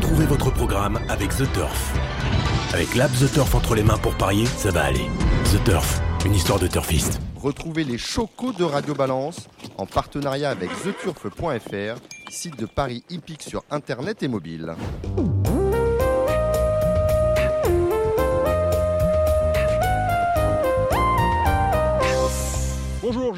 [0.00, 1.92] Retrouvez votre programme avec The Turf.
[2.72, 5.10] Avec l'app The Turf entre les mains pour parier, ça va aller.
[5.52, 7.20] The Turf, une histoire de turfiste.
[7.34, 12.00] Retrouvez les chocos de Radio Balance en partenariat avec theturf.fr,
[12.30, 14.76] site de paris hippique sur internet et mobile.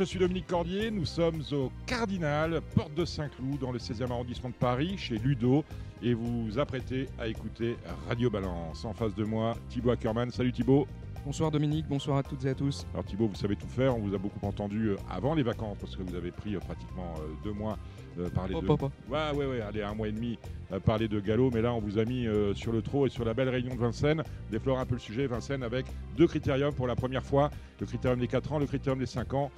[0.01, 0.91] Je suis Dominique Cordier.
[0.91, 5.63] Nous sommes au Cardinal, porte de Saint-Cloud, dans le 16e arrondissement de Paris, chez Ludo.
[6.03, 7.77] Et vous vous apprêtez à écouter
[8.09, 8.87] Radio Balance.
[8.87, 10.31] En face de moi, Thibaut Ackerman.
[10.31, 10.87] Salut Thibaut.
[11.27, 12.87] Bonsoir Dominique, bonsoir à toutes et à tous.
[12.95, 13.95] Alors Thibaut, vous savez tout faire.
[13.95, 16.61] On vous a beaucoup entendu euh, avant les vacances parce que vous avez pris euh,
[16.61, 17.77] pratiquement euh, deux mois
[18.35, 18.67] parler oh, de.
[18.67, 18.91] Papa.
[19.11, 19.61] Ouais, ouais, ouais.
[19.61, 20.39] Allez, un mois et demi
[20.87, 21.51] parler de galop.
[21.53, 23.81] Mais là, on vous a mis sur le trot et sur la belle réunion de
[23.81, 24.23] Vincennes.
[24.51, 25.87] Déflore un peu le sujet, Vincennes, avec
[26.17, 29.35] deux critériums pour la première fois le critérium des 4 ans, le critérium des 5
[29.35, 29.51] ans.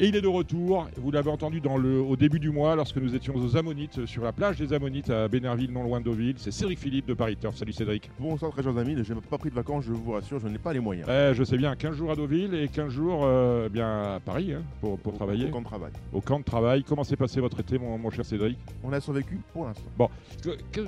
[0.00, 0.88] Et il est de retour.
[0.96, 4.22] Vous l'avez entendu dans le, au début du mois, lorsque nous étions aux Ammonites, sur
[4.22, 6.36] la plage des Ammonites à Bénerville, non loin de Deauville.
[6.38, 7.56] C'est Cédric Philippe de Paris Turf.
[7.56, 8.08] Salut Cédric.
[8.20, 8.96] Bonsoir, très chers amis.
[9.02, 11.08] Je n'ai pas pris de vacances, je vous rassure, je n'ai pas les moyens.
[11.10, 14.52] Eh, je sais bien, 15 jours à Deauville et 15 jours euh, bien, à Paris
[14.52, 15.46] hein, pour, pour travailler.
[15.46, 15.90] Au camp de travail.
[16.12, 16.84] Au camp de travail.
[16.84, 18.56] Comment s'est passé votre été, mon, mon cher Cédric?
[18.84, 19.90] On a survécu pour l'instant.
[19.98, 20.08] Bon,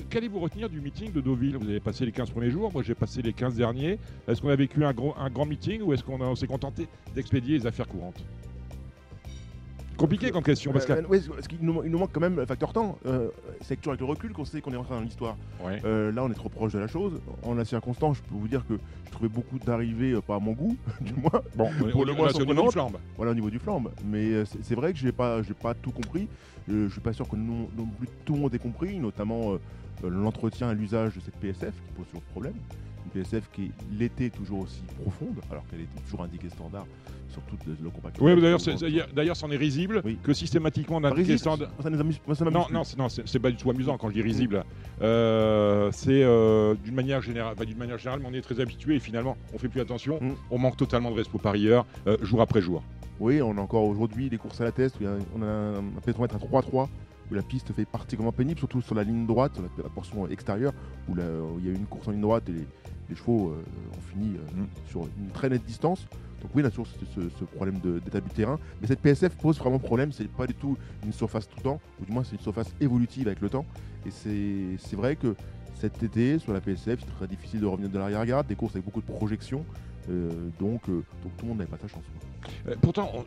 [0.09, 1.57] qu'allez-vous retenir du meeting de Deauville?
[1.57, 3.99] Vous avez passé les 15 premiers jours, moi j'ai passé les 15 derniers.
[4.29, 7.59] Est-ce qu'on a vécu un, gros, un grand meeting ou est-ce qu'on s'est contenté d'expédier
[7.59, 8.23] les affaires courantes?
[10.01, 10.73] Compliqué comme question.
[10.73, 11.03] Parce, euh,
[11.49, 12.99] qu'il nous, il nous, manque quand même le facteur temps.
[13.07, 13.29] Euh,
[13.61, 15.37] c'est toujours avec le recul qu'on sait qu'on est rentré dans l'histoire.
[15.85, 17.21] Euh, là, on est trop proche de la chose.
[17.43, 18.75] En la circonstance, je peux vous dire que
[19.07, 21.43] je trouvais beaucoup d'arrivées, pas à mon goût, du moins.
[21.55, 22.97] Bon, pour le moins, au niveau du flambe.
[23.17, 23.91] Voilà, au niveau du flambe.
[24.05, 26.29] Mais c'est vrai que je n'ai pas, pas tout compris.
[26.69, 29.57] je suis pas sûr que non, plus tout le monde ait compris, notamment
[30.03, 32.55] l'entretien à l'usage de cette PSF qui pose toujours problème.
[33.05, 36.87] Une PSF qui est l'été toujours aussi profonde, alors qu'elle était toujours indiquée standard
[37.31, 38.19] sur tout le, compact.
[38.21, 38.35] Oui,
[39.15, 41.71] d'ailleurs, c'en est risible que systématiquement on indiqué standard.
[41.83, 44.23] Ça nous amuse, ça non, non, non, c'est pas du tout amusant quand je dis
[44.23, 44.65] risible.
[45.01, 49.01] Euh, c'est euh, d'une manière générale, d'une manière générale, mais on est très habitué et
[49.01, 50.19] finalement, on fait plus attention.
[50.21, 50.35] Mm.
[50.51, 52.83] On manque totalement de respect aux parieurs, euh, jour après jour.
[53.21, 54.97] Oui, on a encore aujourd'hui des courses à la test.
[55.37, 56.89] On a un pétromètre à 3-3
[57.31, 60.73] où la piste fait particulièrement pénible, surtout sur la ligne droite, sur la, portion extérieure,
[61.09, 61.15] où,
[61.59, 62.67] il y a une course en ligne droite et les,
[63.15, 64.67] chevaux ont fini mm.
[64.89, 66.07] sur une très nette distance.
[66.43, 68.59] Donc oui, a toujours ce, problème d'état du terrain.
[68.81, 70.11] Mais cette PSF pose vraiment problème.
[70.13, 72.73] C'est pas du tout une surface tout le temps, ou du moins c'est une surface
[72.81, 73.67] évolutive avec le temps.
[74.07, 75.35] Et c'est vrai que
[75.75, 78.85] cet été, sur la PSF, c'est très difficile de revenir de l'arrière-garde, des courses avec
[78.85, 79.65] beaucoup de projections.
[80.11, 82.03] Euh, donc, euh, donc, tout le monde n'avait pas sa chance.
[82.69, 83.27] Euh, pourtant,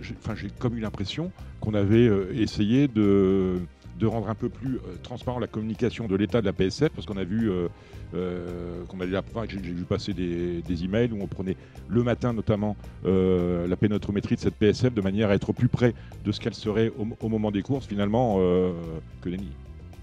[0.00, 3.56] j'ai comme eu l'impression qu'on avait essayé de
[3.98, 7.06] de rendre un peu plus euh, transparent la communication de l'état de la PSF, parce
[7.06, 7.68] qu'on a vu, euh,
[8.14, 11.56] euh, qu'on j'ai vu passer des, emails où on prenait
[11.88, 15.94] le matin notamment la pénotrométrie de cette PSF de manière à être plus près
[16.24, 19.52] de ce qu'elle serait au, moment des courses finalement que les nids.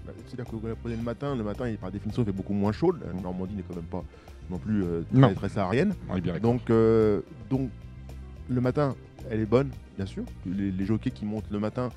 [0.06, 2.52] Bah, c'est-à-dire que vous la prenez le matin, le matin, par définition, il fait beaucoup
[2.52, 2.92] moins chaud.
[2.92, 4.04] La Normandie n'est quand même pas
[4.50, 4.84] non plus
[5.14, 5.94] très, très, saharienne.
[6.42, 6.70] donc,
[7.50, 7.70] donc,
[8.48, 8.94] le matin,
[9.30, 10.24] elle est bonne, bien sûr.
[10.46, 11.88] Les, les jockeys qui montent le matin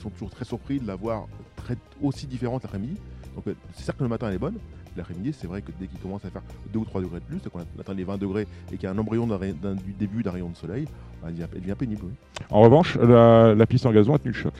[0.00, 2.96] sont toujours très surpris de la voir très, aussi différente l'après-midi.
[3.34, 4.56] Donc euh, c'est certes que le matin elle est bonne,
[4.96, 6.42] l'après-midi c'est vrai que dès qu'il commence à faire
[6.72, 8.86] 2 ou 3 degrés de plus, c'est qu'on atteint les 20 degrés et qu'il y
[8.86, 10.86] a un embryon du début d'un rayon de soleil,
[11.22, 12.06] bah, elle devient pénible.
[12.50, 14.54] En revanche, la, piste en gazon a tenu le choc.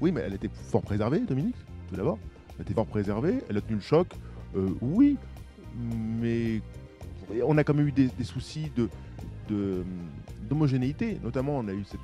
[0.00, 1.56] Oui, mais elle était fort préservée, Dominique,
[1.88, 2.18] tout d'abord.
[2.56, 4.06] Elle était fort préservée, elle a tenu le choc,
[4.56, 5.16] euh, oui,
[6.20, 6.60] mais
[7.44, 8.88] on a quand même eu des, soucis de,
[10.48, 11.18] d'homogénéité.
[11.22, 11.96] Notamment, on a eu ce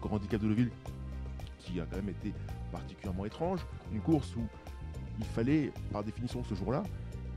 [0.00, 0.70] grand handicap de Deauville
[1.70, 2.32] qui a quand même été
[2.72, 3.60] particulièrement étrange.
[3.92, 4.42] Une course où
[5.18, 6.82] il fallait, par définition, ce jour-là,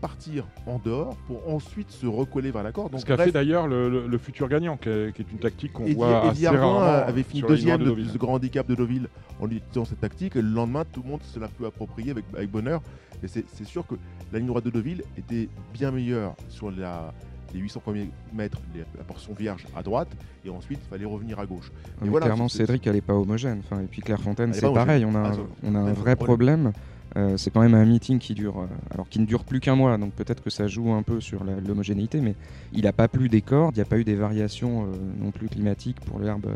[0.02, 2.98] partir en dehors pour ensuite se recoller vers la corde.
[3.00, 6.82] Ce qu'a fait d'ailleurs le, futur gagnant, qui est, une tactique qu'on voit assez rarement.
[6.82, 9.08] avait fini deuxième de, ce grand handicap de Deauville
[9.40, 10.36] en utilisant cette tactique.
[10.36, 12.82] Et le lendemain, tout le monde se l'a pu approprier avec, avec bonheur.
[13.24, 13.96] Et c'est sûr que
[14.34, 17.14] la ligne droite de Deauville était bien meilleure sur la,
[17.54, 18.62] les 800 premiers mètres,
[18.98, 20.10] la portion vierge à droite,
[20.46, 21.72] et ensuite il fallait revenir à gauche.
[22.02, 23.62] Mais voilà, clairement, Cédric, elle n'est pas homogène.
[23.64, 26.74] Enfin, et puis Clairefontaine, c'est pareil, on a, ah, on a un vrai problème.
[27.16, 29.76] Euh, c'est quand même un meeting qui dure, euh, alors qui ne dure plus qu'un
[29.76, 32.34] mois, donc peut-être que ça joue un peu sur l'homogénéité, mais
[32.72, 35.30] il n'a pas plu des cordes, il n'y a pas eu des variations euh, non
[35.30, 36.48] plus climatiques pour l'herbe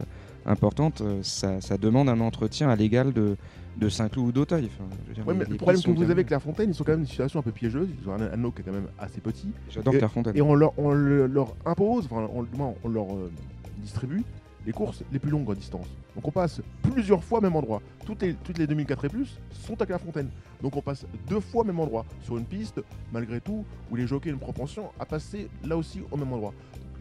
[0.48, 1.04] importantes.
[1.22, 3.38] Ça, ça, demande un entretien à l'égal de,
[3.78, 4.70] de Saint-Cloud ou d'Auteuil.
[5.16, 7.44] le problème que vous avez avec Clairefontaine, ils sont quand même dans une situation un
[7.44, 7.90] peu piégeuse.
[8.02, 9.52] Ils ont un anneau qui est quand même assez petit.
[9.70, 10.36] J'adore Clairefontaine.
[10.36, 12.46] Et on leur, on leur impose, enfin, on,
[12.84, 13.32] on leur euh,
[13.78, 14.24] distribue
[14.68, 15.88] les courses les plus longues en distance.
[16.14, 17.82] Donc on passe plusieurs fois au même endroit.
[18.06, 20.30] Toutes les, toutes les 2004 et plus sont à Clairefontaine.
[20.62, 22.82] Donc on passe deux fois au même endroit sur une piste,
[23.14, 26.54] malgré tout, où les jockeys ont une propension à passer là aussi au même endroit.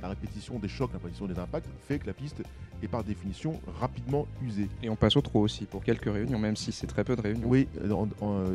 [0.02, 2.42] La répétition des chocs, la répétition des impacts fait que la piste
[2.82, 4.68] est par définition rapidement usée.
[4.82, 7.22] Et on passe au trop aussi pour quelques réunions, même si c'est très peu de
[7.22, 7.46] réunions.
[7.48, 7.68] Oui,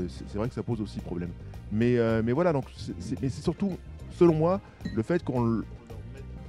[0.08, 1.32] c'est vrai que ça pose aussi problème.
[1.72, 2.66] Mais, mais voilà, donc
[3.00, 3.72] c'est surtout,
[4.12, 4.62] selon moi,
[4.94, 5.64] le fait qu'on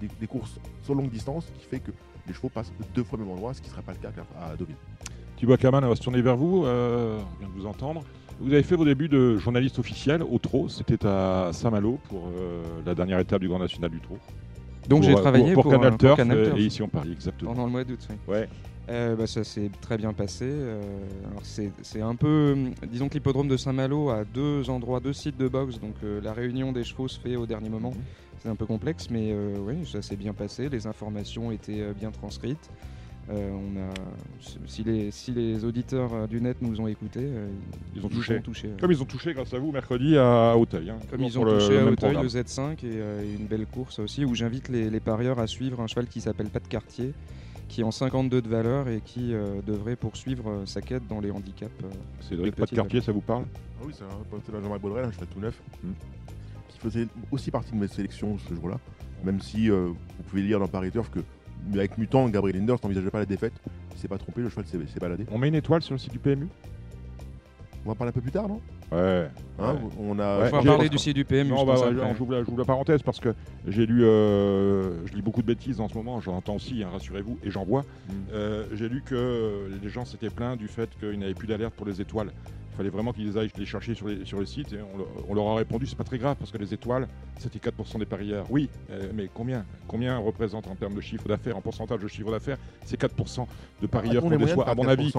[0.00, 1.92] des, des, courses sur longue distance qui fait que
[2.26, 4.10] les chevaux passent deux fois au même endroit, ce qui ne serait pas le cas
[4.40, 4.76] à Deauville.
[5.36, 6.64] Thibaut Ackerman, on va se tourner vers vous.
[6.64, 8.04] Euh, on vient de vous entendre.
[8.40, 10.68] Vous avez fait vos débuts de journaliste officiel au trot.
[10.68, 14.18] C'était à Saint-Malo pour euh, la dernière étape du Grand National du trot.
[14.88, 16.18] Donc j'ai travaillé pour, Canal, Turf,
[16.56, 17.52] et ici on Paris, exactement.
[17.52, 18.16] Pendant le mois d'août, oui.
[18.28, 18.48] Ouais.
[18.90, 20.52] Euh, bah, ça s'est très bien passé.
[21.42, 22.56] c'est un peu,
[22.88, 26.72] disons que l'hippodrome de Saint-Malo a deux endroits, deux sites de boxe, donc la réunion
[26.72, 27.90] des chevaux se fait au dernier moment.
[27.90, 28.02] Mhm.
[28.40, 30.68] C'est un peu complexe, mais oui, ça s'est bien passé.
[30.68, 32.70] Les informations étaient bien transcrites.
[33.30, 33.94] Euh, on a,
[34.66, 37.48] si, les, si les auditeurs euh, du net nous ont écoutés, euh,
[37.94, 38.40] ils, ont touché.
[38.80, 40.90] Comme ils ont touché grâce à vous mercredi à Hauteuil.
[40.90, 40.98] Hein.
[41.10, 44.68] Comme ils ont touché à Hauteuil, le Z5 et une belle course aussi où j'invite
[44.68, 47.12] les, parieurs à suivre un cheval qui s'appelle Pas de quartier
[47.68, 49.32] qui est en 52 de valeur et qui
[49.66, 51.72] devrait poursuivre sa quête dans les handicaps.
[52.20, 53.44] Cédric, pas de quartier, ça vous parle?
[53.80, 55.92] Ah Oui, c'est un Jean-Marc Baudrel, un cheval tout neuf, hmm.
[56.68, 58.78] qui faisait aussi partie de mes sélections ce jour-là.
[59.24, 59.96] Même si vous
[60.28, 61.20] pouvez lire dans Paris Turf que
[61.74, 63.54] avec Mutant, Gabriel Linders n'envisageait pas la défaite?
[63.92, 65.26] Il s'est pas trompé, le cheval s'est baladé.
[65.30, 66.48] On met une étoile sur le site du PMU
[67.84, 68.60] On va en parler un peu plus tard, non?
[68.90, 69.28] Ouais.
[69.58, 70.48] Hein, on a.
[70.50, 71.50] va parler du site du PMU.
[71.50, 71.76] Non, bah,
[72.16, 73.34] j'ouvre la, parenthèse parce que
[73.66, 76.20] j'ai lu, euh, je lis beaucoup de bêtises en ce moment.
[76.20, 77.82] J'en entends aussi, hein, rassurez-vous, et j'en vois.
[77.82, 78.12] Mm.
[78.34, 81.86] Euh, j'ai lu que les gens s'étaient plaints du fait qu'ils n'avaient plus d'alerte pour
[81.86, 82.32] les étoiles.
[82.72, 84.78] Il fallait vraiment qu'ils aillent les chercher sur, les, sur le site et
[85.28, 87.06] on, leur a répondu c'est pas très grave parce que les étoiles
[87.38, 88.46] c'était 4% des parieurs.
[88.48, 92.30] Oui, euh, mais combien Combien représente en termes de chiffre d'affaires, en pourcentage de chiffre
[92.30, 92.56] d'affaires?
[92.86, 93.46] C'est 4%
[93.82, 94.68] de parieurs qu'on déçoit.
[94.68, 95.12] À mon avis,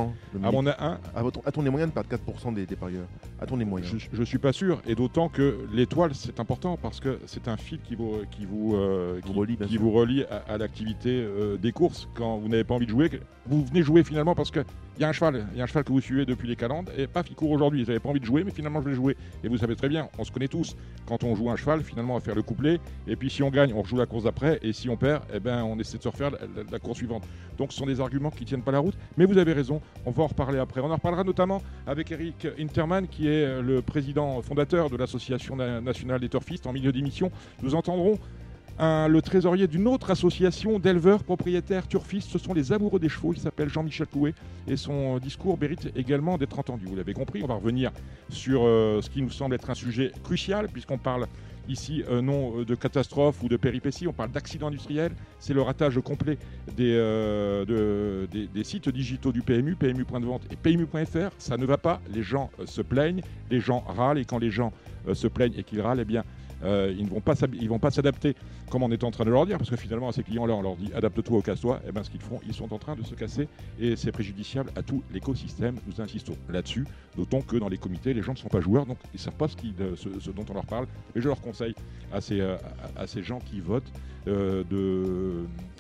[0.44, 1.00] à mon a
[1.46, 3.06] A-t-on les moyens de perdre 4% des, parieurs?
[3.40, 3.96] A-t-on les moyens?
[4.12, 7.58] Je, ne suis pas sûr et d'autant que l'étoile c'est important parce que c'est un
[7.58, 11.72] fil qui vous, qui vous, euh, qui, relie, qui vous relie à, l'activité euh, des
[11.72, 12.08] courses.
[12.16, 13.12] Quand vous n'avez pas envie de jouer,
[13.46, 14.62] vous venez jouer finalement parce que
[14.98, 16.56] il y a un cheval, il y a un cheval que vous suivez depuis les
[16.56, 17.84] calendes et paf, il court aujourd'hui.
[17.86, 19.18] J'avais pas envie de jouer, mais finalement je vais jouer.
[19.44, 20.75] Et vous savez très bien, on se connaît tous.
[21.07, 22.80] Quand on joue un cheval, finalement on va faire le couplet.
[23.07, 24.60] Et puis si on gagne, on rejoue la course d'après.
[24.62, 26.31] Et si on perd, eh ben on essaie de se refaire
[26.72, 27.24] la, course suivante.
[27.57, 28.98] Donc ce sont des arguments qui tiennent pas la route.
[29.18, 30.81] Mais vous avez raison, on va en reparler après.
[30.81, 36.19] On en reparlera notamment avec Eric Interman, qui est le président fondateur de l'association nationale
[36.19, 36.68] des turfistes.
[36.68, 37.31] En milieu d'émission,
[37.63, 38.19] nous entendrons
[38.80, 42.30] le trésorier d'une autre association d'éleveurs propriétaires turfistes.
[42.30, 43.34] Ce sont les amoureux des chevaux.
[43.34, 44.34] Il s'appelle Jean-Michel Toué
[44.68, 46.86] et son discours mérite également d'être entendu.
[46.86, 47.92] Vous l'avez compris, on va revenir
[48.30, 51.28] sur euh, ce qui nous semble être un sujet crucial puisqu'on parle
[51.70, 55.14] ici euh, non euh, de catastrophe ou de péripéties, on parle d'accident industriel.
[55.40, 56.38] C'est le ratage complet
[56.76, 56.94] des,
[58.64, 61.31] sites digitaux du PMU, PMU.de et PMU.fr.
[61.38, 64.74] Ça ne va pas, les gens se plaignent, les gens râlent et quand les gens
[65.14, 66.24] se plaignent et qu'ils râlent, eh bien
[66.63, 68.36] euh, ils ne vont pas s'adapter
[68.69, 70.62] comme on est en train de leur dire, parce que finalement à ces clients-là on
[70.62, 72.95] leur dit adapte-toi au casse-toi, et eh bien ce qu'ils font, ils sont en train
[72.95, 73.48] de se casser
[73.80, 75.75] et c'est préjudiciable à tout l'écosystème.
[75.88, 78.98] Nous insistons là-dessus, d'autant que dans les comités les gens ne sont pas joueurs, donc
[79.13, 79.48] ils ne savent pas
[79.80, 80.88] euh, ce, dont on leur parle.
[81.15, 81.75] Et je leur conseille
[82.12, 82.57] à ces, euh,
[82.95, 83.92] à, ces gens qui votent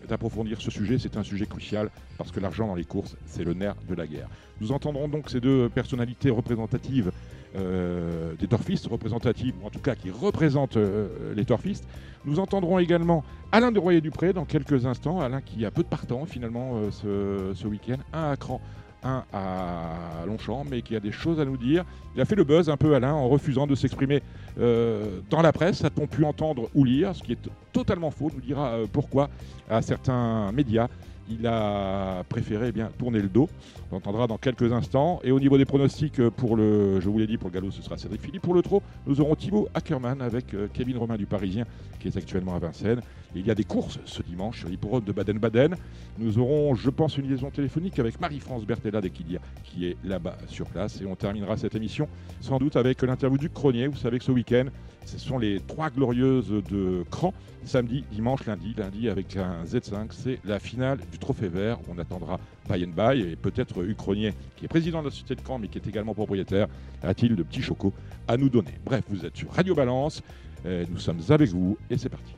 [0.09, 0.99] d'approfondir ce sujet.
[0.99, 4.05] C'est un sujet crucial parce que l'argent dans les courses, c'est le nerf de la
[4.05, 4.27] guerre.
[4.59, 7.11] Nous entendrons donc ces deux personnalités représentatives
[7.55, 11.87] euh, des torfistes représentatives, ou en tout cas qui représentent euh, les torfistes.
[12.25, 15.21] Nous entendrons également Alain de Royer-Dupré dans quelques instants.
[15.21, 18.59] Alain qui a peu de partants finalement euh, ce, week-end, un à Cran,
[19.03, 21.85] un à Longchamp, mais qui a des choses à nous dire.
[22.15, 24.23] Il a fait le buzz un peu Alain en refusant de s'exprimer
[24.57, 28.77] dans la presse, a-t-on pu entendre ou lire, ce qui est totalement faux, nous dira
[28.91, 29.29] pourquoi
[29.67, 30.87] à certains médias
[31.29, 33.49] il a préféré eh bien, tourner le dos.
[33.91, 35.19] On entendra dans quelques instants.
[35.23, 37.71] Et au niveau des pronostics, euh, pour le, je vous l'ai dit, pour le galop,
[37.71, 38.41] ce sera Cédric Philippe.
[38.41, 41.65] Pour le trot, nous aurons Thibaut Ackermann avec euh, Kevin Romain du Parisien,
[41.99, 43.01] qui est actuellement à Vincennes.
[43.35, 45.75] il y a des courses ce dimanche sur l'hippodrome de Baden-Baden.
[46.19, 50.67] Nous aurons, je pense, une liaison téléphonique avec Marie-France Bertella d'Equidia, qui est là-bas sur
[50.67, 51.01] place.
[51.01, 52.07] Et on terminera cette émission
[52.41, 53.87] sans doute avec l'interview du Cronier.
[53.87, 54.65] Vous savez que ce week-end,
[55.05, 57.33] ce sont les trois glorieuses de Cran.
[57.65, 58.73] Samedi, dimanche, lundi.
[58.77, 61.79] Lundi avec un Z5, c'est la finale du Trophée Vert.
[61.89, 65.41] On attendra By and By et peut-être Hucronier, qui est président de la société de
[65.41, 66.67] Cran, mais qui est également propriétaire,
[67.01, 67.93] a-t-il de petits chocos
[68.27, 68.73] à nous donner.
[68.83, 70.21] Bref, vous êtes sur Radio Balance.
[70.65, 72.33] Nous sommes avec vous et c'est parti.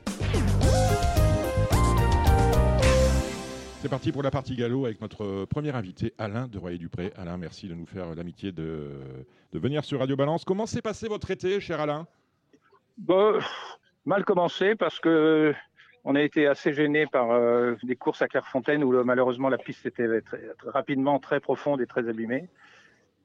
[3.82, 7.12] C'est parti pour la partie galop avec notre premier invité, Alain de Royer-Dupré.
[7.16, 8.90] Alain, merci de nous faire l'amitié de,
[9.52, 10.44] de venir sur Radio Balance.
[10.44, 12.06] Comment s'est passé votre été, cher Alain?
[12.98, 13.38] Bon,
[14.04, 15.52] Mal commencé parce que
[16.04, 19.84] on a été assez gêné par euh, des courses à Clairefontaine où malheureusement la piste
[19.86, 20.06] était
[20.64, 22.48] rapidement très profonde et très abîmée.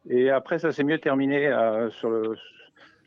[0.10, 2.36] Et après, ça s'est mieux terminé euh, sur le,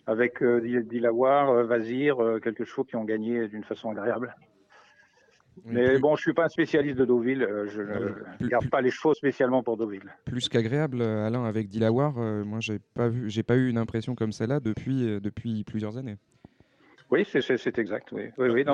[0.07, 4.35] avec euh, Dilawar, Vazir, quelques chevaux qui ont gagné d'une façon agréable.
[5.65, 7.43] Mais bon, je suis pas un spécialiste de Deauville.
[7.43, 7.83] Euh, je
[8.45, 10.13] ne garde pas les chevaux spécialement pour Deauville.
[10.25, 13.79] Plus qu'agréable, euh, Alain, avec Dilawar, euh, moi, j'ai pas vu, j'ai pas eu une
[13.79, 16.17] impression comme celle-là depuis, depuis plusieurs années.
[17.11, 18.13] Oui, c'est exact.
[18.13, 18.65] Oui, oui,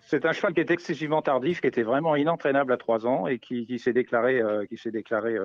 [0.00, 3.38] c'est un cheval qui est excessivement tardif, qui était vraiment inentraînable à 3 ans et
[3.38, 5.36] qui, s'est déclaré, qui s'est déclaré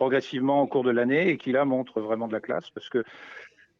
[0.00, 3.04] progressivement au cours de l'année et qui là montre vraiment de la classe parce que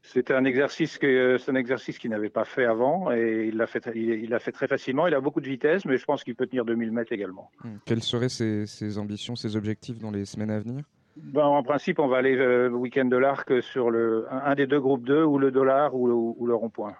[0.02, 3.66] c'était un exercice que c'est un exercice qu'il n'avait pas fait avant et il l'a
[3.66, 5.06] fait il, l'a fait très facilement.
[5.06, 7.50] Il a beaucoup de vitesse, mais je pense qu'il peut tenir 2000 mètres également.
[7.64, 7.76] Hmm.
[7.86, 10.84] Quelles seraient ses, ambitions, ses objectifs dans les semaines à venir?
[11.16, 14.66] Ben, en principe, on va aller euh, le week-end de l'Arc sur le un, des
[14.66, 16.94] deux groupes 2 ou le dollar ou ou le rond-point.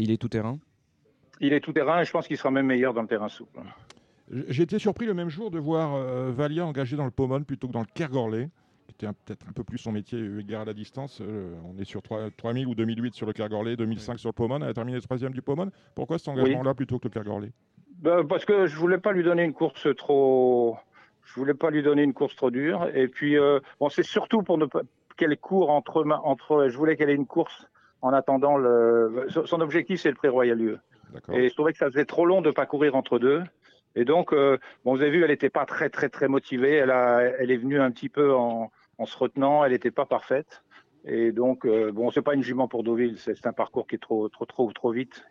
[0.00, 0.58] Et il est tout terrain
[1.40, 3.60] Il est tout terrain et je pense qu'il sera même meilleur dans le terrain souple.
[4.48, 7.68] J'ai été surpris le même jour de voir euh, Valia engagé dans le Pomone plutôt
[7.68, 8.48] que dans le Kergorley
[8.98, 11.20] peut-être un peu plus son métier égard à la distance.
[11.22, 14.62] Euh, on est sur 3, 3000 ou 2008 sur le Kergorley, 2005 sur le Pomone.
[14.62, 15.70] Elle a terminé troisième du Pomone.
[15.94, 17.50] Pourquoi cet engagement-là plutôt que le Kergorley
[17.98, 20.76] ben, Parce que je voulais pas lui donner une course trop.
[21.24, 22.88] Je voulais pas lui donner une course trop dure.
[22.94, 24.82] Et puis, euh, bon, c'est surtout pour ne pas
[25.16, 26.68] qu'elle court entre, entre.
[26.68, 27.68] Je voulais qu'elle ait une course
[28.02, 29.26] en attendant le.
[29.28, 30.78] Son objectif, c'est le prix Royal Lieu.
[31.32, 33.42] Et je trouvais que ça faisait trop long de ne pas courir entre deux.
[33.96, 36.74] Et donc, euh, bon, vous avez vu, elle n'était pas très, très, très motivée.
[36.74, 39.64] Elle, a, elle est venue un petit peu en, en se retenant.
[39.64, 40.62] Elle n'était pas parfaite.
[41.04, 43.18] Et donc, euh, bon, c'est pas une jument pour Deauville.
[43.18, 45.24] C'est un parcours qui est trop, trop, trop, trop vite.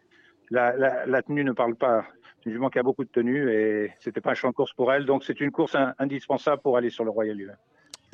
[0.50, 2.06] La, la, tenue ne parle pas.
[2.40, 4.74] C'est une jument qui a beaucoup de tenue et c'était pas un champ de course
[4.74, 5.06] pour elle.
[5.06, 7.52] Donc, c'est une course indispensable pour aller sur le Royal Lieu.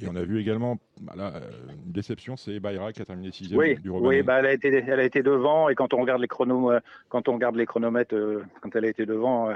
[0.01, 1.39] Et on a vu également bah euh,
[1.85, 4.67] une déception, c'est Bayra qui a terminé sixième oui, du Oui, bah elle a été,
[4.67, 8.15] elle a été devant et quand on regarde les euh, quand on regarde les chronomètres,
[8.61, 9.51] quand elle a été devant,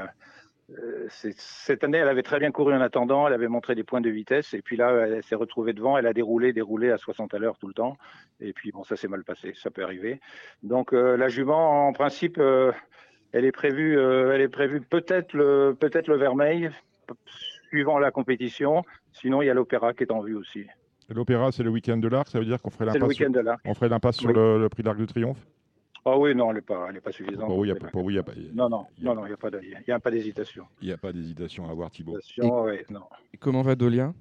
[0.77, 4.01] euh, cette année, elle avait très bien couru en attendant, elle avait montré des points
[4.01, 7.33] de vitesse, et puis là, elle s'est retrouvée devant, elle a déroulé, déroulé à 60
[7.33, 7.97] à l'heure tout le temps,
[8.39, 10.19] et puis bon, ça s'est mal passé, ça peut arriver.
[10.61, 12.71] Donc euh, la jument, en principe, euh,
[13.31, 16.69] elle est prévue, elle est prévue peut-être le, peut-être le vermeil,
[17.69, 18.83] suivant la compétition.
[19.13, 20.65] Sinon, il y a l'opéra qui est en vue aussi.
[21.09, 23.27] L'opéra, c'est le week-end de l'Arc, ça veut dire qu'on ferait l'impasse sur,
[23.65, 25.43] on ferait l'impasse sur le, le prix de l'Arc de Triomphe?
[26.05, 27.47] Ah oui, non, elle n'est pas, pas suffisante.
[27.47, 27.67] Pour il
[28.13, 28.31] n'y a, pas.
[28.53, 29.49] Non, non, il n'y a, pas
[29.87, 30.65] y a pas d'hésitation.
[30.81, 32.17] Il n'y a pas d'hésitation à avoir, Thibaut.
[32.17, 32.85] Et,
[33.33, 34.13] et comment va Dolia?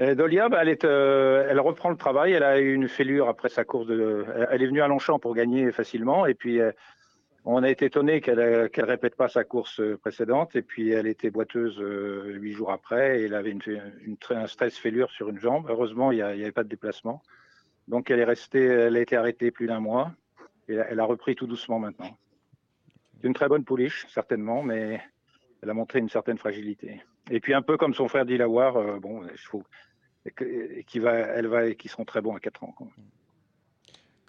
[0.00, 2.32] Euh, Dolia, bah, elle, est, euh, elle reprend le travail.
[2.32, 3.86] Elle a eu une fêlure après sa course.
[3.86, 6.26] De, elle est venue à Longchamp pour gagner facilement.
[6.26, 6.72] Et puis, euh,
[7.44, 10.56] on a été étonné qu'elle ne répète pas sa course précédente.
[10.56, 13.20] Et puis, elle était boiteuse huit jours après.
[13.20, 13.80] Et elle avait une,
[14.30, 15.66] un stress fêlure sur une jambe.
[15.68, 17.22] Heureusement, il n'y avait pas de déplacement.
[17.88, 20.12] Donc, elle est restée, elle a été arrêtée plus d'un mois
[20.70, 22.16] elle a repris tout doucement maintenant.
[23.20, 25.00] C'est une très bonne pouliche, certainement, mais
[25.62, 27.02] elle a montré une certaine fragilité.
[27.30, 29.26] Et puis un peu comme son frère Dilawar, euh, bon,
[30.86, 32.74] qui va, elle va, seront très bons à 4 ans.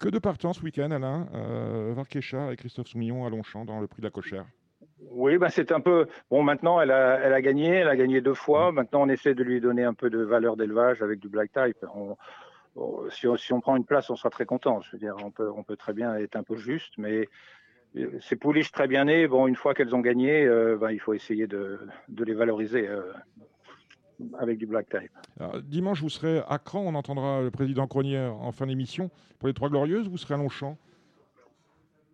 [0.02, 4.02] Que de partants ce week-end, Alain euh, et Christophe Soumillon à Longchamp dans le prix
[4.02, 4.44] de la cochère.
[5.12, 6.08] Oui, bah c'est un peu.
[6.28, 8.72] Bon, maintenant, elle a, elle a gagné, elle a gagné deux fois.
[8.72, 11.86] Maintenant, on essaie de lui donner un peu de valeur d'élevage avec du black type.
[11.94, 12.16] On,
[13.10, 14.80] si, on, prend une place, on sera très content.
[14.80, 17.28] Je veux dire, on peut, on peut très bien être un peu juste, mais
[17.96, 20.98] euh, ces pouliches très bien nées, bon, une fois qu'elles ont gagné, euh, ben, il
[20.98, 21.78] faut essayer de,
[22.08, 23.12] de les valoriser euh,
[24.38, 25.10] avec du black type.
[25.64, 29.10] dimanche, vous serez à Cran, on entendra le président Cronier en fin d'émission.
[29.38, 30.76] Pour les Trois Glorieuses, vous serez à Longchamp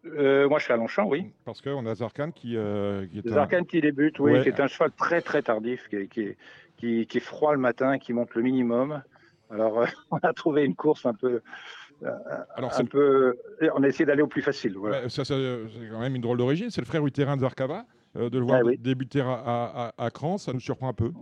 [0.05, 1.26] moi, je suis à Longchamp, oui.
[1.45, 4.90] Parce qu'on a Zarkan qui, qui est Zarkan qui débute, oui, qui est un cheval
[4.93, 6.35] très très tardif, qui, qui,
[6.78, 9.02] qui, qui, est froid le matin, qui monte le minimum.
[9.50, 11.40] Alors, euh, on a trouvé une course un peu.
[12.05, 12.11] Euh,
[12.55, 13.37] Alors, un peu,
[13.75, 14.76] on a essayé d'aller au plus facile.
[15.09, 15.59] ça, c'est
[15.90, 16.71] quand même une drôle d'origine.
[16.71, 17.85] C'est le frère Utérin de Zarkava.
[18.17, 21.12] Euh, de le voir ah débuter à, à, à, Cran, ça nous surprend un peu.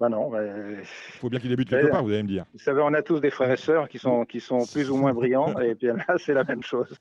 [0.00, 0.32] Bah non.
[0.34, 2.44] Il faut bien qu'il débute quelque part, vous allez me dire.
[2.52, 4.96] Vous savez, on a tous des frères et sœurs qui sont, qui sont plus ou
[4.96, 6.98] moins brillants, et puis là, c'est la même chose.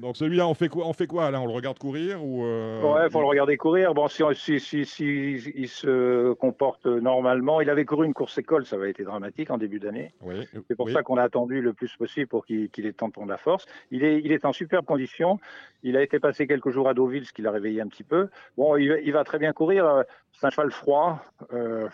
[0.00, 2.82] donc celui-là, on fait quoi, on fait quoi là On le regarde courir ou euh...
[2.82, 3.94] Ouais, faut le regarder courir.
[3.94, 8.64] Bon, si, si, si, si, il se comporte normalement, il avait couru une course école,
[8.64, 10.12] ça avait été dramatique en début d'année.
[10.22, 13.12] Oui, c'est pour ça qu'on a attendu le plus possible pour qu'il ait temps de
[13.12, 13.66] prendre la force.
[13.90, 15.38] Il est, il est en superbe condition.
[15.82, 18.28] Il a été passé quelques jours à Deauville, ce qui l'a réveillé un petit peu.
[18.56, 20.04] Bon, il, il va très bien courir.
[20.32, 21.22] C'est un cheval froid.
[21.52, 21.88] Euh,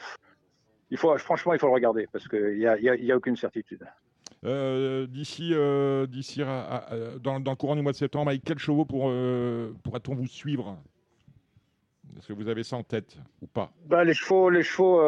[0.93, 3.83] il faut, franchement, il faut le regarder parce qu'il n'y a, y a, aucune certitude.
[4.45, 6.43] Euh, d'ici, euh, d'ici
[7.23, 10.77] dans, le courant du mois de septembre, avec quels chevaux pour, euh, pourrait-on vous suivre?
[12.19, 13.73] Est-ce que vous avez ça en tête ou pas?
[13.87, 15.01] Bah, Les chevaux, les chevaux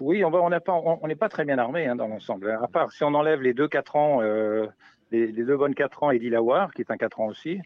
[0.00, 2.50] oui, on n'est pas, on, pas très bien armé hein, dans l'ensemble.
[2.50, 4.20] À part si on enlève les deux 4 ans,
[5.12, 7.60] les, deux bonnes 4 ans et Dilawar, qui est un 4 ans aussi.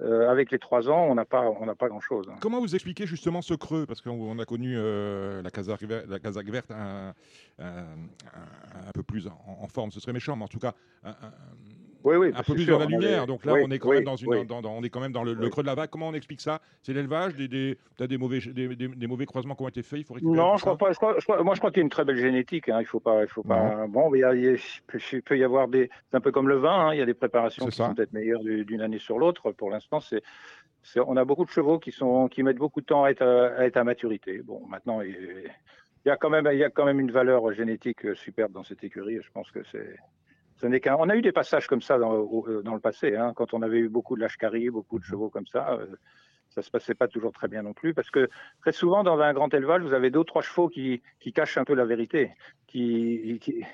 [0.00, 1.44] Euh, avec les trois ans, on n'a pas,
[1.78, 2.26] pas grand-chose.
[2.28, 2.36] Hein.
[2.40, 3.86] Comment vous expliquez justement ce creux?
[3.86, 5.82] Parce qu'on a connu euh, la Kazakh
[6.50, 7.14] verte un,
[8.92, 10.74] peu plus en, forme, ce serait méchant, mais en tout cas
[12.04, 13.26] oui, oui, un peu plus dans la lumière.
[13.26, 15.62] Donc là, on est quand même dans une, on est quand même dans le, creux
[15.62, 15.88] de la vague.
[15.88, 16.60] Comment on explique ça?
[16.82, 20.00] C'est l'élevage, des, des, as des mauvais, des, mauvais croisements qui ont été faits.
[20.00, 20.90] Il faut non, je crois pas.
[21.42, 22.68] moi, je crois qu'il y a une très belle génétique.
[22.68, 22.78] Hein.
[22.80, 23.86] Il faut pas, il faut pas.
[23.88, 24.58] Bon, il,
[25.12, 25.88] il, peut y avoir des.
[26.10, 26.88] C'est un peu comme le vin.
[26.88, 26.94] Hein.
[26.94, 29.52] Il y a des préparations qui sont peut-être meilleures d'une année sur l'autre.
[29.52, 30.22] Pour l'instant, c'est.
[30.96, 33.64] On a beaucoup de chevaux qui, sont, qui mettent beaucoup de temps à être à,
[33.64, 34.42] être à maturité.
[34.42, 35.16] Bon, maintenant, il,
[36.04, 38.84] y a quand même, il y a quand même une valeur génétique superbe dans cette
[38.84, 39.18] écurie.
[39.22, 39.96] Je pense que c'est,
[40.56, 40.96] ce n'est qu'un.
[40.98, 42.14] On a eu des passages comme ça dans,
[42.46, 45.28] euh, dans le passé, hein, quand on avait eu beaucoup de lashkari, beaucoup de chevaux
[45.28, 45.72] comme ça.
[45.72, 45.86] Euh,
[46.50, 48.28] ça se passait pas toujours très bien non plus, parce que
[48.60, 51.58] très souvent dans un grand élevage, vous avez deux ou trois chevaux qui, qui cachent
[51.58, 52.30] un peu la vérité,
[52.68, 53.64] qui, qui,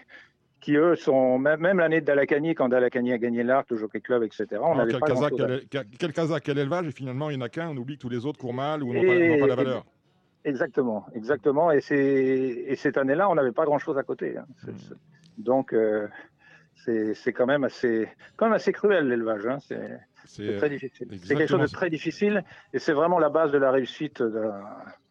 [0.63, 4.23] qui eux sont même, l'année de Dalakani, quand Dalakani a gagné l'Arc, le Jockey Club,
[4.23, 4.47] etc.
[4.63, 7.77] On quel, pas quel, quel, quel élevage et finalement il n'y en a qu'un, on
[7.77, 9.85] oublie que tous les autres courent mal ou n'ont pas, pas, la valeur.
[10.45, 11.71] Exactement, exactement.
[11.71, 14.39] Et, et cette année-là, on n'avait pas grand-chose à côté.
[14.39, 14.47] Hein.
[14.65, 14.73] Hmm.
[15.37, 16.09] Donc, euh,
[16.85, 19.47] c'est quand même assez, quand même assez cruel l'élevage.
[19.47, 19.59] Hein.
[20.27, 21.09] C'est très difficile.
[21.23, 24.23] C'est quelque chose de très difficile et c'est vraiment la base de la réussite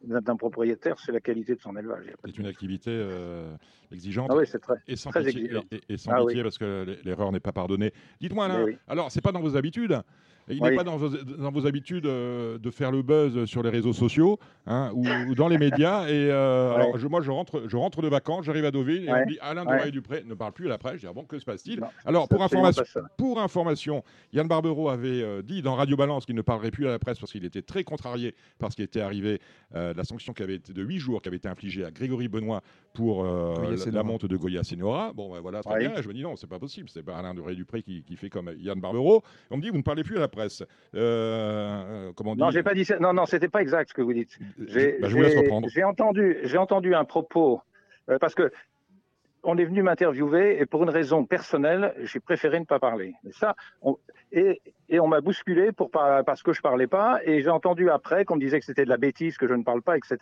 [0.02, 2.06] d'un propriétaire, c'est la qualité de son élevage.
[2.26, 3.54] C'est une activité euh,
[3.92, 5.52] exigeante ah oui, très, et sans très pitié,
[5.90, 7.94] et, sans ah parce que l'erreur n'est pas pardonnée.
[8.22, 10.02] Dites-moi là, alors c'est pas dans vos habitudes,
[10.50, 13.70] il n'est pas dans vos, dans vos habitudes euh, de faire le buzz sur les
[13.70, 16.08] réseaux sociaux hein, ou, dans les médias.
[16.08, 19.12] Et euh, alors, je, moi, je rentre, je rentre de vacances, j'arrive à Deauville et
[19.12, 19.92] on me dit Alain ouais.
[19.92, 20.96] Dupré ne parle plus à la presse.
[20.96, 22.84] Je dis ah bon, que se passe-t-il Alors, pour information,
[23.18, 24.04] pour information,
[24.34, 27.20] Yann Barbero avait euh, dit dans Radio Balance qu'il ne parlerait plus à la presse
[27.20, 29.40] parce qu'il était très contrarié par ce qui était arrivé,
[29.74, 32.62] la sanction qui avait été de 8 jours qui avait été infligée à Grégory Benoît
[32.94, 35.14] pour la, monte de Goya Senora.
[35.14, 36.02] Bon, ben, voilà, très bien.
[36.02, 36.90] je me dis non, c'est pas possible.
[36.90, 39.24] C'est pas Alain Dupré qui, qui fait comme Yann Barbero.
[39.52, 40.39] On me dit vous ne parlez plus à la presse.
[40.40, 40.48] Euh,
[40.96, 43.00] euh, comment non, j'ai pas dit ça.
[43.00, 44.38] Non, non, c'était pas exact ce que vous dites.
[44.68, 45.08] J'ai, bah,
[45.68, 47.62] J'ai entendu, j'ai entendu un propos
[48.10, 48.52] euh, parce que
[49.44, 53.14] on est venu m'interviewer et pour une raison personnelle, j'ai préféré ne pas parler.
[53.26, 53.56] Et ça,
[54.34, 58.26] et, et, on m'a bousculé pour parce que je parlais pas et j'ai entendu après
[58.26, 60.18] qu'on me disait que c'était de la bêtise, que je ne parle pas, etc.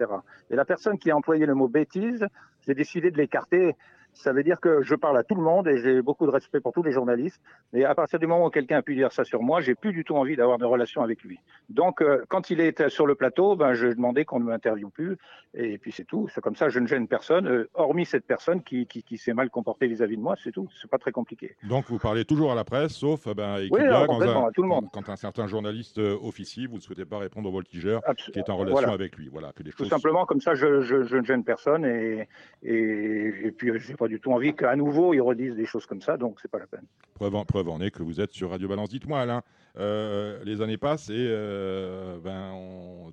[0.51, 2.27] Et la personne qui a employé le mot bêtise,
[2.67, 3.75] j'ai décidé de l'écarter
[4.17, 6.59] ça veut dire que je parle à tout le monde et j'ai beaucoup de respect
[6.59, 7.41] pour tous les journalistes.
[7.73, 9.93] Et à partir du moment où quelqu'un a pu dire ça sur moi, j'ai plus
[9.93, 11.39] du tout envie d'avoir de relation avec lui.
[11.69, 15.17] Donc, euh, quand il est sur le plateau, ben, je demandais qu'on ne m'interviewe plus.
[15.53, 16.27] Et puis c'est tout.
[16.33, 19.33] C'est comme ça, je ne gêne personne, euh, hormis cette personne qui, qui, qui s'est
[19.33, 20.35] mal comportée vis-à-vis de moi.
[20.43, 20.67] C'est tout.
[20.81, 21.55] C'est pas très compliqué.
[21.63, 24.87] Donc, vous parlez toujours à la presse, sauf ben, oui, quand, un, tout le monde.
[24.91, 28.01] quand un certain journaliste euh, officie, vous ne souhaitez pas répondre au voltigeur
[28.33, 29.29] qui est en relation avec lui.
[29.29, 32.27] Voilà, que les tout simplement, comme ça, je, je, je, ne gêne personne et,
[32.63, 36.01] et, et puis j'ai pas du tout envie qu'à nouveau ils redisent des choses comme
[36.01, 36.85] ça, donc c'est pas la peine.
[37.15, 38.89] Preuve en, preuve en est que vous êtes sur Radio Balance.
[38.89, 39.41] Dites-moi Alain,
[39.79, 42.53] euh, les années passent et euh, ben,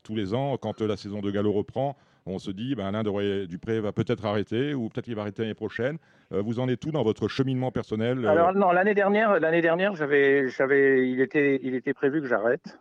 [0.02, 3.80] tous les ans, quand la saison de galop reprend, on se dit ben, Alain Dupré
[3.80, 5.98] va peut-être arrêter ou peut-être qu'il va arrêter l'année prochaine.
[6.32, 9.94] Euh, vous en êtes tout dans votre cheminement personnel Alors non, l'année dernière, l'année dernière,
[9.94, 12.78] j'avais, j'avais, il était, il était prévu que j'arrête.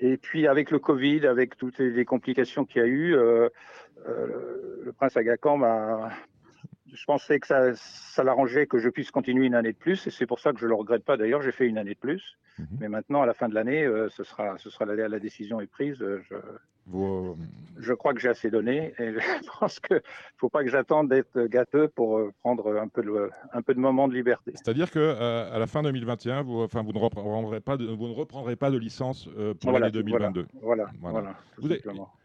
[0.00, 5.16] Et puis avec le Covid, avec toutes les complications qu'il y a eu, le prince
[5.16, 6.10] Agacan m'a
[6.92, 10.10] je pensais que ça, ça l'arrangeait que je puisse continuer une année de plus, et
[10.10, 11.16] c'est pour ça que je le regrette pas.
[11.16, 12.66] D'ailleurs, j'ai fait une année de plus, mhm.
[12.80, 15.60] mais maintenant, à la fin de l'année, euh, ce sera, ce sera la, la décision
[15.60, 16.00] est prise.
[16.02, 16.34] Euh, je,
[16.94, 17.34] euh,
[17.78, 20.02] je crois que j'ai assez donné, et je pense que
[20.36, 24.06] faut pas que j'attende d'être gâteux pour prendre un peu de, un peu de moment
[24.06, 24.52] de liberté.
[24.54, 28.14] C'est-à-dire que à la fin 2021, vous, enfin, vous ne reprendrez pas, de, vous ne
[28.14, 29.28] reprendrez pas de licence
[29.60, 30.46] pour l'année 2022.
[30.60, 31.20] Voilà, voilà.
[31.20, 31.68] voilà, vous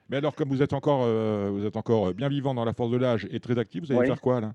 [0.09, 2.91] mais alors, comme vous êtes encore, euh, vous êtes encore bien vivant dans la force
[2.91, 4.53] de l'âge et très actif, vous allez faire quoi là?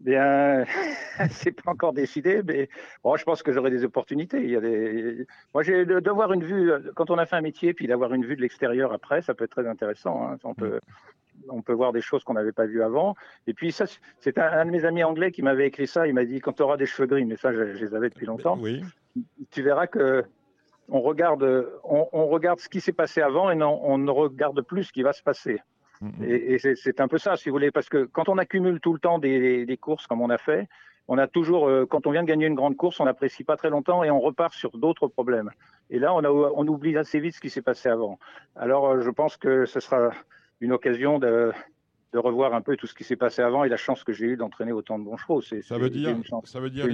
[0.00, 0.64] Bien,
[1.30, 2.68] c'est pas encore décidé, mais
[3.02, 4.40] bon, je pense que j'aurai des opportunités.
[4.42, 5.26] Il y a des...
[5.52, 8.36] Moi, j'ai d'avoir une vue quand on a fait un métier, puis d'avoir une vue
[8.36, 10.22] de l'extérieur après, ça peut être très intéressant.
[10.22, 10.36] Hein.
[10.44, 10.78] On peut,
[11.48, 13.16] on peut voir des choses qu'on n'avait pas vues avant.
[13.48, 13.86] Et puis ça,
[14.20, 16.06] c'est un, de mes amis anglais qui m'avait écrit ça.
[16.06, 18.08] Il m'a dit quand tu auras des cheveux gris, mais ça, je, je les avais
[18.08, 18.56] depuis longtemps.
[18.60, 18.82] Oui.
[19.50, 20.24] Tu verras que
[20.88, 24.84] on regarde, on, regarde ce qui s'est passé avant et non, on ne regarde plus
[24.84, 25.60] ce qui va se passer.
[26.02, 26.24] Mm-hmm.
[26.24, 28.98] Et, c'est un peu ça, si vous voulez, parce que quand on accumule tout le
[28.98, 30.68] temps des, courses comme on a fait,
[31.08, 33.56] on a toujours, euh, quand on vient de gagner une grande course, on n'apprécie pas
[33.56, 35.50] très longtemps et on repart sur d'autres problèmes.
[35.90, 38.18] Et là, on, a, on oublie assez vite ce qui s'est passé avant.
[38.56, 40.10] Alors, euh, je pense que ce sera
[40.60, 41.52] une occasion de,
[42.12, 44.26] de revoir un peu tout ce qui s'est passé avant et la chance que j'ai
[44.26, 45.42] eue d'entraîner autant de bons chevaux.
[45.42, 46.86] C'est, ça, veut dire, ça veut dire,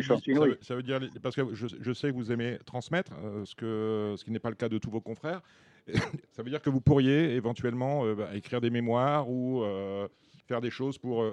[0.60, 4.24] ça veut, dire, parce que je, sais que vous aimez transmettre, euh, ce, que, ce
[4.24, 5.40] qui n'est pas le cas de tous vos confrères.
[6.32, 10.08] ça veut dire que vous pourriez éventuellement euh, bah, écrire des mémoires ou euh,
[10.48, 11.24] faire des choses pour,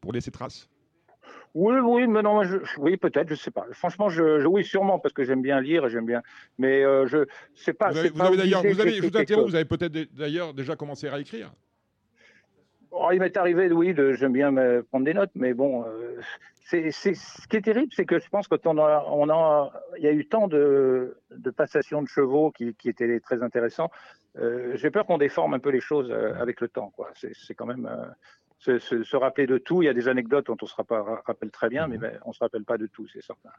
[0.00, 0.68] pour laisser trace?
[1.52, 2.42] Oui, oui, mais non,
[2.78, 3.66] oui, peut-être, je sais pas.
[3.72, 6.22] Franchement, je, oui, sûrement, parce que j'aime bien lire et j'aime bien.
[6.58, 7.90] Mais je, sais pas.
[7.90, 11.50] Vous avez, d'ailleurs, vous avez, je vous vous avez peut-être d'ailleurs déjà commencé à écrire.
[12.92, 15.84] Oh, il m'est arrivé, oui, j'aime bien me prendre des notes, mais bon,
[16.64, 20.04] c'est, ce qui est terrible, c'est que je pense que on a, on a, il
[20.04, 23.90] y a eu tant de, de passations de chevaux qui, qui étaient très intéressants.
[24.74, 27.10] j'ai peur qu'on déforme un peu les choses avec le temps, quoi.
[27.14, 27.88] C'est, quand même
[28.60, 29.82] se, rappeler de tout.
[29.82, 32.02] Il y a des anecdotes dont on se rappelle très bien, mais mhm.
[32.02, 33.50] ben, on ne se rappelle pas de tout, c'est certain.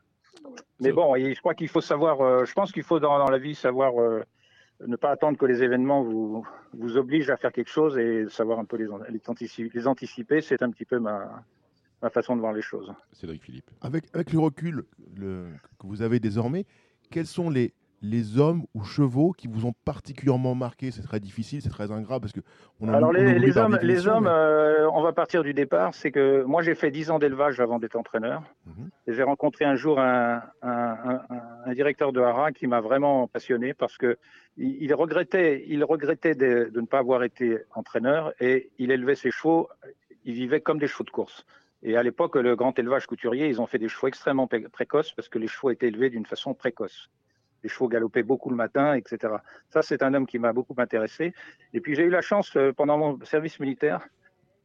[0.80, 3.56] Mais bon, je crois qu'il faut savoir, euh, je pense qu'il faut dans, la vie
[3.56, 4.24] savoir euh,
[4.88, 8.60] ne pas attendre que les événements vous, vous obligent à faire quelque chose et savoir
[8.60, 10.42] un peu les, les, anticiper.
[10.42, 11.44] C'est un petit peu ma,
[12.02, 12.94] ma façon de voir les choses.
[13.14, 13.70] Cédric Philippe.
[13.82, 14.84] Avec, avec le recul
[15.16, 15.48] le,
[15.80, 16.66] que vous avez désormais,
[17.10, 21.62] quels sont les, les hommes ou chevaux qui vous ont particulièrement marqué C'est très difficile,
[21.62, 22.40] c'est très ingrat parce que
[22.80, 25.94] on a Alors les, les, hommes, les hommes, euh, on va partir du départ.
[25.94, 28.44] C'est que moi j'ai fait 10 ans d'élevage avant d'être entraîneur.
[28.66, 28.90] Mhm.
[29.08, 31.22] et j'ai rencontré un jour un, un,
[31.66, 34.18] un, directeur de haras qui m'a vraiment passionné parce que
[34.58, 39.32] il, regrettait, il regrettait de, de, ne pas avoir été entraîneur et il élevait ses
[39.32, 39.70] chevaux.
[40.26, 41.46] Il vivait comme des chevaux de course.
[41.84, 45.30] Et à l'époque, le grand élevage couturier, ils ont fait des chevaux extrêmement précoces parce
[45.30, 47.10] que les chevaux étaient élevés d'une façon précoce
[47.64, 49.36] les chevaux galopaient beaucoup le matin, etc.
[49.70, 51.34] Ça, c'est un homme qui m'a beaucoup intéressé.
[51.74, 54.08] Et puis j'ai eu la chance, euh, pendant mon service militaire,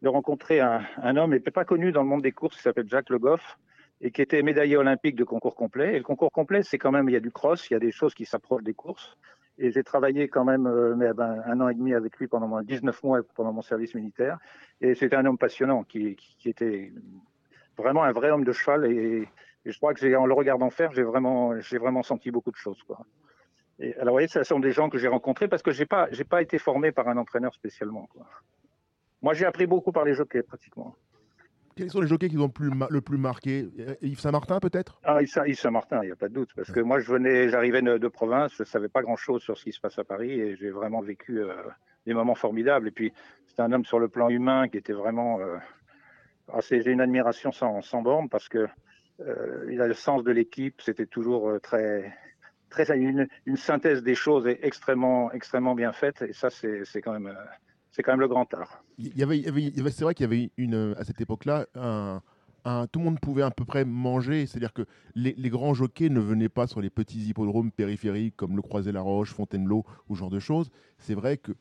[0.02, 3.10] de rencontrer un, homme, n'était pas connu dans le monde des courses, qui s'appelle Jacques
[3.10, 3.58] Le Goff,
[4.00, 5.94] et qui était médaillé olympique de concours complet.
[5.94, 7.80] Et le concours complet, c'est quand même, il y a du cross, il y a
[7.80, 9.16] des choses qui s'approchent des courses.
[9.58, 12.60] Et j'ai travaillé quand même euh, mais, ben, un an et demi avec lui pendant
[12.60, 14.38] 19 mois pendant mon service militaire.
[14.82, 16.92] Et c'était un homme passionnant qui, qui, était
[17.78, 19.28] vraiment un vrai homme de cheval et,
[19.66, 22.56] et je crois que en le regardant faire, j'ai vraiment, j'ai vraiment senti beaucoup de
[22.56, 22.80] choses.
[22.84, 23.00] Quoi.
[23.80, 26.06] Et, alors, vous voyez, ce sont des gens que j'ai rencontrés parce que j'ai pas,
[26.12, 28.06] j'ai pas été formé par un entraîneur spécialement.
[28.06, 28.26] Quoi.
[29.22, 30.94] Moi, j'ai appris beaucoup par les jockeys, pratiquement.
[31.74, 33.68] Quels sont les jockeys qui ont plus, le plus marqué?
[34.00, 35.00] Yves Saint-Martin, peut-être?
[35.02, 36.50] Ah, Yves Saint-Martin, il n'y a pas de doute.
[36.54, 39.64] Parce que moi, je venais, j'arrivais de, province, je ne savais pas grand-chose sur ce
[39.64, 41.54] qui se passe à Paris et j'ai vraiment vécu euh,
[42.06, 42.86] des moments formidables.
[42.86, 43.12] Et puis,
[43.48, 45.40] c'est un homme sur le plan humain qui était vraiment.
[45.40, 45.56] Euh,
[46.52, 48.68] ah, j'ai une admiration sans, sans borne parce que
[49.20, 50.80] euh, il a le sens de l'équipe.
[50.82, 52.14] C'était toujours euh, très,
[52.70, 56.22] très une, une, synthèse des choses est extrêmement, extrêmement bien faite.
[56.22, 57.44] Et ça, c'est quand même, euh,
[57.92, 58.84] c'est quand même le grand art.
[58.98, 59.42] Il y avait,
[59.90, 61.66] c'est vrai qu'il y avait une, à cette époque-là,
[62.92, 64.46] tout le monde pouvait à peu près manger.
[64.46, 64.82] C'est-à-dire que
[65.14, 69.84] les, grands jockeys ne venaient pas sur les petits hippodromes périphériques comme le Croisé-la-Roche, Fontainebleau
[70.08, 70.70] ou ce genre de choses.
[70.98, 71.52] C'est vrai que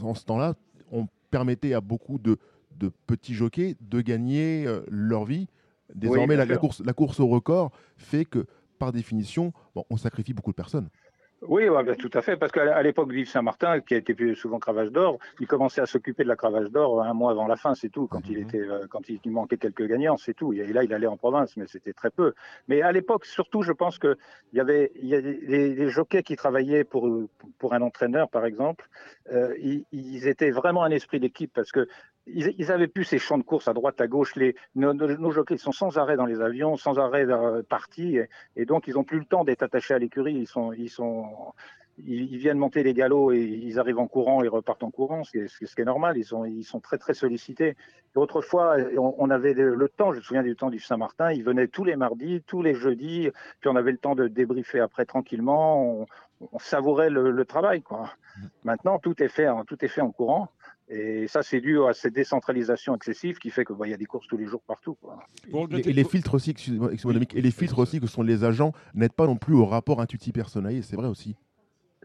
[0.00, 0.54] en ce temps-là,
[0.90, 2.38] on permettait à beaucoup de
[3.06, 5.48] petits jockeys de gagner leur vie
[5.94, 8.46] Désormais, la, course, la course au record fait que,
[8.78, 10.88] par définition, bon, on sacrifie beaucoup de personnes.
[11.46, 14.58] Oui, bah, tout à fait, parce qu'à l'époque d'Yves Saint-Martin, qui a été plus souvent
[14.58, 17.74] cravache d'or, il commençait à s'occuper de la cravache d'or un mois avant la fin,
[17.74, 18.06] c'est tout.
[18.06, 18.42] Quand il mhm.
[18.44, 20.52] était, euh, quand il, manquait quelques gagnants, c'est tout.
[20.54, 22.32] Et là, il allait en province, mais c'était très peu.
[22.68, 24.16] Mais à l'époque, surtout, je pense que
[24.52, 27.10] il y avait, y a des, jockeys qui travaillaient pour
[27.58, 28.88] pour un entraîneur, par exemple.
[29.30, 31.88] Euh, ils, ils, étaient vraiment un esprit d'équipe parce que
[32.26, 34.34] ils, avaient plus ces champs de course à droite, à gauche.
[34.36, 38.18] Les, nos, jockeys sont sans arrêt dans les avions, sans arrêt euh, partis,
[38.56, 40.34] et, donc ils n'ont plus le temps d'être attachés à l'écurie.
[40.34, 41.26] Ils sont, ils sont,
[41.98, 45.32] ils, viennent monter les galops et ils arrivent en courant et repartent en courant, ce
[45.32, 46.16] qui est, ce qui est normal.
[46.16, 47.76] Ils sont, ils sont très très sollicités.
[48.16, 50.12] Et autrefois, on, avait le, temps.
[50.12, 51.32] Je me souviens du temps du Saint-Martin.
[51.32, 54.80] Ils venaient tous les mardis, tous les jeudis, puis on avait le temps de débriefer
[54.80, 56.06] après tranquillement.
[56.52, 57.82] On, savourait le, travail.
[57.82, 58.10] Quoi.
[58.36, 58.46] Mmh.
[58.64, 60.48] Maintenant, tout est fait, tout est fait en courant.
[60.88, 64.04] Et ça, c'est dû à cette décentralisation excessive qui fait qu'il bah, y a des
[64.04, 64.98] courses tous les jours partout.
[65.70, 66.54] Et, les filtres aussi,
[67.34, 70.34] et les filtres aussi que sont les agents n'aident pas non plus au rapport intuitif
[70.34, 71.36] personnel, c'est vrai aussi.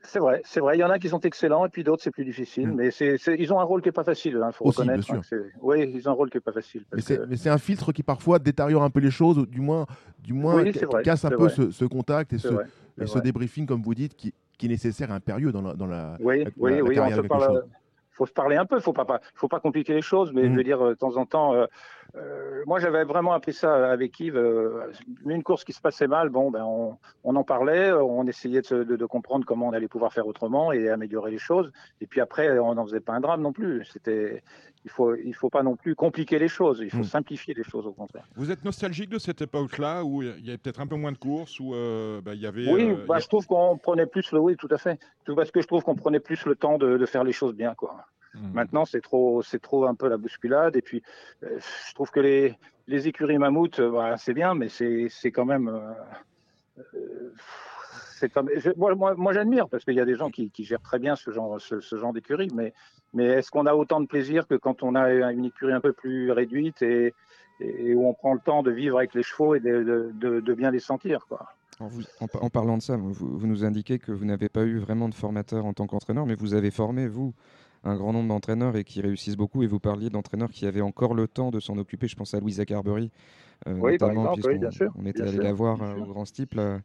[0.03, 0.77] C'est vrai, c'est vrai.
[0.77, 2.69] Il y en a qui sont excellents et puis d'autres c'est plus difficile.
[2.69, 2.75] Mm.
[2.75, 5.11] Mais c'est, ils ont un rôle qui est pas facile, il hein, faut reconnaître.
[5.11, 5.21] Hein,
[5.61, 6.85] oui, ils ont un rôle qui est pas facile.
[6.93, 7.01] Mais
[7.35, 9.85] c'est, un filtre qui parfois détériore un peu les choses, ou du moins,
[10.23, 10.63] du moins
[11.03, 12.49] casse un peu ce, contact et, ce,
[13.05, 16.45] ce, débriefing, comme vous dites, qui, qui est nécessaire, impérieux dans la, dans la, oui,
[16.57, 17.63] oui, oui, on se parle,
[18.19, 20.60] faut se parler un peu, faut pas, faut pas compliquer les choses, mais je veux
[20.60, 20.63] mm.
[20.63, 21.55] dire, euh, de temps en temps,
[22.15, 24.39] euh, euh, moi j'avais vraiment appris ça avec Yves.
[25.25, 29.45] une course qui se passait mal, bon, ben on, en parlait, on essayait de, comprendre
[29.45, 31.71] comment on allait pouvoir faire autrement et améliorer les choses.
[32.01, 33.85] Et puis après, on n'en faisait pas un drame non plus.
[33.85, 34.43] C'était,
[34.85, 36.79] il faut, il faut pas non plus compliquer les choses.
[36.81, 37.03] Il faut mm.
[37.05, 38.25] simplifier les choses au contraire.
[38.35, 41.17] Vous êtes nostalgique de cette époque-là où il y avait peut-être un peu moins de
[41.17, 42.71] courses, où ben, il y avait.
[42.71, 44.99] Oui, bah, je trouve qu'on prenait plus le, oui, tout à fait.
[45.35, 47.73] Parce que je trouve qu'on prenait plus le temps de, de faire les choses bien,
[47.75, 48.05] quoi.
[48.35, 48.53] Mmh.
[48.53, 50.75] Maintenant, c'est trop, c'est trop un peu la bousculade.
[50.75, 51.01] Et puis,
[51.43, 55.31] euh, je trouve que les, les écuries mammouth, euh, voilà, c'est bien, mais c'est, c'est
[55.31, 55.67] quand même.
[55.67, 57.31] Euh,
[58.15, 60.99] c'est comme, moi, moi, j'admire parce qu'il y a des gens qui, qui, gèrent très
[60.99, 62.73] bien ce genre, ce, genre d'écurie, mais,
[63.13, 65.93] mais est-ce qu'on a autant de plaisir que quand on a une écurie un peu
[65.93, 67.13] plus réduite et,
[67.61, 70.53] et où on prend le temps de vivre avec les chevaux et de, de, de
[70.53, 71.47] bien les sentir, quoi?
[71.79, 75.13] En, parlant de ça, vous, vous, nous indiquez que vous n'avez pas eu vraiment de
[75.13, 77.33] formateur en tant qu'entraîneur, mais vous avez formé, vous,
[77.83, 79.63] un grand nombre d'entraîneurs et qui réussissent beaucoup.
[79.63, 82.07] Et vous parliez d'entraîneurs qui avaient encore le temps de s'en occuper.
[82.07, 83.11] Je pense à Louisa Carberry,
[83.67, 86.81] notamment, puisqu'on on était allé la voir au Grand Steeple.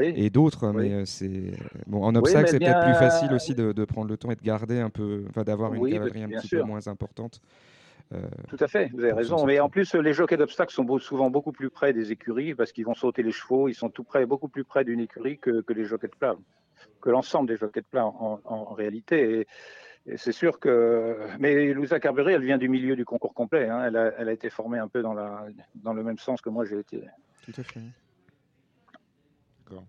[0.00, 1.52] Et d'autres, mais c'est
[1.86, 4.80] bon en obstacle, c'est peut-être plus facile aussi de, prendre le temps et de garder
[4.80, 7.40] un peu, enfin d'avoir une cavalerie un petit peu moins importante.
[8.12, 9.44] Euh, Tout à fait, vous avez raison.
[9.46, 12.84] Mais en plus, les jockeys d'obstacles sont souvent beaucoup plus près des écuries parce qu'ils
[12.84, 13.68] vont sauter les chevaux.
[13.68, 16.36] Ils sont tout près, beaucoup plus près d'une écurie que, que, les jockeys de plat,
[17.00, 19.40] que l'ensemble des jockeys de plat en, réalité.
[19.40, 19.46] Et,
[20.16, 21.16] c'est sûr que.
[21.38, 23.68] Mais Louisa Carberry, elle vient du milieu du concours complet.
[23.68, 23.84] Hein.
[23.86, 26.50] Elle, a, elle, a, été formée un peu dans, la, dans le même sens que
[26.50, 27.02] moi j'ai été.
[27.44, 27.80] Tout à fait.
[29.64, 29.84] D'accord.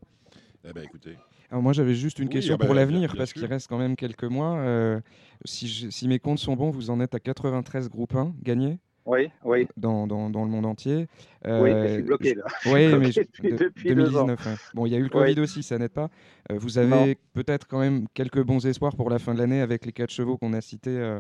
[0.67, 1.17] Eh bien, écoutez,
[1.51, 4.23] moi, j'avais juste une question ah pour bah, l'avenir, parce qu'il reste quand même quelques
[4.23, 4.58] mois.
[4.58, 4.99] Euh,
[5.45, 9.29] si, si, mes comptes sont bons, vous en êtes à 93 groupes 1 gagnés oui,
[9.43, 9.67] oui.
[9.77, 11.07] Dans, dans, dans, le monde entier.
[11.45, 12.45] Euh, oui, je suis bloqué là.
[12.65, 13.09] Oui, mais
[13.51, 14.71] depuis 2019.
[14.73, 16.09] Bon, il y a eu le Covid aussi, ça n'aide pas.
[16.51, 19.85] Euh, vous avez peut-être quand même quelques bons espoirs pour la fin de l'année avec
[19.85, 21.19] les quatre chevaux qu'on a cités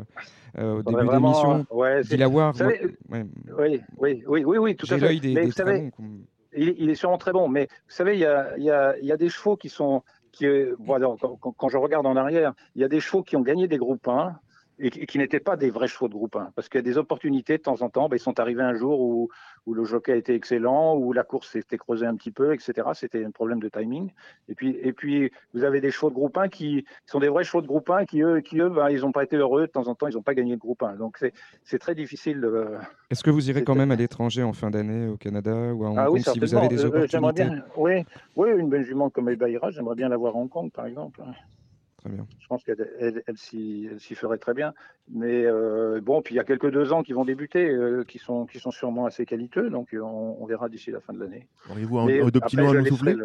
[0.57, 1.65] au début d'émission.
[1.69, 2.55] Ouais, Dilavoir.
[2.59, 4.99] Oui, oui, oui, oui, oui, tout à fait.
[4.99, 5.51] L'œil des, bons
[6.57, 7.47] il, est sûrement très bon.
[7.47, 10.03] Mais vous savez, il y a, y a, des chevaux qui sont.
[10.31, 10.45] Qui,
[10.85, 13.77] quand, quand, je regarde en arrière, il y a des chevaux qui ont gagné des
[13.77, 14.37] groupes 1
[14.79, 16.51] et qui, n'étaient pas des vrais chevaux de groupe 1.
[16.55, 18.09] Parce qu'il y a des opportunités de temps en temps.
[18.09, 19.29] Ben, ils sont arrivés un jour où,
[19.65, 22.73] où le jockey a été excellent, où la course s'était creusée un petit peu, etc.
[22.93, 24.11] C'était un problème de timing.
[24.49, 27.43] Et puis, et puis vous avez des chevaux de groupe 1 qui, sont des vrais
[27.43, 29.67] chevaux de groupe 1 qui, eux, qui, eux ben, ils n'ont pas été heureux.
[29.67, 30.95] De temps en temps, ils n'ont pas gagné le groupe 1.
[30.95, 31.23] Donc,
[31.63, 32.41] c'est très difficile.
[32.41, 32.75] De...
[33.09, 35.89] Est-ce que vous irez quand même à l'étranger en fin d'année au Canada ou à
[35.89, 37.47] Hong ah, Kong si vous avez des euh, opportunités?
[37.77, 40.85] oui, oui, une belle jument comme Elbaïra, j'aimerais bien la voir à Hong Kong, par
[40.85, 41.21] exemple.
[42.39, 44.73] Je pense qu'elle elle, s'y ferait très bien.
[45.09, 48.19] Mais euh, bon, puis il y a quelques deux ans qui vont débuter, euh, qui,
[48.19, 49.69] sont, qui sont sûrement assez qualiteux.
[49.69, 51.47] Donc on, verra d'ici la fin de l'année.
[51.69, 53.15] Auriez-vous deux petits à nous souffler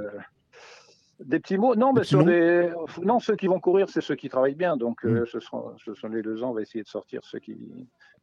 [1.21, 2.71] Des petits mots Non, mais sur des...
[3.03, 4.77] non, ceux qui vont courir, c'est ceux qui travaillent bien.
[4.77, 5.27] Donc euh, mm.
[5.27, 7.57] ce, sont, ce sont les deux ans, on va essayer de sortir ceux qui.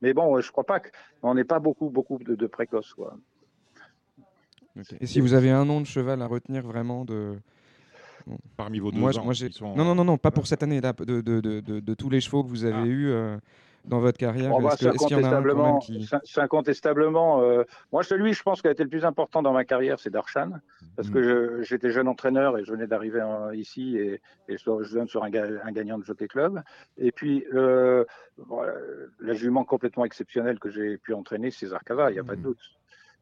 [0.01, 0.79] Mais bon, je crois pas
[1.21, 2.93] qu'on n'ait pas beaucoup, beaucoup de, de précoces.
[2.93, 3.17] Quoi.
[4.99, 7.37] Et si vous avez un nom de cheval à retenir vraiment de
[8.55, 9.25] Parmi vos deux moi, ans,
[9.75, 12.21] Non, non, non, non, pas pour cette année, là, de, de, de, de, tous les
[12.21, 12.85] chevaux que vous avez ah.
[12.85, 13.37] eus euh,
[13.85, 14.51] dans votre carrière.
[14.53, 16.09] Oh, bah, est-ce qu'il y en a un quand même qui...
[16.37, 17.41] Incontestablement.
[17.41, 20.09] Euh, moi, celui, je pense, qui a été le plus important dans ma carrière, c'est
[20.09, 20.51] Darshan,
[20.95, 21.63] parce que mm.
[21.63, 25.71] j'étais jeune entraîneur et je venais d'arriver ici et, et, je, donne sur un, un,
[25.71, 26.61] gagnant de Jockey Club.
[26.97, 28.03] Et puis, euh,
[29.19, 32.41] la jument complètement exceptionnelle que j'ai pu entraîner, c'est Zarkava, il n'y a pas de
[32.41, 32.43] mm.
[32.43, 32.71] doute.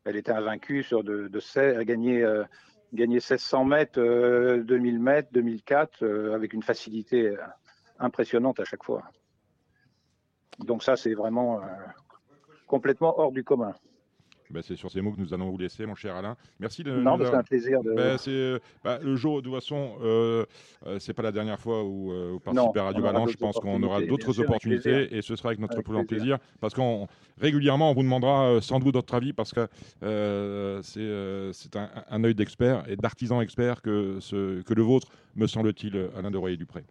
[0.05, 2.23] Elle était invaincue sur de, de 16, elle a gagné
[2.95, 7.37] gagner 1600 mètres, 2000 euh, mètres, 2004, euh, avec une facilité euh,
[7.99, 9.03] impressionnante à chaque fois.
[10.59, 11.61] Donc ça, c'est vraiment
[12.67, 13.73] complètement hors du commun.
[14.49, 16.35] Bah, c'est sur ces mots que nous allons vous laisser, mon cher Alain.
[16.59, 16.91] Merci de.
[16.91, 17.81] Non, c'est un plaisir.
[17.83, 17.93] De...
[17.93, 18.17] Bah,
[18.83, 20.45] bah, le jour, de toute façon, euh,
[20.99, 23.31] c'est pas la dernière fois où euh, vous participez à Radio Balance.
[23.31, 26.37] Je pense qu'on aura d'autres opportunités et ce sera avec notre plus grand plaisir.
[26.59, 27.07] Parce qu'on
[27.39, 29.67] régulièrement, on vous demandera sans doute votre avis parce que
[30.83, 36.09] c'est un, un œil d'expert et d'artisan expert que, ce, que le vôtre, me semble-t-il,
[36.17, 36.83] Alain de Royer-Dupré.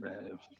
[0.00, 0.12] Ben,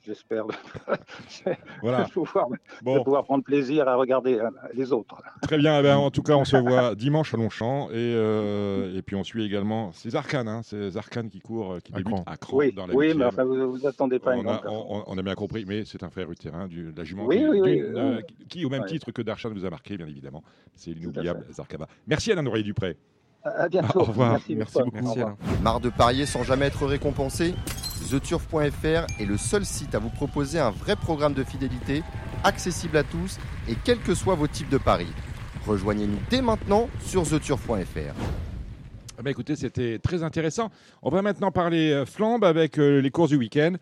[0.04, 0.46] j'espère
[1.82, 2.08] voilà.
[2.12, 2.48] pouvoir,
[2.82, 5.22] pouvoir, prendre plaisir à regarder euh, les autres.
[5.42, 8.96] Très bien, eh ben, en tout cas, on se voit dimanche à Longchamp et, euh,
[8.96, 12.24] et puis on suit également ces arcanes, hein, ces arcanes qui courent, euh, qui débutent
[12.26, 15.18] à Cran oui, dans la Oui, mais enfin, vous n'attendez pas on une a, on,
[15.18, 18.70] a bien compris, mais c'est un frère terrain de la jument oui, qui, qui, au
[18.70, 20.42] même titre que Darshan, nous a marqué, bien évidemment.
[20.74, 21.86] C'est l'inoubliable Zarkava.
[22.08, 22.96] Merci Alain Nourier-Dupré.
[23.56, 24.00] À bientôt.
[24.00, 24.32] Au revoir.
[24.32, 25.14] Merci, Merci beaucoup.
[25.16, 25.20] Merci,
[25.62, 27.54] Marre de parier sans jamais être récompensé
[28.08, 32.02] TheTurf.fr est le seul site à vous proposer un vrai programme de fidélité,
[32.42, 35.12] accessible à tous et quels que soient vos types de paris.
[35.66, 38.14] Rejoignez-nous dès maintenant sur TheTurf.fr.
[39.18, 40.70] Ah bah écoutez, c'était très intéressant.
[41.02, 43.74] On va maintenant parler euh, flambe avec euh, les courses du week-end.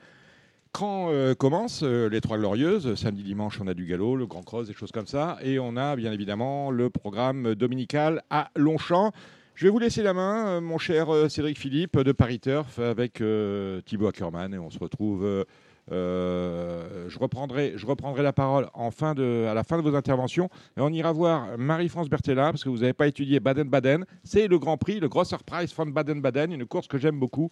[0.73, 4.67] Quand euh, commence les Trois Glorieuses, samedi, dimanche, on a du galop, le Grand Cross,
[4.67, 5.39] des choses comme ça.
[5.43, 9.13] Et on a bien évidemment le programme dominical à Longchamp.
[9.57, 12.79] Je vais vous laisser la main, euh, mon cher euh, Cédric Philippe de Paris Turf,
[12.79, 15.47] avec euh, Thibaut Ackermann, et on se retrouve.
[15.91, 20.51] je, reprendrai, je reprendrai la parole en fin de, à la fin de vos interventions
[20.77, 24.05] et on ira voir Marie-France Bertella parce que vous n'avez pas étudié Baden-Baden.
[24.25, 27.49] C'est le Grand Prix, le Gros Surprise from Baden-Baden, une course que j'aime beaucoup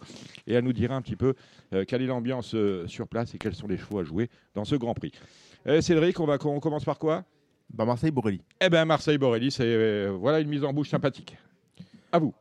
[0.46, 1.32] et elle nous dira un petit peu
[1.88, 2.54] quelle est l'ambiance
[2.86, 5.12] sur place et quels sont les chevaux à jouer dans ce Grand Prix.
[5.80, 7.24] Cédric, on, va, on commence par quoi?
[7.72, 8.42] Bah Marseille-Borelli.
[8.60, 11.34] Eh bien, Marseille-Borelli, c'est voilà une mise en bouche sympathique.
[12.14, 12.32] À vous.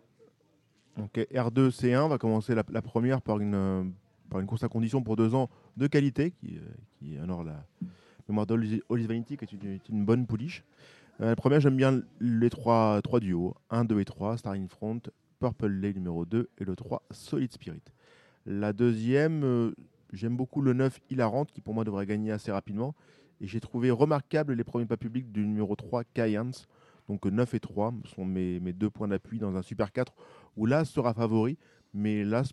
[0.97, 3.83] Donc R2 C1 va commencer la, première par une, euh,
[4.29, 7.65] par une course à condition pour deux ans de qualité, qui, euh, honore la
[8.29, 10.63] mémoire d'Olive Vanity, qui est une, une bonne pouliche.
[11.21, 14.67] Euh, la première, j'aime bien les trois, trois duos, 1, 2 et 3, Star in
[14.67, 15.01] Front,
[15.39, 17.81] Purple Lay numéro 2 et le 3, Solid Spirit.
[18.45, 19.73] La deuxième,
[20.13, 22.93] J'aime beaucoup le 9 Hilarante qui pour moi devrait gagner assez rapidement.
[23.41, 26.51] Et j'ai trouvé remarquable les premiers pas publics du numéro 3 Kayans.
[27.07, 30.13] Donc 9 et 3 sont mes, deux points d'appui dans un Super 4
[30.55, 31.57] où là sera favori.
[31.93, 32.43] Mais là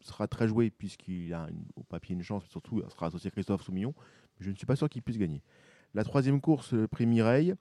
[0.00, 2.44] sera très joué puisqu'il a au papier une chance.
[2.48, 3.94] Surtout, sera associé à Christophe Soumillon.
[4.40, 5.42] je ne suis pas sûr qu'il puisse gagner.
[5.94, 7.54] La troisième course, le prix Mireille.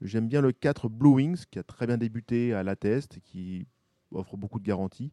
[0.00, 3.66] J'aime bien le 4 Blue Wings qui a très bien débuté à la test, qui
[4.10, 5.12] offre beaucoup de garanties.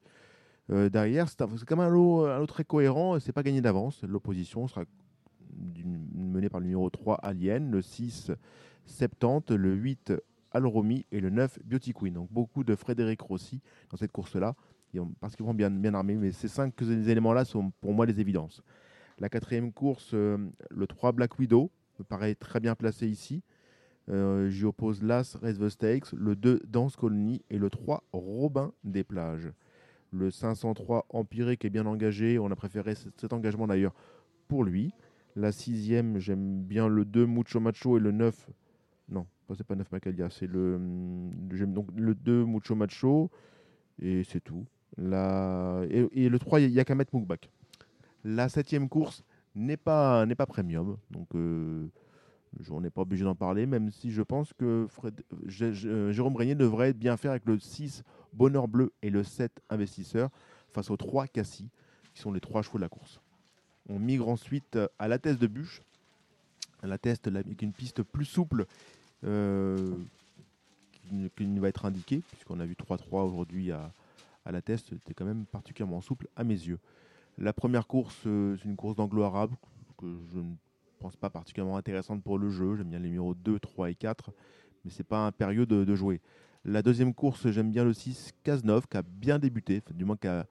[0.69, 3.19] Euh, derrière, c'est quand même un lot, très cohérent.
[3.19, 4.01] C'est pas gagné d'avance.
[4.03, 4.83] L'opposition sera
[6.13, 8.31] menée par le numéro 3 Alien, le 6
[8.85, 10.13] 70, le 8
[10.51, 12.13] Alromi et le 9 Beauty Queen.
[12.13, 14.55] Donc beaucoup de Frédéric Rossi dans cette course-là.
[15.19, 16.15] Parce qu'ils vont bien, bien armés.
[16.15, 18.61] Mais ces cinq éléments-là sont pour moi les évidences.
[19.19, 20.37] La quatrième course, euh,
[20.69, 23.43] le 3 Black Widow, me paraît très bien placé ici.
[24.09, 28.73] Euh, J'y oppose l'As Race the Stakes, le 2 Dance Colony et le 3 Robin
[28.83, 29.51] des Plages.
[30.11, 33.93] Le 503 Empiré qui est bien engagé, on a préféré cet engagement d'ailleurs
[34.47, 34.93] pour lui.
[35.35, 38.49] La sixième, j'aime bien le 2 Mucho Macho et le 9.
[39.07, 40.79] Non, c'est pas 9 Macalia, c'est le.
[41.51, 43.29] J'aime donc le 2 Mucho Macho
[44.01, 44.65] et c'est tout.
[44.97, 45.81] La...
[45.89, 47.49] Et, le 3, Yakamet Mukbak.
[48.23, 49.23] La septième course
[49.55, 51.87] n'est pas, pas premium, donc euh,
[52.69, 54.87] on n'est pas obligé d'en parler, même si je pense que
[55.47, 60.29] Jérôme Régnier devrait bien faire avec le 6 Bonheur Bleu et le 7 Investisseur
[60.69, 61.69] face aux 3 Cassis,
[62.13, 63.21] qui sont les trois chevaux de la course.
[63.89, 65.81] On migre ensuite à la test de bûche.
[66.83, 68.65] La test avec une piste plus souple
[69.25, 69.95] euh,
[71.03, 73.91] qui, va être indiquée, puisqu'on a vu 3-3 aujourd'hui à,
[74.45, 76.79] à, la test, c'était quand même particulièrement souple à mes yeux.
[77.37, 79.51] La première course, euh, c'est une course d'anglo-arabe
[79.97, 80.53] que je ne
[80.99, 82.75] pense pas particulièrement intéressante pour le jeu.
[82.75, 84.31] J'aime bien les numéros 2, 3 et 4,
[84.83, 86.21] mais c'est pas un période de, jouer.
[86.65, 90.27] La deuxième course, j'aime bien le 6 Cazeneuve, qui a bien débuté, du moins qui
[90.27, 90.45] a,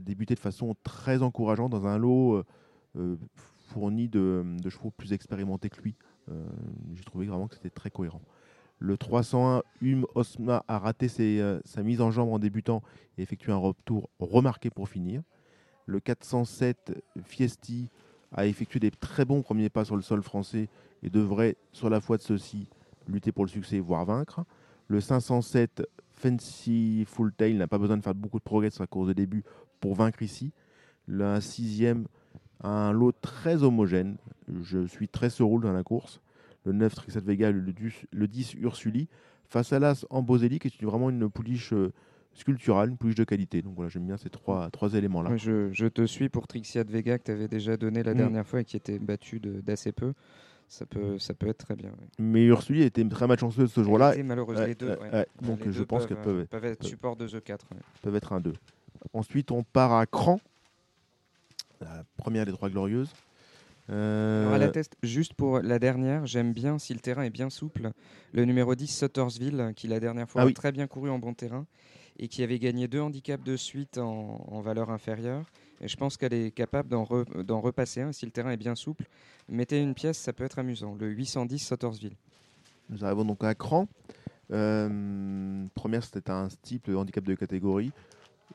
[0.00, 2.42] débuté de façon très encourageante dans un lot
[2.96, 3.16] euh,
[3.68, 5.94] fourni de, chevaux plus expérimentés que lui.
[6.30, 6.44] Euh,
[6.94, 8.22] j'ai trouvé vraiment que c'était très cohérent.
[8.78, 12.82] Le 301 Hume Osma a raté sa mise en jambe en débutant
[13.16, 15.22] et effectué un retour remarqué pour finir.
[15.86, 17.90] Le 407 Fiesti
[18.32, 20.68] a effectué des très bons premiers pas sur le sol français
[21.02, 22.66] et devrait, sur la foi de ceux-ci,
[23.06, 24.44] lutter pour le succès, voire vaincre.
[24.88, 28.86] Le 507 Fancy Full Tail n'a pas besoin de faire beaucoup de progrès sur sa
[28.86, 29.44] course de début
[29.80, 30.52] pour vaincre ici.
[31.06, 32.06] Le sixième,
[32.64, 34.16] un lot très homogène.
[34.62, 36.20] Je suis très seroule dans la course.
[36.64, 39.08] Le 9 Trixat Vega, le 10, Ursuli.
[39.46, 41.92] Face à l'As Ambozelli, qui est vraiment une pouliche euh,
[42.32, 43.60] sculpturale, une pouliche de qualité.
[43.60, 45.36] Donc voilà, j'aime bien ces trois, trois éléments-là.
[45.36, 48.18] je, te suis pour Trixia de Vega que tu avais déjà donné la mm.
[48.18, 50.14] dernière fois et qui était battu d'assez peu.
[50.66, 51.90] Ça peut, ça peut être très bien.
[52.18, 54.14] Mais Ursuli était très malchanceuse ce jour-là.
[54.24, 54.96] Malheureusement, les deux.
[55.42, 57.66] donc je pense qu'elles peuvent, peuvent, être support de The 4.
[58.00, 58.54] Peuvent être un 2.
[59.12, 60.40] Ensuite, on part à Cran,
[61.80, 63.10] la première des trois glorieuses.
[63.90, 64.42] Euh...
[64.42, 67.50] Alors à la test, juste pour la dernière, j'aime bien si le terrain est bien
[67.50, 67.90] souple.
[68.32, 71.34] Le numéro 10, Suttersville, qui la dernière fois ah a très bien couru en bon
[71.34, 71.66] terrain
[72.18, 75.44] et qui avait gagné deux handicaps de suite en, valeur inférieure.
[75.80, 77.04] Et je pense qu'elle est capable d'en,
[77.60, 79.06] repasser un si le terrain est bien souple.
[79.48, 80.94] Mettez une pièce, ça peut être amusant.
[80.94, 82.16] Le 810 Sottersville.
[82.88, 83.88] Nous arrivons donc à Cran.
[84.52, 87.92] Euh, première, c'était un type de handicap de catégorie.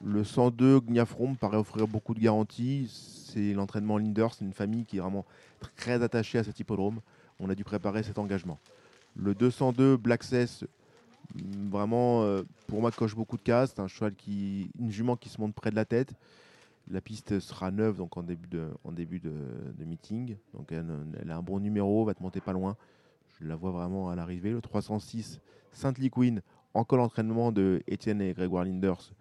[0.03, 2.89] Le 102 Gnafrom paraît offrir beaucoup de garanties.
[2.89, 5.25] C'est l'entraînement Linders, une famille qui est vraiment
[5.75, 7.01] très attachée à cet hippodrome.
[7.39, 8.59] On a dû préparer cet engagement.
[9.15, 10.63] Le 202 Black Cess
[11.35, 13.73] Vraiment, euh, pour moi, coche beaucoup de cases.
[13.75, 16.13] C'est un cheval qui, une jument qui se monte près de la tête.
[16.89, 20.37] La piste sera neuve donc en début de, meeting.
[20.53, 22.75] Donc elle, a un bon numéro, va te monter pas loin.
[23.39, 24.51] Je la vois vraiment à l'arrivée.
[24.51, 25.39] Le 306
[25.71, 26.41] Saint-Lee Queen
[26.73, 29.13] en col entraînement de Étienne et Grégoire Linders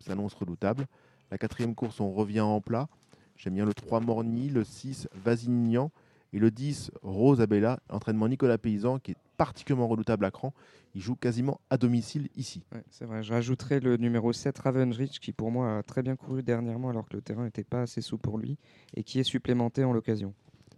[0.00, 0.86] s'annonce redoutable.
[1.30, 2.88] La quatrième course, on revient en plat.
[3.36, 5.90] J'aime bien le 3 Morny, le 6 Vasignan
[6.32, 7.80] et le 10 Rose Abella.
[7.88, 10.52] Entraînement Nicolas Paysan qui est particulièrement redoutable à cran.
[10.94, 12.62] Il joue quasiment à domicile ici.
[12.90, 13.22] c'est vrai.
[13.22, 17.08] Je rajouterai le numéro 7, Ravenrich, qui pour moi a très bien couru dernièrement alors
[17.08, 18.58] que le terrain n'était pas assez souple pour lui
[18.94, 20.34] et qui est supplémenté en l'occasion.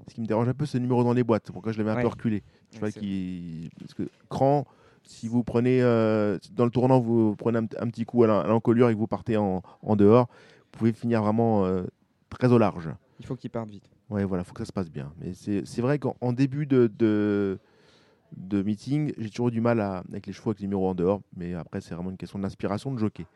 [0.09, 1.51] Ce qui me dérange un peu, c'est le numéro dans les boîtes.
[1.51, 2.43] Pourquoi je l'avais un peu reculé.
[2.73, 2.91] Je vois.
[2.91, 4.67] Parce que cran,
[5.05, 8.95] si vous prenez euh, dans le tournant, vous prenez un, petit coup à l'encolure et
[8.95, 9.63] que vous partez en,
[9.97, 11.85] dehors, vous pouvez finir vraiment euh,
[12.31, 12.91] très au large.
[13.21, 13.89] Il faut qu'il parte vite.
[14.11, 15.13] Oui, voilà, il faut que ça se passe bien.
[15.21, 16.89] Mais c'est vrai qu'en début de
[18.37, 21.21] de meeting, j'ai toujours eu du mal avec les chevaux avec les numéros en dehors,
[21.37, 23.27] mais après c'est vraiment une question d'inspiration de jockey.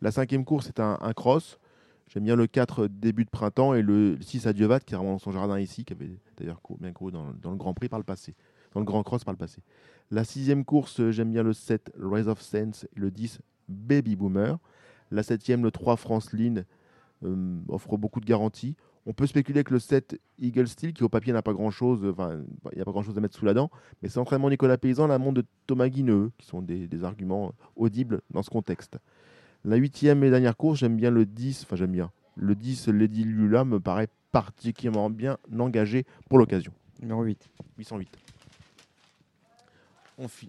[0.00, 1.58] La cinquième course est un, cross.
[2.08, 5.12] J'aime bien le 4 début de printemps et le 6 à Dievat qui est vraiment
[5.12, 8.04] dans son jardin ici, qui avait d'ailleurs bien couru dans, le Grand Prix par le
[8.04, 8.34] passé,
[8.72, 9.62] dans le Grand Cross par le passé.
[10.12, 14.58] La sixième course, j'aime bien le 7 Rise of Sense et le 10 Baby Boomer.
[15.12, 16.64] La septième, le 3 France Line,
[17.24, 18.74] euh, offre beaucoup de garanties.
[19.06, 22.40] On peut spéculer que le 7 Eagle Steel, qui au papier n'a pas grand-chose, enfin,
[22.72, 23.70] il n'y a pas grand-chose à mettre sous la dent,
[24.02, 28.20] mais c'est entraînement Nicolas Paysan, la montre de Thomas Guineux, qui sont des, arguments audibles
[28.30, 28.98] dans ce contexte.
[29.64, 32.10] La huitième et dernière course, j'aime bien le 10, enfin j'aime bien.
[32.34, 36.72] Le 10, Lady Lula, me paraît particulièrement bien engagé pour l'occasion.
[37.00, 37.48] Numéro 8.
[37.78, 38.29] 808.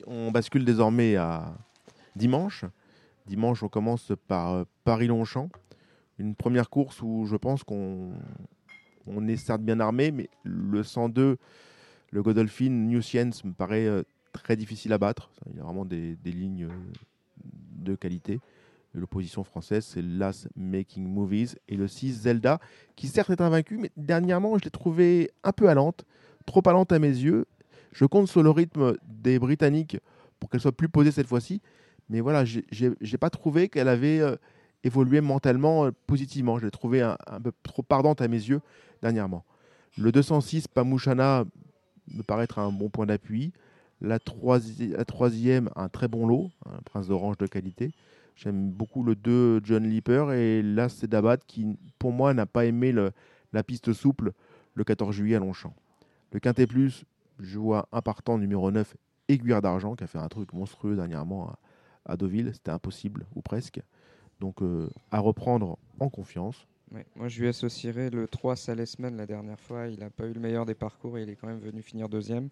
[0.06, 1.54] On, bascule désormais à
[2.16, 2.66] dimanche.
[3.26, 5.50] Dimanche, on commence par euh, Paris-Longchamp
[6.18, 8.12] une première course où je pense qu'on
[9.08, 11.38] on est certes bien armé, mais le 102,
[12.12, 15.32] le Godolphin New Science me paraît euh, très difficile à battre.
[15.50, 17.44] Il y a vraiment des, lignes euh,
[17.76, 18.40] de qualité.
[18.94, 22.60] L'opposition française, c'est Last Making Movies et le 6 Zelda,
[22.96, 26.06] qui certes est invaincu, mais dernièrement, je l'ai trouvé un peu allante,
[26.46, 27.46] trop allante à mes yeux.
[27.92, 29.98] Je compte sur le rythme des Britanniques
[30.39, 31.62] pour qu'elle soit plus posée cette fois-ci.
[32.10, 34.36] Mais voilà, j'ai pas trouvé qu'elle avait euh,
[34.84, 36.60] évolué mentalement euh, positivement.
[36.60, 38.62] Je l'ai trouvé un, peu trop pardante à mes yeux
[39.02, 39.46] dernièrement.
[39.98, 41.46] Le 206 Pamouchana
[42.14, 43.54] me paraît être un bon point d'appui.
[44.02, 47.92] La, troisième, un très bon lot, un prince d'orange de qualité.
[48.36, 52.66] J'aime beaucoup le 2 John Leaper et là c'est Dabat qui pour moi n'a pas
[52.66, 52.96] aimé
[53.54, 54.32] la piste souple
[54.74, 55.76] le 14 juillet à Longchamp.
[56.32, 57.06] Le Quintet Plus,
[57.42, 58.96] je vois un partant numéro 9,
[59.28, 61.54] Aiguillard d'Argent, qui a fait un truc monstrueux dernièrement
[62.06, 63.82] à Deauville, c'était impossible, ou presque.
[64.42, 66.68] Donc euh, à reprendre en confiance.
[67.16, 69.88] moi, je lui associerais le 3 Salesman la dernière fois.
[69.88, 72.10] Il n'a pas eu le meilleur des parcours et il est quand même venu finir
[72.10, 72.50] deuxième.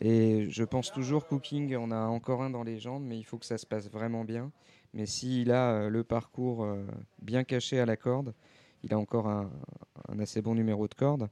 [0.00, 3.38] Et je pense toujours Cooking, on a encore un dans les jambes, mais il faut
[3.38, 4.52] que ça se passe vraiment bien.
[4.94, 6.84] Mais s'il a euh, le parcours euh,
[7.20, 8.32] bien caché à la corde,
[8.82, 9.50] il a encore un,
[10.18, 11.28] assez bon numéro de corde,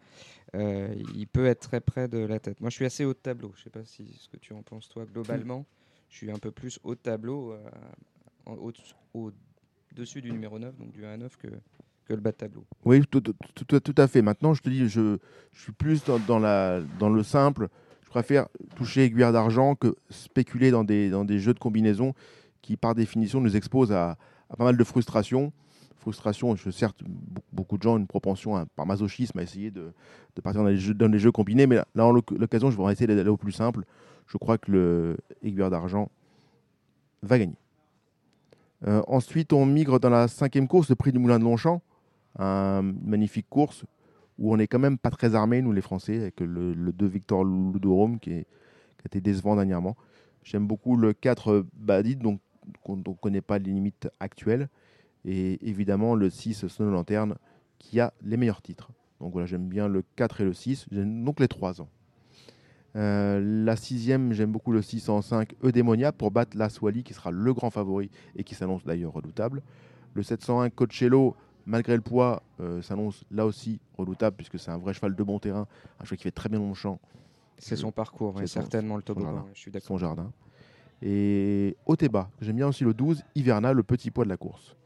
[0.55, 2.61] il peut être très près de la tête.
[2.61, 3.53] Moi, je suis assez haut de tableau.
[3.55, 5.67] Je ne sais pas si, ce que tu en penses, toi, globalement.
[6.09, 7.55] Je suis un peu plus haut de tableau,
[8.47, 8.73] au,
[9.15, 9.33] au,
[9.95, 11.49] dessus du numéro 9, donc du 1 à 9, que,
[12.07, 12.65] que le bas de tableau.
[12.85, 14.23] Oui, tout, à fait.
[14.23, 15.19] Maintenant, je te dis, je,
[15.53, 17.69] suis plus dans, le simple.
[18.05, 22.15] Je préfère toucher aiguillard d'argent que spéculer dans des, dans des jeux de combinaison
[22.63, 24.17] qui, par définition, nous exposent à,
[24.51, 25.53] à pas mal de frustration.
[26.07, 27.03] Frustration, je, certes,
[27.53, 29.93] beaucoup de gens ont une propension par masochisme à essayer de,
[30.41, 33.51] partir dans les, jeux, combinés, mais là, en l'occasion, je vais essayer d'aller au plus
[33.51, 33.83] simple.
[34.29, 35.17] Je crois que le
[35.69, 36.09] d'argent
[37.23, 37.57] va gagner.
[38.87, 41.83] Euh, ensuite, on migre dans la cinquième course, le prix du Moulin de Longchamp.
[42.39, 43.85] une magnifique course
[44.39, 47.43] où on n'est quand même pas très armé, nous les Français, avec le, 2 Victor
[47.43, 49.97] Ludorome qui, qui, a été décevant dernièrement.
[50.45, 52.39] J'aime beaucoup le 4 Badid, donc
[52.85, 54.69] on ne connaît pas les limites actuelles.
[55.27, 57.37] Et évidemment le 6 Snow Lanterne
[57.79, 58.91] qui a les meilleurs titres.
[59.21, 61.89] Donc voilà, j'aime bien le 4 et le 6, j'aime donc les 3 ans.
[62.97, 67.53] Euh, la sixième, j'aime beaucoup le 605 Eudemonia pour battre la Swali qui sera le
[67.53, 69.63] grand favori et qui s'annonce d'ailleurs redoutable.
[70.15, 74.95] Le 701 Coachello, malgré le poids, euh, s'annonce là aussi redoutable puisque c'est un vrai
[74.95, 75.67] cheval de bon terrain,
[76.01, 76.99] un cheval qui fait très bien long champ.
[77.59, 79.89] C'est son parcours, c'est certainement le toboggan, je suis d'accord.
[79.89, 80.31] Son jardin.
[81.03, 84.77] Et Oteba, j'aime bien aussi le 12 Hiverna, le petit poids de la course.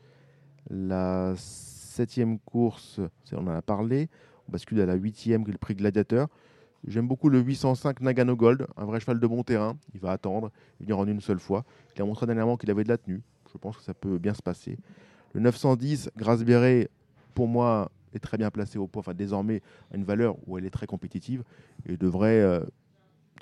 [0.69, 3.01] La septième course,
[3.33, 4.09] on en a parlé,
[4.49, 6.29] on bascule à la huitième qui est le prix Gladiateur.
[6.87, 9.77] J'aime beaucoup le 805 Nagano Gold, un vrai cheval de bon terrain.
[9.95, 10.51] Il va attendre,
[10.81, 11.65] il venir en une seule fois.
[11.95, 13.23] Il a montré dernièrement qu'il avait de la tenue.
[13.53, 14.79] Je pense que ça peut bien se passer.
[15.33, 16.89] Le 910 Grasse Béret,
[17.35, 19.01] pour moi, est très bien placé au poids.
[19.01, 21.45] Enfin, désormais, à une valeur où elle est très compétitive
[21.87, 22.61] et devrait, euh,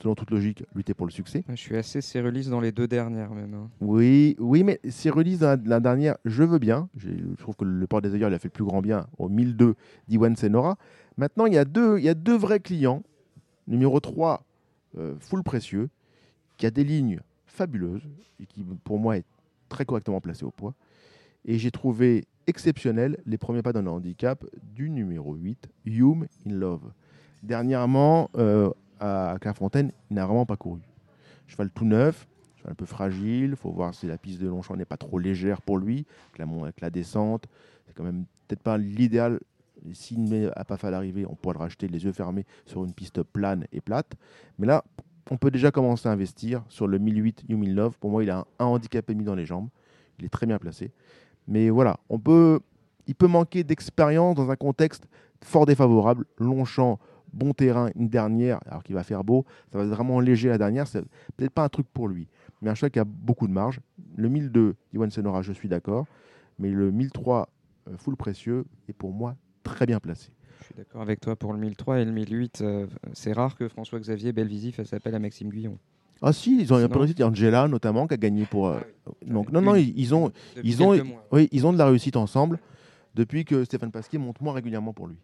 [0.01, 1.44] selon toute logique, lutter pour le succès.
[1.49, 3.55] Je suis assez Cérulis dans les deux dernières même.
[3.55, 3.70] Hein.
[3.80, 6.88] Oui, oui, mais Cérulis dans la, dernière, je veux bien.
[6.96, 9.28] Je trouve que le port des ailleurs, il a fait le plus grand bien au
[9.28, 9.74] 1002
[10.09, 10.76] d'Iwan Senora.
[11.16, 13.03] Maintenant, il y, a deux, il y a deux vrais clients
[13.66, 14.44] Numéro 3,
[14.96, 15.90] euh, Full Précieux,
[16.57, 18.09] qui a des lignes fabuleuses
[18.40, 19.24] et qui, pour moi, est
[19.68, 20.74] très correctement placé au poids.
[21.44, 24.44] Et j'ai trouvé exceptionnel les premiers pas d'un handicap
[24.74, 26.92] du numéro 8, Hume in Love.
[27.42, 28.70] Dernièrement, euh,
[29.01, 30.80] à Clairefontaine, il n'a vraiment pas couru.
[31.46, 32.26] Cheval tout neuf,
[32.57, 35.18] cheval un peu fragile, il faut voir si la piste de Longchamp n'est pas trop
[35.18, 36.07] légère pour lui,
[36.38, 37.46] avec la, descente.
[37.86, 39.40] C'est quand même peut-être pas l'idéal
[39.92, 42.92] s'il ne a pas fait l'arrivée, on pourra le racheter les yeux fermés sur une
[42.92, 44.14] piste plane et plate.
[44.59, 44.84] Mais là,
[45.30, 47.96] on peut déjà commencer à investir sur le 1008 You Love.
[47.99, 49.68] Pour moi, il a un, handicap émis dans les jambes.
[50.18, 50.90] Il est très bien placé.
[51.46, 52.61] Mais voilà, on peut,
[53.07, 55.07] il peut manquer d'expérience dans un contexte
[55.44, 56.24] fort défavorable.
[56.38, 56.99] Longchamp,
[57.32, 59.44] bon terrain, une dernière, alors qu'il va faire beau.
[59.72, 60.86] Ça va être vraiment léger la dernière.
[60.86, 61.02] C'est
[61.36, 62.28] peut-être pas un truc pour lui.
[62.62, 63.80] Mais un choix qui a beaucoup de marge.
[64.16, 66.06] Le 1002, Iwan Senora, je suis d'accord.
[66.58, 67.48] Mais le 1003,
[67.88, 70.30] euh, full précieux, est pour moi très bien placé.
[70.60, 72.62] Je suis d'accord avec toi pour le 1003 et le 1008.
[72.62, 75.78] Euh, c'est rare que François-Xavier Belvisi fasse appel à Maxime Guillon.
[76.20, 77.22] Ah si, ils ont un peu réussi.
[77.22, 78.68] Angela notamment qui a gagné pour.
[78.68, 80.32] Euh, ah donc non non, ils, ont
[80.64, 81.00] ils ont
[81.30, 82.58] oui, ils ont de la réussite ensemble
[83.14, 85.16] depuis que Stéphane Pasquier monte moins régulièrement pour lui.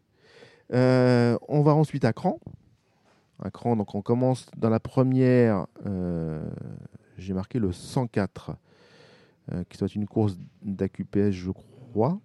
[0.71, 2.39] On va ensuite à Cran.
[3.43, 5.67] À Cran, donc on commence dans la première.
[7.19, 8.57] J'ai marqué le 104,
[9.69, 12.19] qui soit une course d'AQPS, je crois.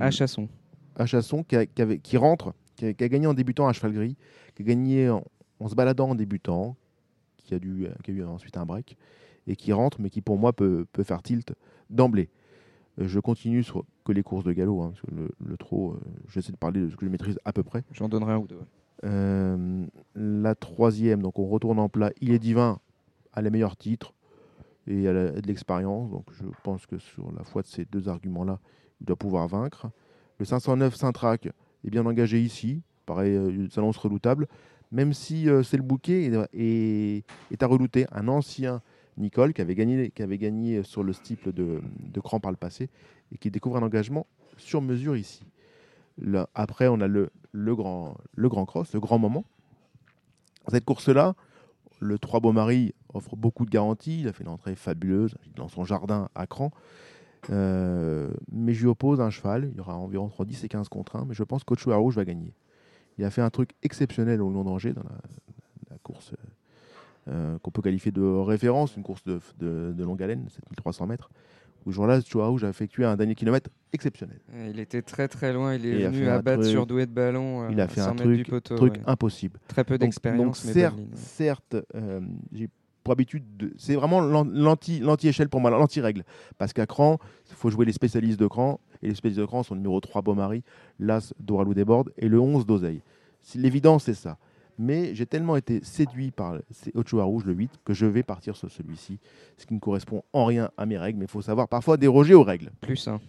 [0.00, 0.48] À Chasson.
[0.96, 1.56] À Chasson, qui,
[2.02, 4.16] qui rentre, qui a, gagné en débutant à cheval gris,
[4.54, 5.22] qui a gagné en,
[5.68, 6.76] se baladant en débutant,
[7.36, 8.96] qui a, dû, qui a eu ensuite un break,
[9.46, 11.52] et qui rentre, mais qui pour moi peut, peut faire tilt
[11.90, 12.30] d'emblée.
[12.98, 16.52] Euh, je continue sur que les courses de galop, hein, le, le, trot, euh, j'essaie
[16.52, 17.82] de parler de ce que je maîtrise à peu près.
[17.92, 18.60] J'en donnerai un ou deux.
[19.04, 22.10] Euh, la troisième, donc on retourne en plat.
[22.20, 22.78] Il est divin
[23.32, 24.14] à les meilleurs titres
[24.86, 26.10] et à, de l'expérience.
[26.10, 28.60] Donc je pense que sur la foi de ces deux arguments-là,
[29.00, 29.86] il doit pouvoir vaincre.
[30.38, 32.82] Le 509 Saint-Trac est bien engagé ici.
[33.06, 34.48] Pareil, euh, s'annonce redoutable.
[34.92, 38.06] Même si c'est le bouquet et, est à relouter.
[38.12, 38.80] Un ancien
[39.16, 41.80] Nicole, qui avait gagné, gagné sur le steeple de,
[42.22, 42.90] Cran par le passé,
[43.32, 45.44] et qui découvre un engagement sur mesure ici.
[46.54, 48.16] Après, on a le, grand,
[48.66, 49.44] cross, le grand moment.
[50.68, 51.34] Cette course-là,
[52.00, 54.20] le 3 Beau Marie offre beaucoup de garanties.
[54.20, 56.70] Il a fait une entrée fabuleuse dans son jardin à Cran.
[57.50, 59.68] Euh, mais je lui oppose un cheval.
[59.72, 61.26] Il y aura environ entre 10 et 15 contre 1.
[61.26, 62.54] Mais je pense qu'Ocho Rouge va gagner.
[63.18, 65.18] Il a fait un truc exceptionnel au long d'Angers dans la,
[65.90, 66.32] la course
[67.28, 71.30] euh, qu'on peut qualifier de référence, une course de, de, longue haleine, 7300 mètres.
[71.86, 74.40] Où ce jour-là, Rouge a effectué un dernier kilomètre exceptionnel.
[74.70, 77.64] Il était très très loin, il est venu abattre sur doué de ballon.
[77.64, 79.58] Euh, il a fait un truc, truc impossible.
[79.68, 80.58] Très peu d'expérience.
[80.58, 82.20] certes, certes euh,
[82.52, 82.68] j'ai
[83.02, 83.72] pour habitude, de...
[83.76, 86.24] c'est vraiment l'anti-échelle pour moi, l'anti-règle.
[86.56, 87.18] Parce qu'à Cran,
[87.50, 88.80] il faut jouer les spécialistes de Cran.
[89.02, 90.64] Et les spécialistes de Cran sont le numéro 3 Beaumarie,
[90.98, 93.02] l'As Doralou Desbordes et le 11 d'Oseille.
[93.54, 94.38] L'évidence, c'est ça
[94.78, 96.58] mais j'ai tellement été séduit par
[96.94, 99.18] Ochoa Rouge, le 8, que je vais partir sur celui-ci,
[99.56, 102.34] ce qui ne correspond en rien à mes règles, mais il faut savoir parfois déroger
[102.34, 102.70] aux règles.
[102.80, 103.20] Plus un.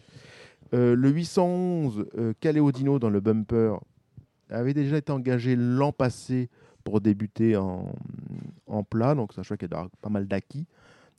[0.74, 3.80] Euh, le 811 euh, Caléodino dans le bumper
[4.50, 6.50] avait déjà été engagé l'an passé
[6.84, 7.94] pour débuter en,
[8.68, 10.66] en plat, donc c'est un choix qui a pas mal d'acquis.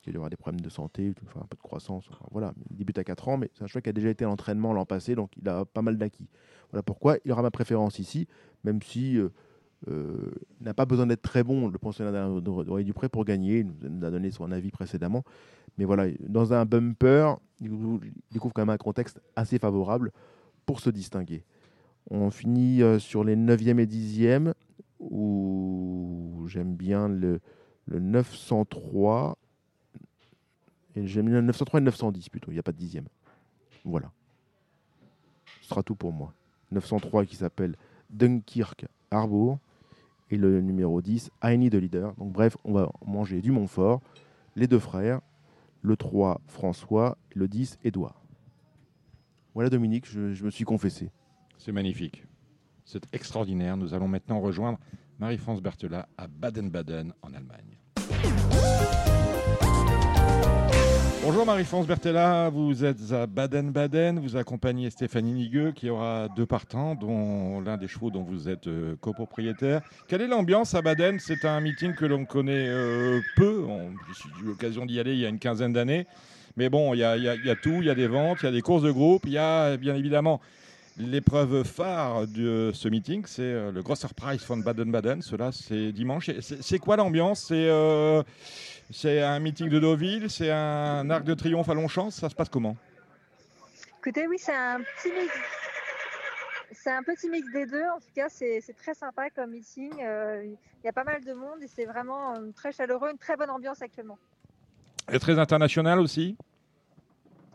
[0.07, 2.09] Il y aura des problèmes de santé, un peu de croissance.
[2.31, 4.27] voilà, il débute à 4 ans, mais c'est un choix qui a déjà été à
[4.27, 6.29] l'entraînement l'an passé, donc il a pas mal d'acquis.
[6.71, 8.25] Voilà pourquoi il aura ma préférence ici,
[8.63, 9.29] même si euh,
[9.87, 13.59] euh, n'a pas besoin d'être très bon, le pensionnaire du Dupré, pour gagner.
[13.59, 15.23] Il nous a donné son avis précédemment.
[15.77, 17.71] Mais voilà, dans un bumper, il
[18.31, 20.11] découvre quand même un contexte assez favorable
[20.65, 21.43] pour se distinguer.
[22.09, 24.53] On finit euh, sur les 9e et 10e,
[24.99, 27.39] où j'aime bien le,
[27.85, 29.37] le 903.
[30.95, 33.05] Et j'aime bien le 903 et le 910 plutôt, il n'y a pas de dixième.
[33.85, 34.11] Voilà.
[35.61, 36.33] Ce sera tout pour moi.
[36.71, 37.75] 903 qui s'appelle
[38.09, 39.59] Dunkirk Harbour
[40.29, 42.13] et le numéro 10, I de Leader.
[42.15, 44.01] Donc bref, on va manger du Montfort,
[44.55, 45.21] les deux frères,
[45.81, 48.21] le 3, François, le 10, Édouard.
[49.53, 51.11] Voilà Dominique, je, je me suis confessé.
[51.57, 52.25] C'est magnifique.
[52.85, 53.75] C'est extraordinaire.
[53.75, 54.79] Nous allons maintenant rejoindre
[55.19, 57.77] Marie-France Berthelat à Baden-Baden en Allemagne.
[61.37, 66.95] Bonjour Marie-France Bertella, vous êtes à Baden-Baden, vous accompagnez Stéphanie Nigueux qui aura deux partants,
[66.95, 69.81] dont l'un des chevaux dont vous êtes euh, copropriétaire.
[70.07, 71.19] Quelle est l'ambiance à Baden?
[71.19, 73.67] C'est un meeting que l'on connaît euh, peu,
[74.15, 76.07] j'ai eu l'occasion d'y aller il y a une quinzaine d'années.
[76.55, 78.63] Mais bon, il y, a, tout, il y a des ventes, il y a des
[78.63, 80.41] courses de groupe, il y a bien évidemment
[80.97, 85.21] l'épreuve phare de ce meeting, c'est euh, le Grosser Preis von Baden-Baden.
[85.21, 86.31] Cela, c'est dimanche.
[86.39, 87.53] C'est quoi l'ambiance?
[88.89, 92.49] C'est un meeting de Deauville, c'est un arc de triomphe à Longchamp, ça se passe
[92.49, 92.77] comment?
[93.99, 95.33] Écoutez, oui, c'est un petit mix.
[96.71, 97.83] C'est un petit mix des deux.
[97.83, 99.91] En tout cas, c'est très sympa comme meeting.
[100.01, 103.17] Euh, il y a pas mal de monde et c'est vraiment euh, très chaleureux, une
[103.17, 104.17] très bonne ambiance actuellement.
[105.11, 106.37] Et très international aussi?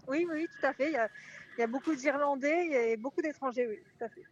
[0.09, 0.91] Oui, oui, tout à fait.
[0.91, 4.23] Il y a, beaucoup d'Irlandais et beaucoup d'étrangers, oui, tout à fait.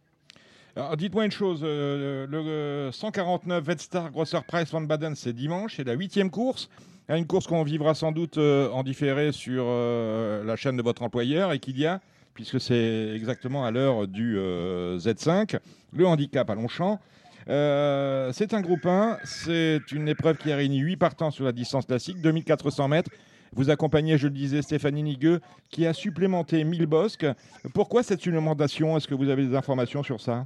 [0.75, 5.83] Alors, dites-moi une chose, euh, le 149 Vetstar Grosser Price Van Baden, c'est dimanche, c'est
[5.83, 6.69] la huitième course
[7.09, 11.01] une course qu'on vivra sans doute euh, en différé sur euh, la chaîne de votre
[11.01, 12.01] employeur, et Equidia,
[12.33, 15.59] puisque c'est exactement à l'heure du euh, Z5,
[15.93, 16.99] le handicap à Longchamp.
[17.47, 21.85] c'est un groupe 1, c'est une épreuve qui a réuni 8 partants sur la distance
[21.85, 23.11] classique, 2400 mètres.
[23.53, 27.25] Vous accompagnez, je le disais, Stéphanie Nigueux, qui a supplémenté 1000 bosques.
[27.73, 28.95] Pourquoi cette supplémentation?
[28.95, 30.45] Est-ce que vous avez des informations sur ça?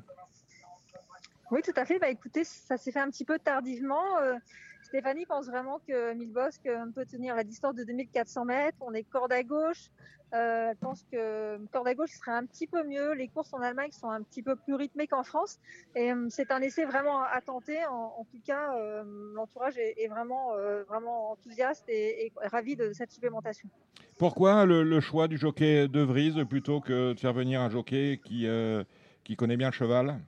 [1.51, 1.99] Oui, tout à fait.
[1.99, 4.01] Bah, écoutez, ça s'est fait un petit peu tardivement.
[4.95, 8.77] Stéphanie pense vraiment que Milbosque peut tenir la distance de 2400 mètres.
[8.79, 9.89] On est corde à gauche.
[10.33, 13.13] Euh, elle pense que corde à gauche serait un petit peu mieux.
[13.13, 15.59] Les courses en Allemagne sont un petit peu plus rythmées qu'en France.
[15.97, 17.85] Et euh, c'est un essai vraiment à tenter.
[17.87, 20.51] En, tout cas, euh, l'entourage est, vraiment,
[20.87, 23.67] vraiment enthousiaste et, ravi de cette supplémentation.
[24.17, 28.47] Pourquoi le, choix du jockey de Vries plutôt que de faire venir un jockey qui,
[29.25, 30.21] qui connaît bien le cheval?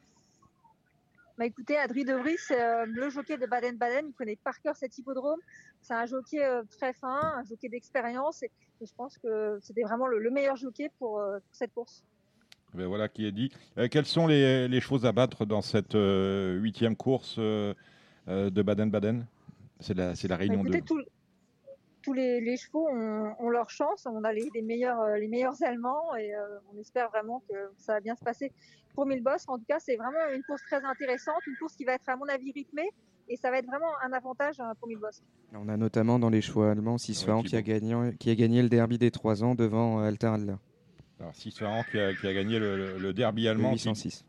[1.38, 4.08] Bah écoutez, Adri De Vries, c'est le jockey de Baden-Baden.
[4.08, 5.40] Il connaît par cœur cet hippodrome.
[5.82, 6.40] C'est un jockey
[6.72, 8.42] très fin, un jockey d'expérience.
[8.42, 11.22] Et, je pense que c'était vraiment le, meilleur jockey pour,
[11.52, 12.04] cette course.
[12.74, 13.52] Ben voilà qui est dit.
[13.92, 17.76] quels sont les, choses à battre dans cette huitième course de
[18.28, 19.26] Baden-Baden?
[19.80, 20.84] C'est la, la, réunion bah, de
[22.08, 24.06] tous les, chevaux ont, leur chance.
[24.06, 27.96] On a les, meilleurs, euh, les meilleurs Allemands et euh, on espère vraiment que ça
[27.96, 28.54] va bien se passer
[28.98, 29.46] pour Milbos.
[29.48, 32.16] En tout cas, c'est vraiment une course très intéressante, une course qui va être à
[32.16, 32.90] mon avis rythmée
[33.30, 35.22] et ça va être vraiment un avantage hein, pour Milbos.
[35.54, 38.70] On a notamment dans les chevaux allemands Sisfahan qui, a gagné, qui a gagné le
[38.70, 40.56] derby des 3 ans devant euh, Alter Adler.
[41.20, 43.74] Alors, Sisfahan qui a, qui a gagné le, derby allemand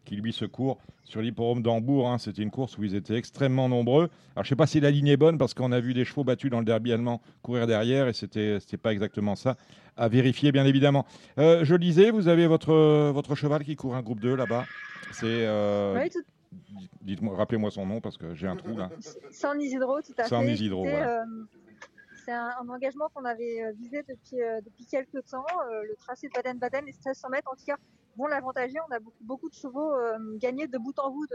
[0.05, 2.09] Qui, lui se court sur l'hippodrome d'Hambourg.
[2.09, 2.19] Hein.
[2.19, 4.09] C'était une course où ils étaient extrêmement nombreux.
[4.35, 6.05] Alors je ne sais pas si la ligne est bonne parce qu'on a vu des
[6.05, 9.57] chevaux battus dans le derby allemand courir derrière et c'était n'était pas exactement ça.
[9.97, 11.05] À vérifier bien évidemment.
[11.39, 14.65] Euh, je disais, vous avez votre, votre cheval qui court un groupe 2 là-bas.
[15.13, 15.27] C'est.
[15.27, 16.09] Euh,
[17.03, 18.91] dites-moi, rappelez-moi son nom parce que j'ai un trou là.
[19.31, 20.29] San Isidro, tout à fait.
[20.29, 20.87] San Isidro,
[22.29, 25.47] c'est un, engagement qu'on avait euh, visé depuis, euh, depuis quelques temps.
[25.73, 27.77] Euh, le tracé de Baden-Baden, les 1600 mètres, en tout cas,
[28.19, 28.75] vont l'avantager.
[28.87, 29.95] On a beaucoup, de chevaux
[30.37, 31.27] gagnés de bout en bout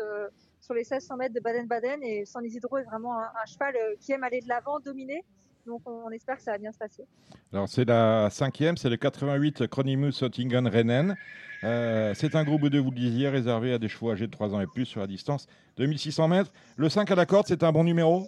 [0.59, 2.03] sur les 1600 mètres de Baden-Baden.
[2.03, 5.23] Et San Isidro est vraiment un, cheval qui aime aller de l'avant, dominer.
[5.65, 7.05] Donc on, espère que ça va bien se passer.
[7.53, 11.15] Alors c'est la cinquième, c'est le 88 Chronimus Ottingen Rennen.
[11.61, 14.59] c'est un groupe de, vous le disiez, réservé à des chevaux âgés de 3 ans
[14.59, 16.51] et plus sur la distance de 1600 mètres.
[16.75, 18.27] Le 5 à la corde, c'est un bon numéro?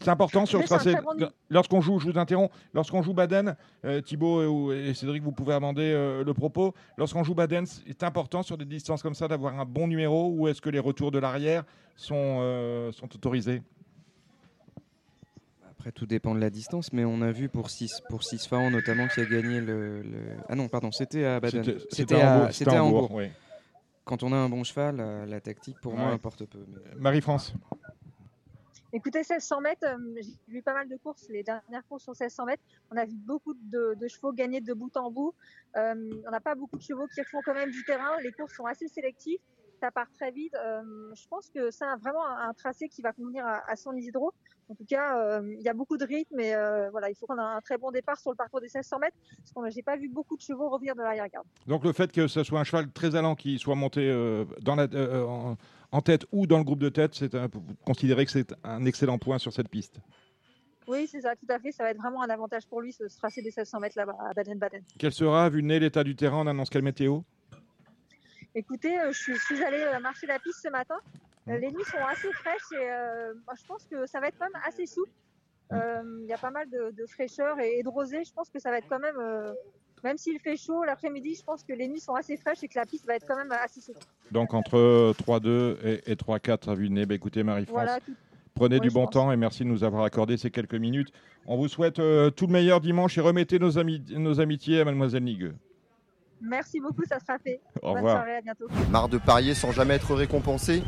[0.00, 0.94] C'est important sur le tracé.
[1.48, 5.92] Lorsqu'on joue, je vous interromps, lorsqu'on joue Baden, euh, Thibaut et, Cédric, vous pouvez amender
[5.94, 6.74] euh, le propos.
[6.96, 10.48] Lorsqu'on joue Baden, c'est important sur des distances comme ça d'avoir un bon numéro ou
[10.48, 11.64] est-ce que les retours de l'arrière
[11.96, 13.62] sont, euh, sont autorisés?
[15.70, 19.06] Après, tout dépend de la distance, mais on a vu pour 6 pour six notamment
[19.08, 20.02] qui a gagné le,
[20.48, 21.78] Ah non, pardon, c'était à Baden.
[21.90, 23.20] C'était à, à, Hambourg.
[24.04, 26.64] Quand on a un bon cheval, la, tactique pour moi importe peu.
[26.96, 27.54] Marie-France
[28.96, 32.46] Écoutez, 1600 mètres, euh, j'ai vu pas mal de courses, les dernières courses sur 1600
[32.46, 32.62] mètres.
[32.90, 35.34] On a vu beaucoup de, chevaux gagner de bout en bout.
[35.76, 35.94] Euh,
[36.26, 38.16] on n'a pas beaucoup de chevaux qui font quand même du terrain.
[38.22, 39.38] Les courses sont assez sélectives.
[39.82, 40.54] Ça part très vite.
[40.54, 40.80] Euh,
[41.14, 44.32] je pense que c'est vraiment un, tracé qui va convenir à, son Isidro.
[44.70, 46.54] En tout cas, il y a beaucoup de rythme et
[46.90, 49.16] voilà, il faut qu'on ait un très bon départ sur le parcours des 1600 mètres
[49.36, 51.46] parce que j'ai pas vu beaucoup de chevaux revenir de l'arrière-garde.
[51.66, 54.10] Donc le fait que ce soit un cheval très allant qui soit monté
[54.62, 54.86] dans la,
[55.26, 55.58] en
[56.04, 59.38] tête ou dans le groupe de tête, c'est vous considérez que c'est un excellent point
[59.38, 60.00] sur cette piste
[60.88, 61.72] oui, c'est ça, tout à fait.
[61.72, 64.34] Ça va être vraiment un avantage pour lui, ce tracé des 1600 mètres là-bas à
[64.34, 64.82] Baden-Baden.
[64.98, 67.20] Quel sera, vu l'état du terrain, on annonce quelle météo?
[68.54, 70.96] Écoutez, euh, je suis, allée euh, marcher la piste ce matin.
[71.48, 74.62] Euh, les nuits sont assez fraîches et je pense que ça va être quand même
[74.64, 75.10] assez souple.
[75.70, 78.24] Il y a pas mal de, fraîcheur et, de rosée.
[78.24, 79.16] Je pense que ça va être quand même
[80.06, 82.78] même s'il fait chaud l'après-midi, je pense que les nuits sont assez fraîches et que
[82.78, 83.98] la piste va être quand même assez souple.
[84.30, 87.90] Donc entre 3-2 et, 3-4 à vue de nez, bah, écoutez Marie-France,
[88.54, 91.12] prenez du bon temps et merci de nous avoir accordé ces quelques minutes.
[91.46, 95.24] On vous souhaite euh, tout le meilleur dimanche et remettez nos, nos amitiés à Mademoiselle
[95.24, 95.54] Nigueux.
[96.40, 97.60] Merci beaucoup, ça sera fait.
[97.82, 98.16] Au Bonne revoir.
[98.18, 98.66] soirée, à bientôt.
[98.90, 100.82] Marre de parier sans jamais être récompensé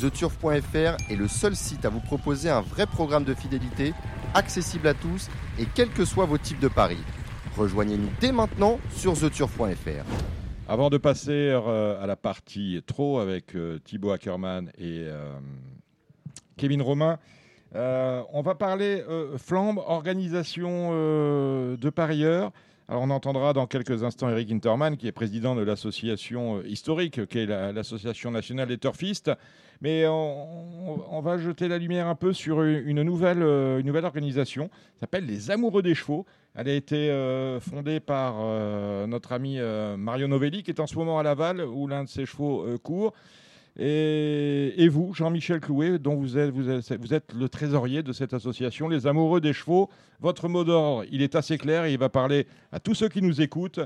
[0.00, 3.94] TheTurf.fr est le seul site à vous proposer un vrai programme de fidélité,
[4.34, 6.98] accessible à tous et quels que soient vos types de paris.
[7.58, 10.04] Rejoignez-nous dès maintenant sur theturf.fr.
[10.68, 15.36] Avant de passer euh, à la partie trop avec euh, Thibaut Ackerman et euh,
[16.56, 17.18] Kevin Romain,
[17.74, 19.02] on va parler
[19.38, 22.52] flambe, organisation de parieurs.
[22.88, 27.40] Alors on entendra dans quelques instants Eric Interman, qui est président de l'association historique, qui
[27.40, 29.30] est l'association nationale des turfistes.
[29.82, 35.26] Mais on, va jeter la lumière un peu sur une nouvelle, une nouvelle organisation, s'appelle
[35.26, 36.24] les Amoureux des Chevaux.
[36.54, 40.86] Elle a été euh, fondée par euh, notre ami euh, Mario Novelli, qui est en
[40.86, 43.14] ce moment à Laval, où l'un de ses chevaux court.
[43.80, 46.68] Et, vous, Jean-Michel Clouet, dont vous êtes, vous,
[47.14, 49.88] êtes, le trésorier de cette association, Les Amoureux des Chevaux.
[50.18, 53.22] Votre mot d'ordre, il est assez clair et il va parler à tous ceux qui
[53.22, 53.78] nous écoutent.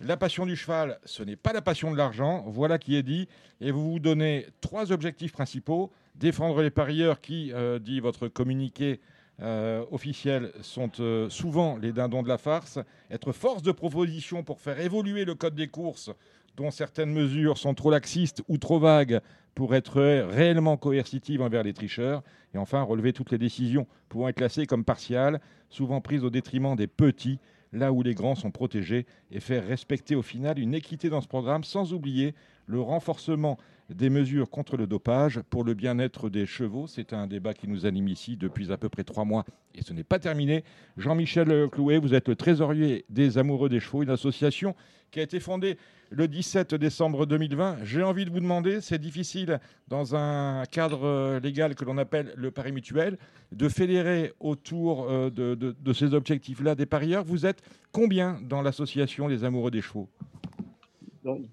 [0.00, 2.44] La passion du cheval, ce n'est pas la passion de l'argent.
[2.46, 3.28] Voilà qui est dit.
[3.60, 5.92] Et vous vous donnez trois objectifs principaux.
[6.14, 7.52] Défendre les parieurs qui,
[7.82, 9.00] dit votre communiqué,
[9.42, 12.78] euh, officiels sont euh, souvent les dindons de la farce.
[13.10, 16.10] Être force de proposition pour faire évoluer le code des courses,
[16.56, 19.20] dont certaines mesures sont trop laxistes ou trop vagues
[19.54, 22.22] pour être réellement coercitives envers les tricheurs.
[22.54, 26.76] Et enfin, relever toutes les décisions pouvant être classées comme partiales, souvent prises au détriment
[26.76, 27.38] des petits,
[27.72, 31.28] là où les grands sont protégés, et faire respecter au final une équité dans ce
[31.28, 32.34] programme, sans oublier
[32.66, 33.58] le renforcement
[33.90, 36.86] des mesures contre le dopage pour le bien-être des chevaux.
[36.86, 39.92] C'est un débat qui nous anime ici depuis à peu près trois mois et ce
[39.92, 40.64] n'est pas terminé.
[40.96, 44.74] Jean-Michel Clouet, vous êtes le trésorier des Amoureux des Chevaux, une association
[45.10, 45.76] qui a été fondée
[46.10, 47.78] le 17 décembre 2020.
[47.84, 52.50] J'ai envie de vous demander, c'est difficile dans un cadre légal que l'on appelle le
[52.50, 53.18] pari mutuel,
[53.52, 57.24] de fédérer autour euh, de, de ces objectifs-là des parieurs.
[57.24, 57.62] Vous êtes
[57.92, 60.08] combien dans l'association des Amoureux des Chevaux?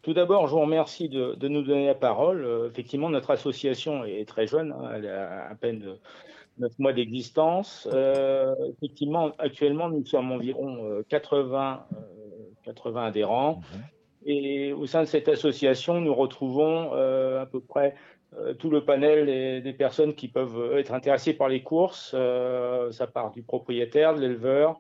[0.01, 2.43] Tout d'abord, je vous remercie de, nous donner la parole.
[2.43, 5.97] Euh, effectivement, notre association est très jeune, hein, elle a à peine
[6.57, 7.88] neuf mois d'existence.
[7.91, 11.97] Euh, effectivement, actuellement, nous sommes environ 80, euh,
[12.63, 13.61] 80 adhérents.
[13.74, 13.82] Mhm.
[14.24, 17.95] Et au sein de cette association, nous retrouvons à peu près
[18.59, 22.15] tout le panel des, personnes qui peuvent être intéressées par les courses.
[22.91, 24.80] ça part du propriétaire, de l'éleveur,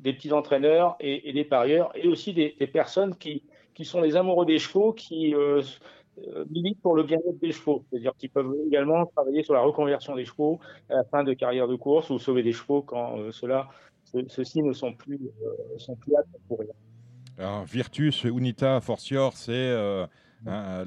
[0.00, 3.44] des petits entraîneurs et, des parieurs, et aussi des personnes qui,
[3.74, 5.62] qui sont les amoureux des chevaux qui euh,
[6.18, 7.84] euh, militent pour le bien-être des chevaux.
[7.88, 10.60] C'est-à-dire qu'ils peuvent également travailler sur la reconversion des chevaux
[10.90, 13.68] à la fin de carrière de course ou sauver des chevaux quand euh, ceux-là,
[14.28, 15.20] ceux-ci ne sont plus,
[15.78, 16.74] sont plus aptes pour rien.
[17.38, 19.72] Alors, Virtus Unita Forcior, c'est
[20.46, 20.84] hein,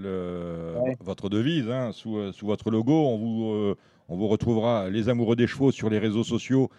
[1.00, 1.68] votre devise.
[1.72, 3.76] Hein, sous, sous, votre logo, on vous,
[4.10, 6.70] on vous retrouvera les amoureux des chevaux sur les réseaux sociaux,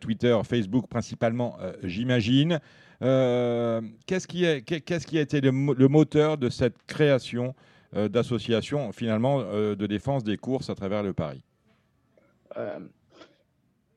[0.00, 2.60] Twitter, Facebook principalement, j'imagine.
[3.02, 5.50] Euh, qu'est-ce qui, qui, a été le,
[5.88, 7.54] moteur de cette création
[7.94, 11.42] euh, d'association finalement euh, de défense des courses à travers le Paris?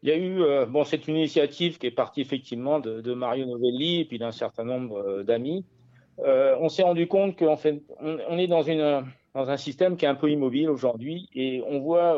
[0.01, 4.01] Il y a eu, bon, c'est une initiative qui est partie effectivement de, Mario Novelli
[4.01, 5.63] et puis d'un certain nombre d'amis.
[6.17, 10.09] on s'est rendu compte qu'on fait, on, est dans, une, dans un système qui est
[10.09, 12.17] un peu immobile aujourd'hui et on voit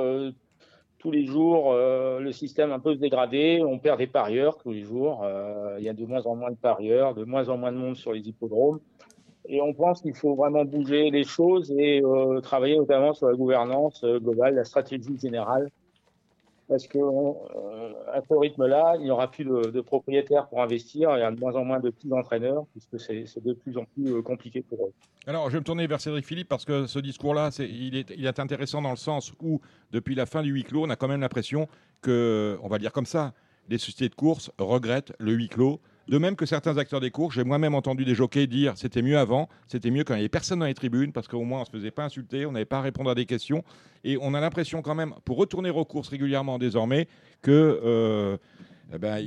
[1.02, 3.64] tous les jours, euh, le système un peu se.
[3.64, 5.24] On perd des parieurs tous les jours.
[5.24, 7.78] Euh, il y a de moins en moins de parieurs, de moins en moins de
[7.78, 8.80] monde sur les hippodromes.
[9.48, 13.34] Et on pense qu'il faut vraiment bouger les choses et euh, travailler notamment sur la
[13.34, 15.70] gouvernance globale, la stratégie générale
[16.72, 21.22] parce qu'à euh, ce rythme-là, il n'y aura plus de, propriétaires pour investir, il y
[21.22, 24.22] a de moins en moins de petits entraîneurs, puisque c'est de plus en plus euh,
[24.22, 24.94] compliqué pour eux.
[25.28, 28.26] Alors, je vais me tourner vers Cédric Philippe, parce que ce discours-là, il est, il
[28.26, 29.60] est intéressant dans le sens où,
[29.92, 31.68] depuis la fin du huis clos, on a quand même l'impression
[32.02, 33.34] que, on va dire comme ça,
[33.68, 35.82] les sociétés de course regrettent le huis clos
[36.12, 39.18] de même que certains acteurs des courses, j'ai moi-même entendu des jockeys dire c'était mieux
[39.18, 41.62] avant, c'était mieux quand il n'y avait personne dans les tribunes, parce qu'au moins on
[41.62, 43.64] ne se faisait pas insulter, on n'avait pas à répondre à des questions.
[44.04, 47.08] Et on a l'impression quand même, pour retourner aux courses régulièrement désormais,
[47.42, 48.38] que euh,
[48.94, 49.26] eh ben,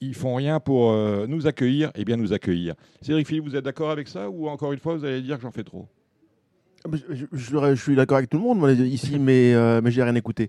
[0.00, 2.76] ils, font rien pour euh, nous accueillir et bien nous accueillir.
[3.02, 5.42] Cédric Philippe, vous êtes d'accord avec ça ou encore une fois vous allez dire que
[5.42, 5.86] j'en fais trop?
[6.86, 10.48] Ah, je, suis d'accord avec tout le monde ici, mais, euh, mais j'ai rien écouté.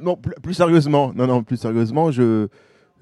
[0.00, 2.46] non, plus, sérieusement, non, non, plus sérieusement, je,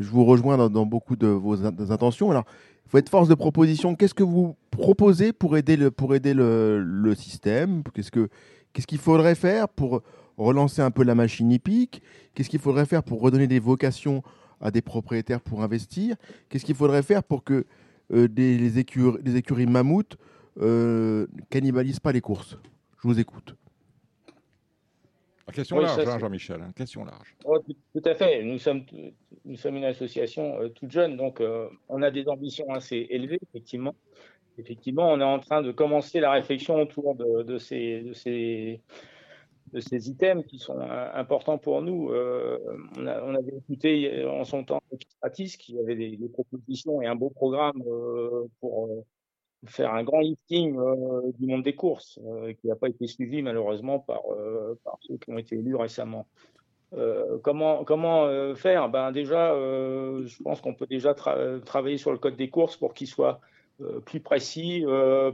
[0.00, 2.30] je vous rejoins dans, beaucoup de vos intentions.
[2.30, 2.44] Alors,
[2.86, 3.94] il faut être force de proposition.
[3.94, 7.82] Qu'est-ce que vous proposez pour aider le, pour aider le, système?
[7.94, 8.28] Qu'est-ce que
[8.72, 10.02] qu'est-ce qu'il faudrait faire pour
[10.38, 12.02] relancer un peu la machine hippique?
[12.34, 14.22] Qu'est-ce qu'il faudrait faire pour redonner des vocations
[14.60, 16.16] à des propriétaires pour investir?
[16.48, 17.66] Qu'est-ce qu'il faudrait faire pour que
[18.12, 20.16] euh, des, les, écuries, mammouths
[20.60, 22.58] euh, cannibalisent pas les courses?
[23.02, 23.54] Je vous écoute.
[25.50, 26.60] Question large, hein, Jean-Michel.
[26.62, 27.36] Hein, question large.
[27.44, 28.42] Oh, tout, à fait.
[28.42, 28.84] Nous sommes,
[29.44, 33.40] nous sommes une association euh, toute jeune, donc euh, on a des ambitions assez élevées,
[33.48, 33.94] effectivement.
[34.58, 38.80] Effectivement, on est en train de commencer la réflexion autour de, ces, de, ces,
[39.72, 42.10] de ces items qui sont euh, importants pour nous.
[42.10, 47.30] on, avait écouté en son temps Stratis qui avait des, des, propositions et un beau
[47.30, 47.82] programme
[48.60, 49.04] pour
[49.66, 53.42] faire un grand lifting euh, du monde des courses, euh, qui n'a pas été suivi
[53.42, 56.26] malheureusement par, euh, par, ceux qui ont été élus récemment.
[57.42, 58.88] comment comment faire?
[58.88, 63.06] Ben Déjà, je pense qu'on peut déjà travailler sur le code des courses pour qu'il
[63.06, 63.40] soit
[64.04, 64.84] plus précis,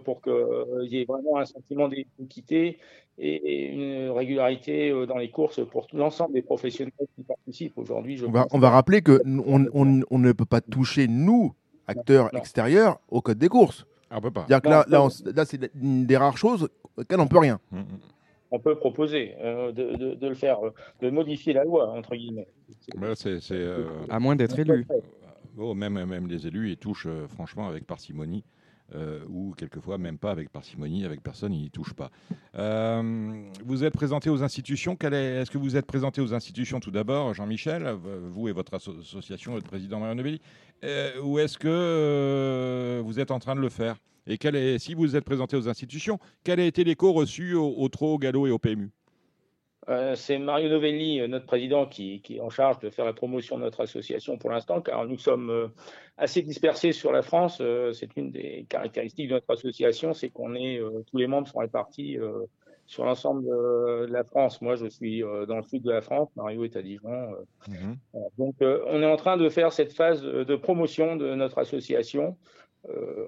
[0.04, 2.78] pour qu'il y ait vraiment un sentiment d'équité
[3.18, 8.22] et, une régularité dans les courses pour l'ensemble des professionnels qui participent aujourd'hui.
[8.22, 11.54] On va, on va rappeler qu'on on, on, ne peut pas toucher, nous,
[11.86, 13.86] acteurs extérieurs, au code des courses.
[14.10, 17.58] Ah, on là, là, là c'est une des rares choses auxquelles on peut rien.
[17.70, 17.84] Mm, mm.
[18.50, 22.46] On peut proposer euh, de, de, le faire, euh, de modifier la loi, entre guillemets.
[23.14, 24.86] c'est, euh, À moins d'être élu.
[25.58, 28.44] Oh, même, même les élus, ils touchent franchement avec parcimonie.
[29.28, 32.10] ou quelquefois même pas avec parcimonie, avec personne, ils n'y touchent pas.
[33.64, 34.96] vous êtes présenté aux institutions.
[35.00, 37.88] Est, ce que vous êtes présenté aux institutions tout d'abord, Jean-Michel,
[38.30, 40.40] vous et votre association, votre président Marion Novelli
[40.84, 43.96] euh, ou est-ce que euh, vous êtes en train de le faire?
[44.26, 48.14] Et si vous êtes présenté aux institutions, quel a été l'écho reçu au, au TRO,
[48.14, 48.90] au Gallo et au PMU
[50.16, 53.62] c'est Mario Novelli, notre président, qui, qui, est en charge de faire la promotion de
[53.62, 55.70] notre association pour l'instant, car nous sommes
[56.16, 57.62] assez dispersés sur la France.
[57.92, 62.18] c'est une des caractéristiques de notre association, c'est qu'on est, tous les membres sont répartis
[62.86, 64.62] sur l'ensemble de la France.
[64.62, 67.12] Moi, je suis euh, dans le sud de la France, Mario est à Dijon.
[67.12, 67.68] Euh.
[67.68, 67.96] Mhm.
[68.38, 72.36] Donc, euh, on est en train de faire cette phase de promotion de notre association.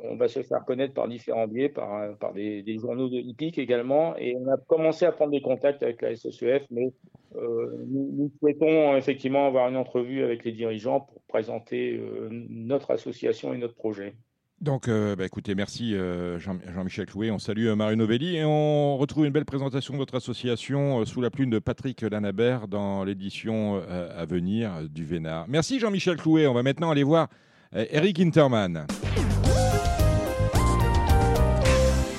[0.04, 4.16] on va se faire connaître par différents biais, par, par des, journaux de hippiques également.
[4.16, 6.92] Et on a commencé à prendre des contacts avec la SSEF, mais
[7.34, 12.00] nous, souhaitons effectivement avoir une entrevue avec les dirigeants pour présenter
[12.30, 14.14] notre association et notre projet.
[14.60, 17.30] Donc, euh, bah, écoutez, merci euh, Jean- michel Clouet.
[17.30, 21.20] On salue euh, Marie Novelli et on retrouve une belle présentation de votre association sous
[21.20, 25.44] la plume de Patrick Lanabert dans l'édition à venir du Vénard.
[25.48, 26.48] Merci Jean-Michel Clouet.
[26.48, 27.28] On va maintenant aller voir
[27.72, 28.86] Eric Interman.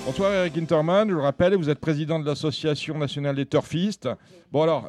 [0.05, 4.09] Bonsoir Eric Interman, je le rappelle, vous êtes président de l'Association nationale des turfistes.
[4.51, 4.87] Bon alors,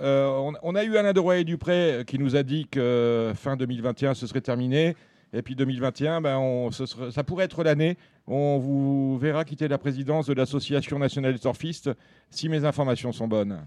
[0.63, 4.27] on, a eu Alain de Roy Dupré qui nous a dit que fin 2021 ce
[4.27, 4.95] serait terminé.
[5.33, 7.97] Et puis 2021, ben ça pourrait être l'année.
[8.27, 11.91] On vous verra quitter la présidence de l'Association nationale des surfistes
[12.31, 13.65] si mes informations sont bonnes.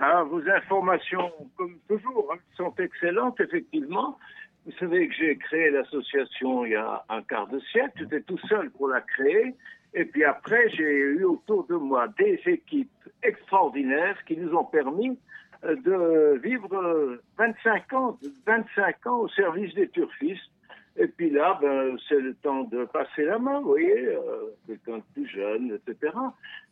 [0.00, 4.18] Ah, vos informations, comme toujours, hein, sont excellentes, effectivement.
[4.66, 7.92] Vous savez que j'ai créé l'association il y a un quart de siècle.
[7.98, 9.54] J'étais tout seul pour la créer.
[9.92, 12.90] Et puis après, j'ai eu autour de moi des équipes
[13.22, 15.16] extraordinaires qui nous ont permis
[15.64, 20.50] de vivre 25 ans, 25 ans au service des turfistes.
[20.96, 24.98] Et puis là, ben, c'est le temps de passer la main, vous voyez, euh, quelqu'un
[24.98, 26.12] de plus jeune, etc.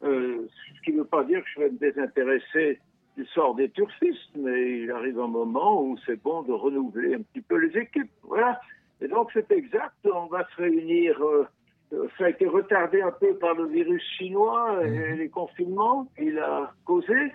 [0.04, 2.78] Euh, ce qui ne veut pas dire que je vais me désintéresser
[3.16, 7.22] du sort des turfistes, mais il arrive un moment où c'est bon de renouveler un
[7.22, 8.10] petit peu les équipes.
[8.22, 8.60] Voilà.
[9.00, 11.20] Et donc c'est exact, on va se réunir.
[11.20, 11.48] Euh,
[12.16, 15.18] ça a été retardé un peu par le virus chinois et mhm.
[15.18, 17.32] les confinements qu'il a causé.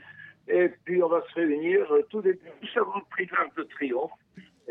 [0.49, 2.39] Et puis on va se réunir euh, tout début,
[2.75, 4.11] avant le prix de de Triomphe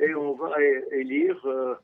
[0.02, 0.50] et on va
[0.92, 1.74] élire euh,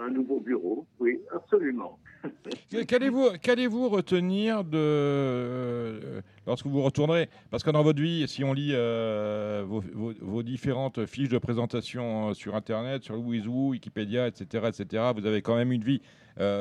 [0.00, 0.86] un nouveau bureau.
[1.00, 1.98] Oui, absolument.
[2.86, 7.28] Qu'allez-vous, retenir de euh, lorsque vous retournerez?
[7.50, 9.82] Parce que dans votre vie, si on lit vos,
[10.20, 15.56] vos, différentes fiches de présentation sur Internet, sur Louisou, Wikipédia, etc., etc., vous avez quand
[15.56, 16.02] même une vie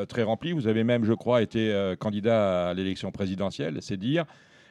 [0.07, 0.53] très remplie.
[0.53, 4.25] Vous avez même, je crois, été candidat à l'élection présidentielle, c'est dire.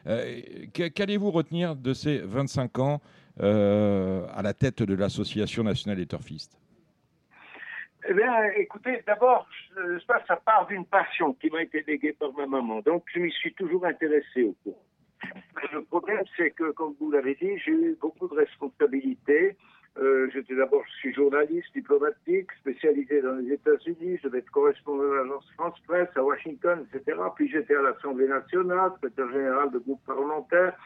[0.07, 0.41] Euh,
[0.73, 3.01] qu'allez-vous retenir de ces 25 ans
[3.41, 6.59] euh, à la tête de l'Association nationale des turfistes
[8.07, 9.49] eh bien, écoutez, d'abord,
[10.07, 12.81] ça, part d'une passion qui m'a été léguée par ma maman.
[12.81, 14.85] Donc, je m'y suis toujours intéressé au cours.
[15.73, 19.57] Le problème, c'est que, comme vous l'avez dit, j'ai eu beaucoup de responsabilités.
[19.97, 24.19] Euh, j'étais d'abord, je suis journaliste diplomatique, spécialisé dans les États-Unis.
[24.19, 27.17] Je devais être correspondant de l'agence France Presse à Washington, etc.
[27.37, 30.77] Puis j'étais à l'Assemblée nationale, secrétaire général de groupe parlementaire.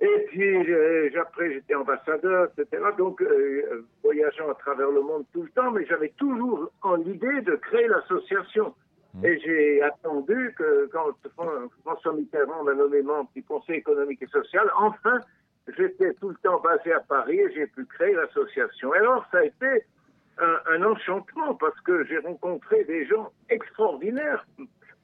[0.00, 2.82] Et puis euh, après, j'étais ambassadeur, etc.
[2.98, 7.42] Donc, euh, voyageant à travers le monde tout le temps, mais j'avais toujours en idée
[7.42, 8.74] de créer l'association.
[9.14, 9.26] Mmh.
[9.26, 11.14] Et j'ai attendu que quand
[11.84, 15.20] François Mitterrand m'a nommé membre du Conseil économique et social, enfin,
[15.68, 18.92] j'étais tout le temps basé à Paris et j'ai pu créer l'association.
[18.92, 19.84] Alors, ça a été
[20.38, 24.46] un, enchantement parce que j'ai rencontré des gens extraordinaires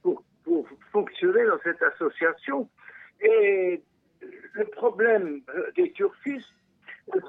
[0.02, 2.68] pour, pour fonctionner dans cette association.
[3.20, 3.82] Et
[4.54, 5.42] le problème
[5.76, 6.52] des turfistes,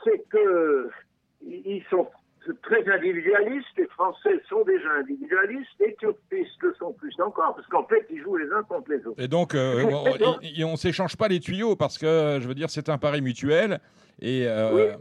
[0.04, 0.90] c'est que
[1.42, 2.10] ils sont
[2.54, 3.68] très individualistes.
[3.78, 5.70] Les Français sont déjà individualistes.
[5.80, 9.06] Les Turpistes le sont plus encore, parce qu'en fait, ils jouent les uns contre les
[9.06, 9.22] autres.
[9.22, 9.84] Et donc, euh,
[10.64, 13.80] on ne s'échange pas les tuyaux, parce que, je veux dire, c'est un pari mutuel.
[14.20, 14.96] Et euh,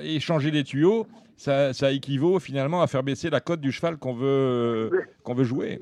[0.00, 4.14] échanger les tuyaux, ça, ça, équivaut finalement à faire baisser la cote du cheval qu'on
[4.14, 4.90] veut,
[5.24, 5.80] qu'on veut jouer.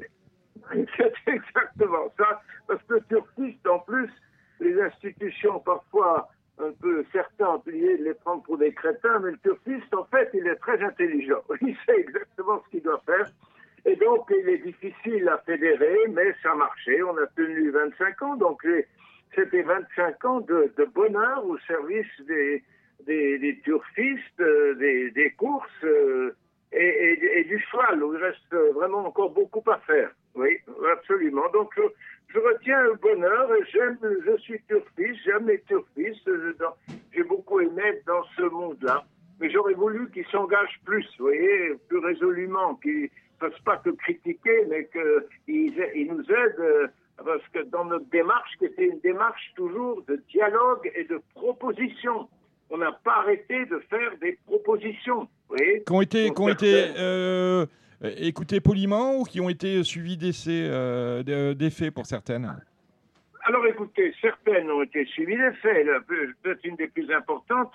[0.74, 2.42] C'est exactement ça.
[2.66, 4.10] Parce que Turpiste, en plus,
[4.60, 6.28] les institutions parfois
[6.62, 10.46] un peu certains de les prendre pour des crétins, mais le turfiste, en fait, il
[10.46, 11.42] est très intelligent.
[11.60, 13.30] Il sait exactement ce qu'il doit faire.
[13.86, 17.02] Et donc, il est difficile à fédérer, mais ça marchait.
[17.02, 18.62] On a tenu 25 ans, donc
[19.34, 22.62] c'était 25 ans de, bonheur au service des,
[23.06, 26.34] des, turfistes, euh, des, courses euh,
[26.72, 30.10] et, du cheval, où il reste vraiment encore beaucoup à faire.
[30.34, 30.58] Oui,
[30.92, 31.48] absolument.
[31.52, 31.72] Donc,
[32.28, 36.30] je retiens le bonheur j'aime, je suis turfiste, j'aime les turfistes,
[37.12, 39.04] j'ai beaucoup aimé dans ce monde-là.
[39.40, 43.90] Mais j'aurais voulu qu'ils s'engagent plus, vous voyez, plus résolument, qu'ils ne fassent pas que
[43.90, 46.86] critiquer, mais qu'ils ils nous aident, euh,
[47.24, 52.28] parce que dans notre démarche, qui était une démarche toujours de dialogue et de proposition,
[52.70, 55.82] on n'a pas arrêté de faire des propositions, vous voyez.
[55.84, 57.66] Qui ont été, qui ont été euh,
[58.04, 62.56] euh, écoutés poliment ou qui ont été suivis d'essais, euh, d'effets pour certaines
[63.44, 65.86] alors écoutez, certaines ont été suivies des faits.
[66.42, 67.72] Peut-être une des plus importantes,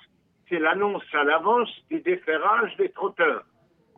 [0.48, 3.44] c'est l'annonce à l'avance du déferrage des trotteurs.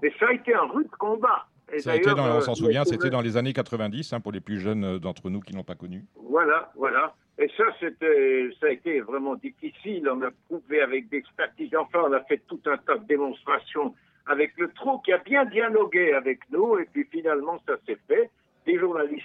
[0.02, 1.46] Et ça a été un rude combat.
[1.78, 4.62] ça a été on s'en souvient, c'était dans les années 90, hein, pour les plus
[4.62, 6.06] jeunes d'entre nous qui n'ont pas connu.
[6.16, 7.14] Voilà, voilà.
[7.40, 10.10] Et ça, c'était, ça a été vraiment difficile.
[10.10, 11.78] On a prouvé avec statistiques.
[11.78, 13.94] Enfin, on a fait tout un tas de démonstrations
[14.26, 16.80] avec le trou qui a bien dialogué avec nous.
[16.80, 18.30] Et puis finalement, ça s'est fait.
[18.66, 19.24] Des journalistes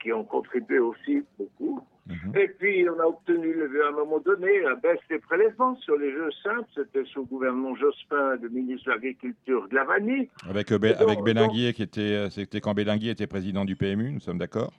[0.00, 1.84] qui ont contribué aussi beaucoup.
[2.06, 2.36] Mhm.
[2.36, 6.10] Et puis, on a obtenu, à un moment donné, la baisse des prélèvements sur les
[6.10, 6.68] jeux simples.
[6.74, 10.30] C'était sous le gouvernement Jospin, le ministre de l'Agriculture, Glavani.
[10.48, 14.20] Avec, euh, avec Bélinguier, qui était, euh, c'était quand Bélinguier était président du PMU, nous
[14.20, 14.72] sommes d'accord?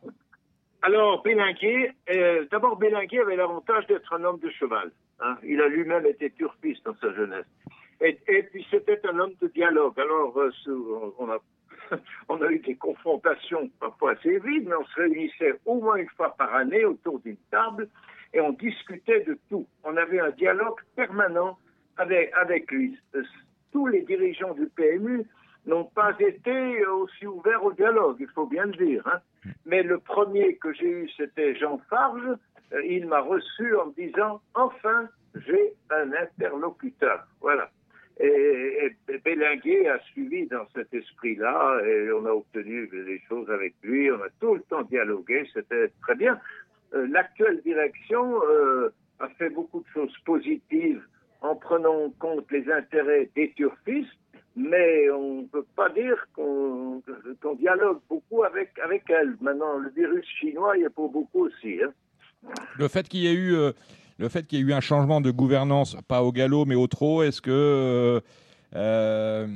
[0.82, 4.92] Alors, Bélinguier, euh, d'abord, Bélinguier avait l'avantage d'être un homme de cheval.
[5.20, 5.38] Hein.
[5.44, 7.46] Il a lui-même été turfiste dans sa jeunesse.
[8.02, 8.14] Et,
[8.44, 10.00] puis, c'était un homme de dialogue.
[10.00, 11.38] Alors, euh, on, a,
[12.30, 16.10] on a eu des confrontations parfois assez vives, mais on se réunissait au moins une
[16.16, 17.90] fois par année autour d'une table
[18.34, 19.68] et on discutait de tout.
[19.84, 21.58] On avait un dialogue permanent
[21.98, 22.98] avec, avec lui.
[23.16, 23.24] Euh,
[23.74, 25.26] tous les dirigeants du PMU
[25.70, 29.08] n'ont pas été aussi ouverts au dialogue, il faut bien le dire.
[29.08, 29.20] Hein.
[29.66, 32.36] Mais le premier que j'ai eu, c'était Jean Farge.
[32.74, 37.26] Euh, il m'a reçu en me disant Enfin, j'ai un interlocuteur.
[37.42, 37.70] Voilà.
[38.20, 44.12] Et, Bélinguer a suivi dans cet esprit-là et on a obtenu des choses avec lui.
[44.12, 46.38] On a tout le temps dialogué, c'était très bien.
[46.94, 48.90] Euh, l'actuelle direction euh,
[49.20, 51.02] a fait beaucoup de choses positives
[51.42, 54.10] en prenant en compte les intérêts des turfistes
[54.56, 57.02] mais on ne peut pas dire qu'on
[57.58, 59.36] dialogue beaucoup avec, avec elle.
[59.42, 61.80] Maintenant, le virus chinois, il y a pour beaucoup aussi.
[61.84, 61.92] Hein.
[62.78, 63.56] Le fait qu'il y ait eu...
[63.56, 63.72] Euh,
[64.18, 66.88] le fait qu'il y ait eu un changement de gouvernance, pas au galop mais au
[66.88, 68.20] trot, est-ce que euh,
[68.76, 69.48] euh,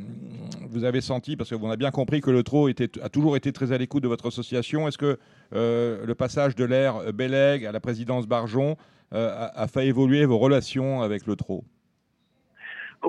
[0.70, 3.52] vous avez senti, parce vous avez bien compris que le trot était, a toujours été
[3.52, 5.18] très à l'écoute de votre association, est-ce que
[5.52, 8.78] le passage de l'ère Bellègue à la présidence Barjon
[9.12, 11.66] a, a, fait évoluer vos relations avec le trot?
[11.66, 11.83] Oh,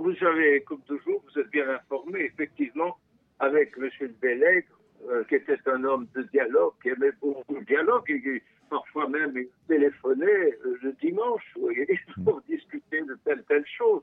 [0.00, 2.96] vous savez, comme toujours, vous êtes bien informé, effectivement,
[3.38, 3.88] avec M.
[4.20, 4.68] Bellègre,
[5.10, 9.08] euh, qui était un homme de dialogue, qui aimait beaucoup le dialogue, et qui parfois
[9.08, 9.34] même
[9.68, 11.86] téléphonait euh, le dimanche, vous voyez,
[12.24, 14.02] pour discuter de telle telle chose.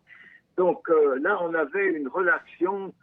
[0.57, 2.93] Donc euh, là, on avait une relation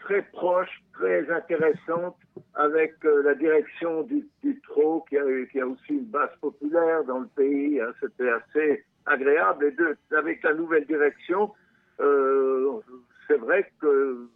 [0.00, 2.16] très proche, très intéressante
[2.54, 7.18] avec la direction du, du TRO, qui a, qui a, aussi une base populaire dans
[7.18, 7.80] le pays.
[7.80, 7.92] Hein.
[8.00, 9.66] C'était assez agréable.
[9.66, 11.52] Et de, avec la nouvelle direction,
[11.98, 14.28] c'est vrai que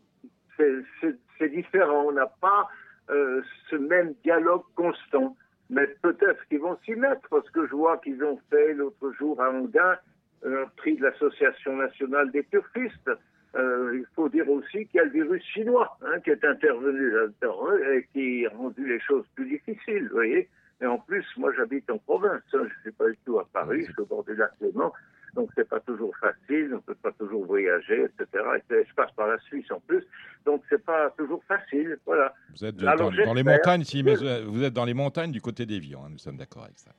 [1.39, 2.05] c'est différent.
[2.09, 2.69] On n'a pas
[3.11, 5.37] euh, ce même dialogue constant.
[5.71, 9.41] Mais peut-être qu'ils vont s'y mettre, parce que je vois qu'ils ont fait l'autre jour
[9.41, 9.97] à Anguin
[10.45, 13.11] un prix de l'Association nationale des turfistes.
[13.55, 17.11] Euh, il faut dire aussi qu'il y a le virus chinois hein, qui est intervenu
[17.11, 20.49] là-dedans et qui a rendu les choses plus difficiles, vous voyez.
[20.81, 23.47] Et en plus, moi j'habite en province, hein, je ne suis pas du tout à
[23.53, 24.91] Paris, je suis au bord du lac Léman.
[25.35, 28.45] Donc c'est pas toujours facile, on peut pas toujours voyager, etc.
[28.71, 30.05] Et je passe par la Suisse en plus,
[30.45, 31.99] donc c'est pas toujours facile.
[32.05, 32.35] Voilà.
[32.51, 36.05] Vous êtes dans, les montagnes, si, mais vous êtes dans les montagnes du côté d'Evian,
[36.05, 36.91] hein, nous sommes d'accord avec ça.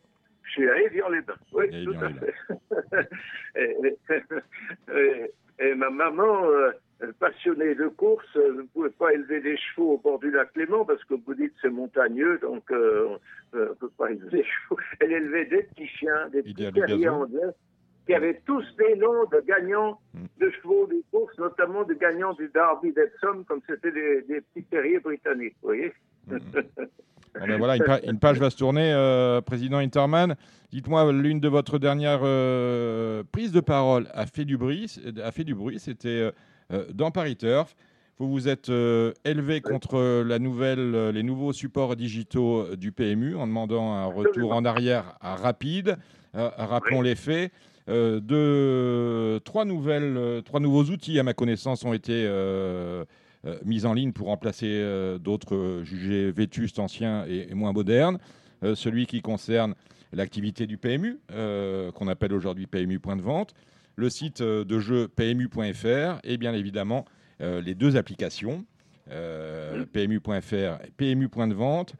[0.43, 2.33] Je suis à Évian-les-Bains, oui, tout à fait.
[5.59, 6.71] et, ma maman, euh,
[7.19, 10.85] passionnée de course, euh, ne pouvait pas élever des chevaux au bord du lac Léman
[10.85, 13.17] parce que vous dites c'est montagneux, donc euh,
[13.53, 14.79] on ne peut pas élever des chevaux.
[14.99, 17.51] Elle élevait des petits chiens, des petits terriers anglais
[18.05, 20.25] qui avaient tous des noms de gagnants hmm.
[20.39, 24.99] de chevaux de course, notamment de gagnants du Derby d'Epsom, comme c'était des, petits terriers
[24.99, 25.93] britanniques, vous voyez
[26.27, 26.37] hmm.
[27.47, 30.35] ben voilà, une, page va se tourner, euh, Président Interman.
[30.71, 35.43] Dites-moi, l'une de votre dernières euh, prises de parole a fait du bruit, a fait
[35.43, 36.31] du bruit, c'était
[36.71, 37.75] euh, dans Paris Turf.
[38.19, 38.69] Vous vous êtes
[39.25, 44.63] élevé contre la nouvelle, les nouveaux supports digitaux du PMU en demandant un retour en
[44.65, 45.97] arrière rapide.
[46.33, 47.51] rappelons les faits.
[47.89, 53.03] Euh, de, euh, trois nouveaux outils, à ma connaissance, ont été euh,
[53.65, 54.83] mis en ligne pour remplacer
[55.19, 58.19] d'autres jugés vétustes, anciens et, moins modernes.
[58.75, 59.75] celui qui concerne
[60.13, 63.53] l'activité du PMU, qu'on appelle aujourd'hui PMU Point de Vente,
[63.97, 67.03] le site de jeu PMU.fr et bien évidemment
[67.41, 68.63] les deux applications,
[69.09, 71.95] PMU.fr et PMU Point de Vente,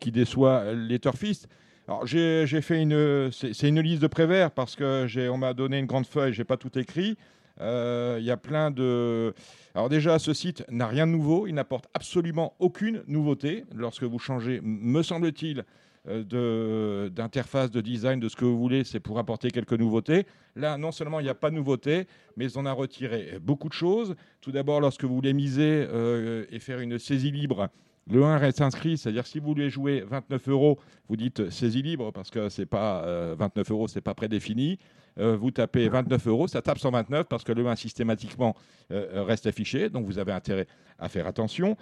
[0.00, 1.46] qui déçoit les turfistes.
[1.90, 5.86] Alors j'ai fait une, c'est une liste de Prévert parce que on m'a donné une
[5.86, 7.18] grande feuille, j'ai pas tout écrit.
[7.60, 9.34] Euh, il y a plein de.
[9.74, 13.64] Alors déjà, ce site n'a rien de nouveau, il n'apporte absolument aucune nouveauté.
[13.74, 15.64] Lorsque vous changez, me semble-t-il,
[16.08, 20.26] euh, d'interface, de, design, de ce que vous voulez, c'est pour apporter quelques nouveautés.
[20.54, 23.74] Là, non seulement il n'y a pas de nouveauté, mais on a retiré beaucoup de
[23.74, 24.14] choses.
[24.40, 27.68] Tout d'abord, lorsque vous voulez miser euh, et faire une saisie libre,
[28.08, 30.78] Le 1 reste inscrit, c'est-à-dire si vous voulez jouer 29 euros,
[31.08, 33.04] vous dites saisie libre parce que c'est pas
[33.36, 34.78] 29 euros, c'est pas prédéfini.
[35.16, 38.56] vous tapez 29 euros, ça tape 129 parce que le 1 systématiquement
[38.90, 40.66] reste affiché, donc vous avez intérêt
[40.98, 41.76] à faire attention.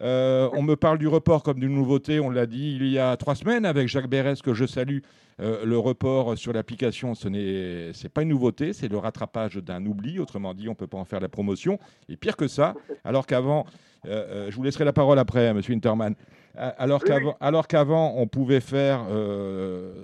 [0.00, 3.16] Euh, on me parle du report comme d'une nouveauté, on l'a dit il y a
[3.16, 4.98] trois semaines avec Jacques Bérès, que je salue.
[5.40, 10.18] Euh, le report sur l'application, ce n'est pas une nouveauté, c'est le rattrapage d'un oubli.
[10.18, 11.78] Autrement dit, on ne peut pas en faire la promotion.
[12.08, 13.64] Et pire que ça, alors qu'avant,
[14.06, 15.60] euh, je vous laisserai la parole après, M.
[15.70, 16.14] Interman.
[16.54, 19.06] Alors qu'avant, alors qu'avant, on pouvait faire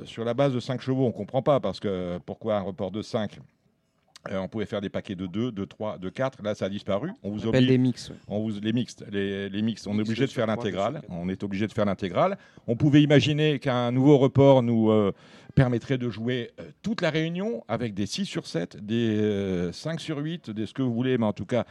[0.04, 2.90] sur la base de 5 chevaux, on ne comprend pas parce que pourquoi un report
[2.90, 3.38] de 5
[4.30, 6.42] euh, on pouvait faire des paquets de 2, de 3, de 4.
[6.42, 7.12] Là, ça a disparu.
[7.22, 7.66] On vous oblige.
[7.66, 8.12] Les mix.
[8.26, 9.04] On vous, les mixtes.
[9.10, 9.86] Les, les mix.
[9.86, 11.02] On est obligé de faire l'intégrale.
[11.08, 12.36] On est obligé de faire l'intégrale.
[12.66, 15.12] On pouvait imaginer qu'un nouveau report nous euh,
[15.58, 20.18] permettrait de jouer euh, toute la réunion avec des 6 sur 7, des 5 sur
[20.18, 21.64] 8, des ce que vous voulez, mais en tout cas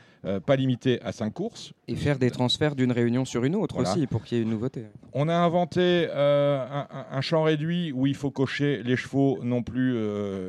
[0.45, 1.71] pas limité à 5 courses.
[1.87, 4.49] Et faire des transferts d'une réunion sur une autre aussi pour qu'il y ait une
[4.49, 4.85] nouveauté.
[5.13, 9.95] On a inventé un, un, champ réduit où il faut cocher les chevaux non plus.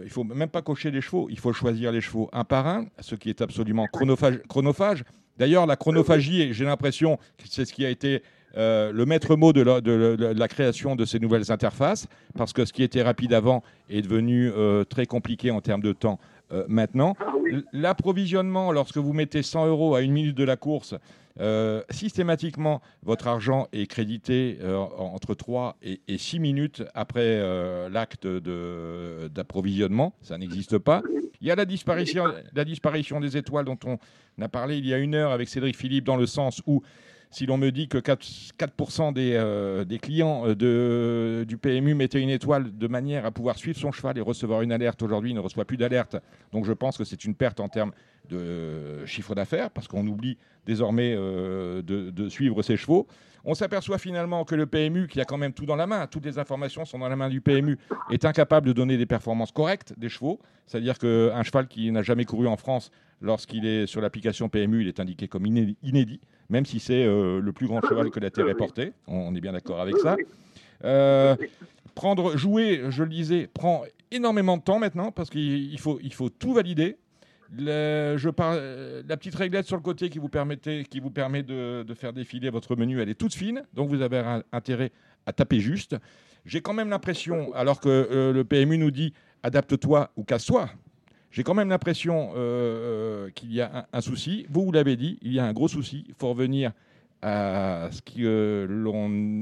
[0.02, 2.86] il faut même pas cocher les chevaux, il faut choisir les chevaux un par un,
[3.00, 4.40] ce qui est absolument chronophage.
[4.48, 5.04] chronophage.
[5.38, 8.22] D'ailleurs, la chronophagie, j'ai l'impression que c'est ce qui a été
[8.56, 12.82] euh, le maître mot de la, création de ces nouvelles interfaces, parce que ce qui
[12.82, 16.18] était rapide avant est devenu euh, très compliqué en termes de temps
[16.52, 17.14] euh, maintenant.
[17.20, 17.32] Ah
[17.72, 20.94] l'approvisionnement, lorsque vous mettez 100 euros à une minute de la course,
[21.88, 24.58] systématiquement, votre argent est crédité
[24.98, 27.40] entre 3 et, 6 minutes après
[27.88, 30.14] l'acte d'approvisionnement.
[30.20, 31.00] Ça n'existe pas.
[31.40, 33.98] Il y a la disparition, la disparition des étoiles dont on
[34.42, 36.82] a parlé il y a une heure avec Cédric Philippe, dans le sens où
[37.30, 42.30] si l'on me dit que 4%, des, euh, des, clients euh, du PMU mettaient une
[42.30, 45.40] étoile de manière à pouvoir suivre son cheval et recevoir une alerte, aujourd'hui il ne
[45.40, 46.16] reçoit plus d'alerte.
[46.52, 47.92] Donc je pense que c'est une perte en termes
[48.30, 53.06] de chiffre d'affaires parce qu'on oublie désormais euh, de, de, suivre ses chevaux.
[53.44, 56.24] On s'aperçoit finalement que le PMU, qui a quand même tout dans la main, toutes
[56.24, 57.78] les informations sont dans la main du PMU,
[58.10, 60.40] est incapable de donner des performances correctes des chevaux.
[60.66, 62.90] C'est-à-dire qu'un cheval qui n'a jamais couru en France,
[63.22, 67.52] lorsqu'il est sur l'application PMU, il est indiqué comme inédit même si c'est euh, le
[67.52, 68.92] plus grand cheval que la Terre ait porté.
[69.06, 70.16] On est bien d'accord avec ça.
[70.84, 71.36] Euh,
[71.94, 75.98] prendre, jouer, je le disais, prend énormément de temps maintenant parce qu'il faut,
[76.30, 76.96] tout valider.
[77.56, 78.28] je
[79.08, 82.50] la petite réglette sur le côté qui vous, permettait, qui vous permet de, faire défiler
[82.50, 84.22] votre menu, elle est toute fine, donc vous avez
[84.52, 84.92] intérêt
[85.26, 85.96] à taper juste.
[86.46, 90.70] J'ai quand même l'impression, alors que euh, le PMU nous dit adapte-toi ou casse-toi,
[91.30, 94.46] j'ai quand même l'impression euh, euh, qu'il y a un, souci.
[94.48, 96.04] Vous, vous l'avez dit, il y a un gros souci.
[96.08, 96.72] Il faut revenir
[97.20, 98.66] à ce qui, euh,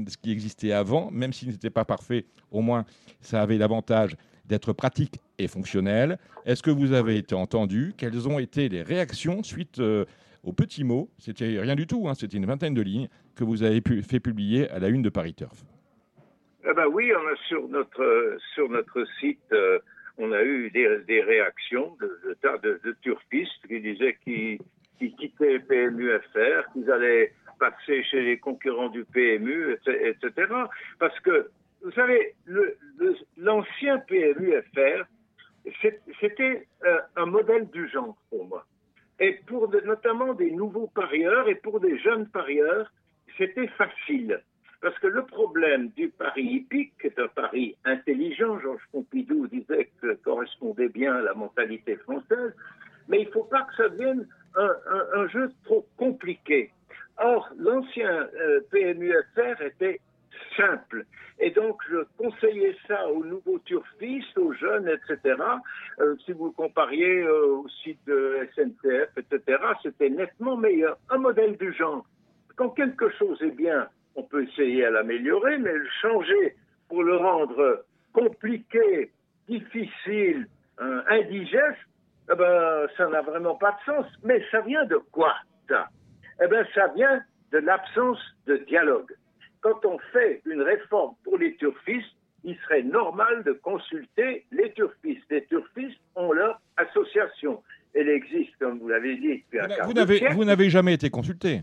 [0.07, 2.85] ce qui existait avant, même s'il n'était pas parfait, au moins
[3.21, 4.15] ça avait l'avantage
[4.45, 6.17] d'être pratique et fonctionnel.
[6.45, 7.93] Est-ce que vous avez été entendu?
[7.95, 11.09] Quelles ont été les réactions suite aux petits mots?
[11.19, 14.69] C'était rien du tout, hein, c'était une vingtaine de lignes que vous avez fait publier
[14.69, 15.63] à la une de Paris Turf.
[16.67, 19.53] Eh ben oui, on a sur notre, sur notre site
[20.17, 24.59] on a eu des, réactions de, de, turfistes qui disaient qu'ils
[24.99, 30.53] quittaient PMUFR, qu'ils allaient passer chez les concurrents du PMU, etc.
[30.99, 31.49] Parce que,
[31.83, 32.35] vous savez,
[33.37, 35.05] l'ancien PMUFR,
[36.19, 38.65] c'était euh, un modèle du genre pour moi.
[39.19, 42.91] Et pour notamment des nouveaux parieurs et pour des jeunes parieurs,
[43.37, 44.41] c'était facile.
[44.81, 49.89] Parce que le problème du pari hippique, qui est un pari intelligent, Georges Pompidou disait
[50.01, 52.53] que correspondait bien à la mentalité française,
[53.07, 56.71] mais il ne faut pas que ça devienne un, jeu trop compliqué.
[57.17, 59.99] Or, l'ancien euh, PMUFR était
[60.55, 61.05] simple.
[61.39, 65.35] Et donc, je conseillais ça aux nouveaux turfistes, aux jeunes, etc.
[65.99, 70.97] Euh, si vous compariez euh, au site de SNCF, etc., c'était nettement meilleur.
[71.09, 72.05] Un modèle du genre.
[72.55, 73.87] Quand quelque chose est bien,
[74.17, 76.55] on peut essayer à l'améliorer, mais le changer
[76.89, 79.11] pour le rendre compliqué,
[79.47, 80.47] difficile,
[80.81, 81.77] euh, indigeste,
[82.31, 84.05] eh ben, ça n'a vraiment pas de sens.
[84.23, 85.33] Mais ça vient de quoi,
[85.69, 85.87] ça?
[86.43, 89.13] Eh bien, ça vient de l'absence de dialogue.
[89.61, 95.23] Quand on fait une réforme pour les turfistes, il serait normal de consulter les turfistes.
[95.29, 97.61] Les turfistes ont leur association.
[97.93, 101.61] Elle existe, comme vous l'avez dit, depuis un Vous, vous n'avez jamais été consulté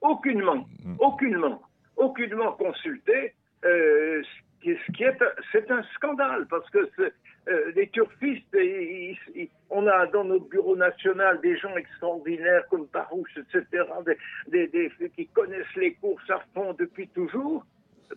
[0.00, 0.96] aucunement, mm.
[0.98, 1.62] aucunement,
[1.96, 3.34] aucunement consulté.
[3.64, 4.22] Euh,
[4.62, 5.18] ce qui est,
[5.52, 6.88] c'est un scandale parce que
[7.48, 8.56] euh, les turfistes,
[9.70, 13.84] on a dans notre bureau national des gens extraordinaires comme Parouche, etc.,
[14.48, 17.64] des, qui connaissent les courses à fond depuis toujours.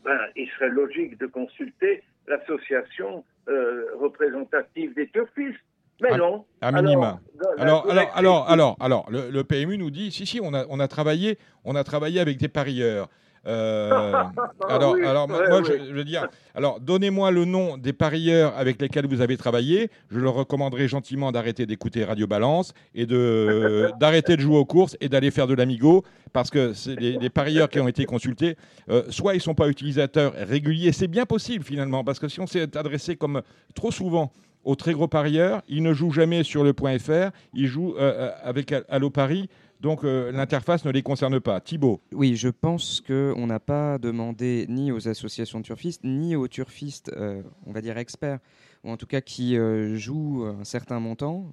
[0.03, 5.59] Ben, il serait logique de consulter l'association euh, représentative des turfistes.
[6.01, 6.45] Mais non.
[6.61, 7.19] À minima.
[7.57, 10.87] Alors, alors, alors, alors, alors, le, PMU nous dit, si, si, on a, on a
[10.87, 13.09] travaillé, on a travaillé avec des parieurs.
[13.45, 14.13] Euh,
[14.69, 19.21] alors, alors moi, Je, veux dire, alors, donnez-moi le nom des parieurs avec lesquels vous
[19.21, 19.89] avez travaillé.
[20.09, 24.95] Je leur recommanderais gentiment d'arrêter d'écouter Radio Balance et de d'arrêter de jouer aux courses
[25.01, 28.55] et d'aller faire de l'amigo, parce que les, les, parieurs qui ont été consultés,
[28.89, 32.47] euh, soit ils sont pas utilisateurs réguliers, c'est bien possible finalement, parce que si on
[32.47, 33.41] s'est adressé comme
[33.75, 34.31] trop souvent
[34.63, 38.31] aux très gros parieurs, ils ne jouent jamais sur le point .fr, ils jouent euh,
[38.43, 39.49] avec Allo Paris.
[39.83, 41.59] Donc euh, l'interface ne les concerne pas.
[41.59, 46.47] Thibault Oui, je pense qu'on n'a pas demandé ni aux associations de turfistes, ni aux
[46.47, 48.39] turfistes, euh, on va dire experts,
[48.85, 51.51] ou en tout cas qui euh, jouent un certain montant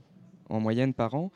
[0.48, 1.32] en moyenne par an,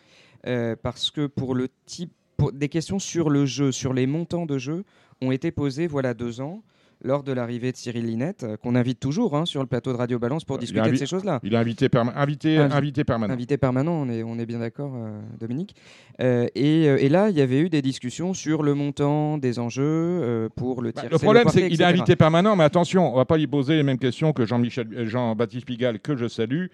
[0.83, 2.13] parce que pour le type,
[2.53, 4.85] des questions sur le jeu, sur les montants de jeu,
[5.21, 6.63] ont été posées voilà deux ans
[7.05, 9.99] lors de l'arrivée de Cyril Linette, euh, qu'on invite toujours hein, sur le plateau de
[9.99, 11.39] Radio Balance pour discuter de ces choses-là.
[11.45, 13.33] Il est invité, invité, invité permanent.
[13.35, 15.77] Invité permanent, on est, on est bien d'accord, euh, Dominique.
[16.21, 20.83] Euh, et, là, il y avait eu des discussions sur le montant des enjeux pour
[20.83, 21.11] le bah, tir.
[21.11, 23.77] le problème, c'est qu'il est invité permanent, mais attention, on ne va pas lui poser
[23.77, 26.67] les mêmes questions que Jean-Michel, Jean-Baptiste Pigalle, que je salue,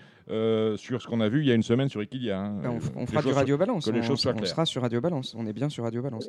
[0.76, 2.40] sur ce qu'on a vu il y a une semaine sur Equidia.
[2.40, 2.78] Hein.
[2.96, 3.86] On, fera du Radio Balance.
[3.86, 5.34] Que les choses on, on sera sur Radio Balance.
[5.36, 6.28] On est bien sur Radio Balance.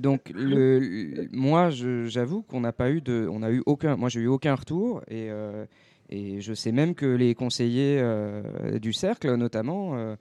[0.00, 4.20] donc, le, moi, j'avoue qu'on n'a pas eu de on a eu aucun, moi j'ai
[4.20, 5.64] eu aucun retour et, euh,
[6.08, 10.16] et je sais même que les conseillers euh, du cercle, notamment,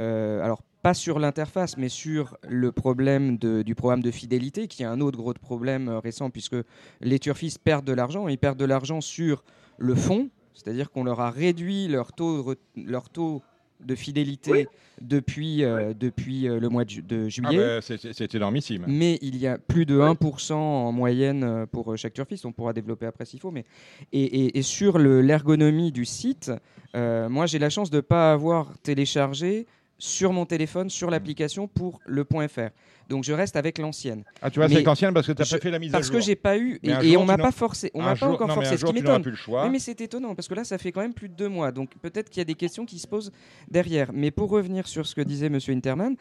[0.00, 4.86] euh, alors pas sur l'interface, mais sur le problème du programme de fidélité, qui est
[4.86, 6.56] un autre gros problème récent, puisque
[7.02, 8.28] les turfistes perdent de l'argent.
[8.28, 9.44] Ils perdent de l'argent sur
[9.76, 10.30] le fond,
[10.62, 13.42] c'est-à-dire qu'on leur a réduit leur taux, leur taux
[13.84, 14.68] de fidélité
[15.00, 17.78] depuis, euh, depuis euh, le mois de, juillet.
[17.78, 18.84] Ah bah, c'est énormissime.
[18.86, 22.44] Mais il y a plus de 1% en moyenne euh, pour chaque turfiste.
[22.44, 23.50] On pourra développer après s'il faut.
[23.50, 23.64] Mais...
[24.12, 26.52] Et, et, sur l'ergonomie du site,
[26.94, 29.66] moi j'ai la chance de ne pas avoir téléchargé
[30.00, 32.70] sur mon téléphone, sur l'application pour le point .fr.
[33.08, 34.24] Donc je reste avec l'ancienne.
[34.40, 36.00] Ah, tu vois, c'est l'ancienne parce que tu n'as pas fait la mise à jour.
[36.00, 38.76] Parce que j'ai pas eu et, on m'a pas forcé, on m'a pas encore forcé,
[38.76, 39.22] ce qui m'étonne.
[39.48, 41.70] Oui, mais c'est étonnant parce que là, ça fait quand même plus de deux mois,
[41.70, 43.30] donc peut-être qu'il y a des questions qui se posent
[43.70, 44.10] derrière.
[44.12, 46.16] Mais pour revenir sur ce que disait Monsieur Interman.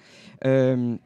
[0.45, 0.97] Euh,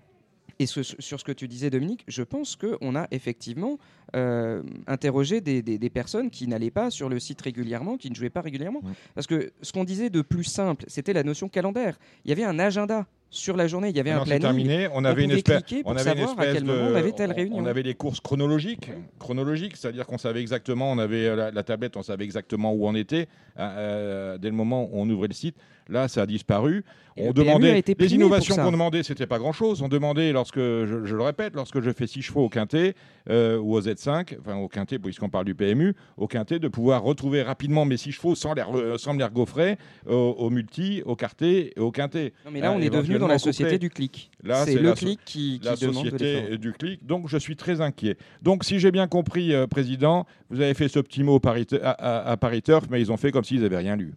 [0.60, 0.84] et sur
[1.20, 3.78] ce que tu disais, Dominique, je pense qu'on a effectivement
[4.16, 8.42] euh, interrogé des, personnes qui n'allaient pas sur le site régulièrement, qui ne jouaient pas
[8.42, 8.82] régulièrement.
[9.16, 11.98] Parce que ce qu'on disait de plus simple, c'était la notion calendaire.
[12.26, 14.42] Il y avait un agenda sur la journée, il y avait un planning.
[14.42, 14.88] terminé.
[14.94, 17.58] On avait une espèce, on avait une espèce de, on avait telle réunion.
[17.58, 22.04] On avait les courses chronologiques, chronologiques, c'est-à-dire qu'on savait exactement, on avait la, tablette, on
[22.04, 23.28] savait exactement où on était
[23.58, 25.56] euh, dès le moment où on ouvrait le site.
[25.90, 26.84] Là, ça a disparu.
[27.18, 29.82] on demandait les innovations qu'on demandait, c'était pas grand-chose.
[29.82, 32.96] On demandait lorsque, je, le répète, lorsque je fais six chevaux au quintet
[33.30, 37.04] euh, ou au Z5, enfin au quintet puisqu'on parle du PMU, au quintet de pouvoir
[37.04, 38.64] retrouver rapidement mes six chevaux sans les,
[38.98, 39.78] sans les regaufrer
[40.08, 42.34] au, multi, au quartet et au quintet.
[42.46, 44.32] Non, mais là, on est devenu dans la société du clic.
[44.66, 47.06] C'est le clic qui, la société du clic.
[47.06, 48.18] Donc, je suis très inquiet.
[48.42, 51.40] Donc, si j'ai bien compris, euh, président, vous avez fait ce petit mot
[51.82, 54.14] à, à Paris Turf, mais ils ont fait comme s'ils n'avaient rien lu.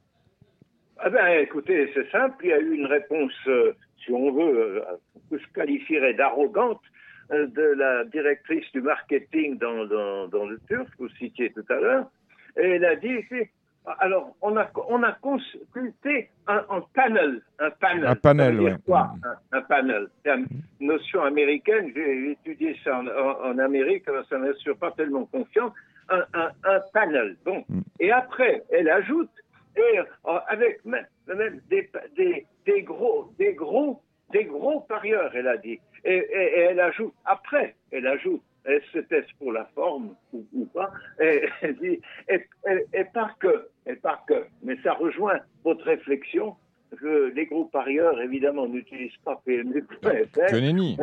[1.07, 2.35] Ah ben, écoutez, c'est simple.
[2.43, 4.81] Il y a eu une réponse, euh, si on veut, euh,
[5.31, 6.81] que je qualifierais d'arrogante
[7.31, 11.65] euh, de la directrice du marketing dans, dans, dans le Turf, que vous citiez tout
[11.69, 12.11] à l'heure.
[12.57, 13.21] Et elle a dit,
[14.01, 17.41] alors, on a, on a consulté un, panel.
[17.61, 18.07] Un panel.
[18.09, 18.71] Un panel, oui.
[18.85, 19.13] Quoi
[19.53, 20.09] un, panel?
[20.25, 20.49] C'est une
[20.81, 21.93] notion américaine.
[21.95, 25.73] J'ai étudié ça en, en, Amérique, ça ne m'assure pas tellement confiance.
[26.09, 27.37] Un, un, panel.
[27.45, 27.65] Bon.
[27.69, 27.81] Mm.
[28.01, 29.31] Et après, elle ajoute
[29.77, 31.07] et euh, avec même,
[31.69, 34.01] des, des, des, gros, des gros,
[34.33, 35.79] des gros parieurs, elle a dit.
[36.05, 38.43] Et, et, elle ajoute, après, elle ajoute,
[38.93, 40.91] c'était pour la forme ou, ou pas,
[41.21, 46.57] et, elle dit, et, pas que, et pas que, mais ça rejoint votre réflexion
[47.01, 49.85] que les gros parieurs, évidemment, n'utilisent pas PMU.
[50.03, 50.97] Que nenni.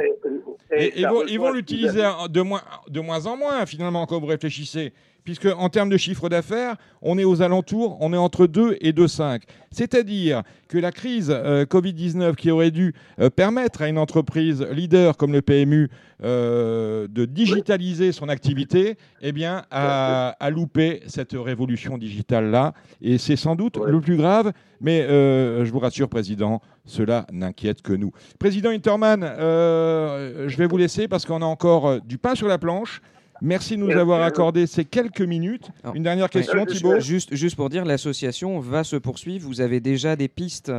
[0.71, 4.27] Et, ils vont, ils vont l'utiliser de moins, de moins en moins, finalement, quand vous
[4.27, 4.93] réfléchissez
[5.23, 8.91] puisque en termes de chiffre d'affaires, on est aux alentours, on est entre 2 et
[8.91, 9.41] 2,5.
[9.71, 15.17] C'est-à-dire que la crise euh, Covid-19 qui aurait dû euh, permettre à une entreprise leader
[15.17, 15.89] comme le PMU
[16.23, 22.73] euh, de digitaliser son activité, eh bien, a, loupé cette révolution digitale-là.
[23.01, 27.93] Et c'est sans doute le plus grave, mais je vous rassure, Président, cela n'inquiète que
[27.93, 28.11] nous.
[28.39, 33.01] Président Interman, je vais vous laisser parce qu'on a encore du pain sur la planche.
[33.43, 35.69] Merci de nous avoir accordé ces quelques minutes.
[35.93, 37.01] Une dernière question, Thibault.
[37.01, 39.45] Juste, juste pour dire, l'association va se poursuivre.
[39.45, 40.71] Vous avez déjà des pistes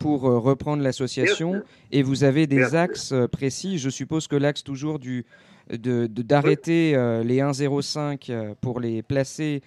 [0.00, 1.62] pour euh, reprendre l'association
[1.92, 3.78] et vous avez des axes euh, précis.
[3.78, 5.26] Je suppose que l'axe toujours du
[5.70, 9.62] d'arrêter de, d'arrêter euh, les 1,05 pour les placer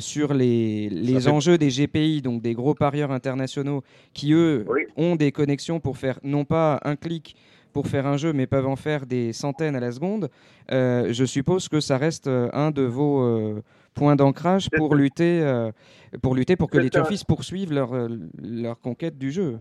[0.00, 5.30] sur les, les enjeux des GPI, donc des gros parieurs internationaux, qui eux ont des
[5.30, 7.36] connexions pour faire non pas un clic
[7.72, 10.28] pour faire un jeu, mais peuvent en faire des centaines à la seconde,
[10.70, 13.62] je suppose que ça reste un de vos
[13.94, 15.70] point d'ancrage pour lutter, euh,
[16.22, 18.08] pour lutter pour que les turfistes poursuivent leur, euh,
[18.42, 19.58] leur conquête du jeu.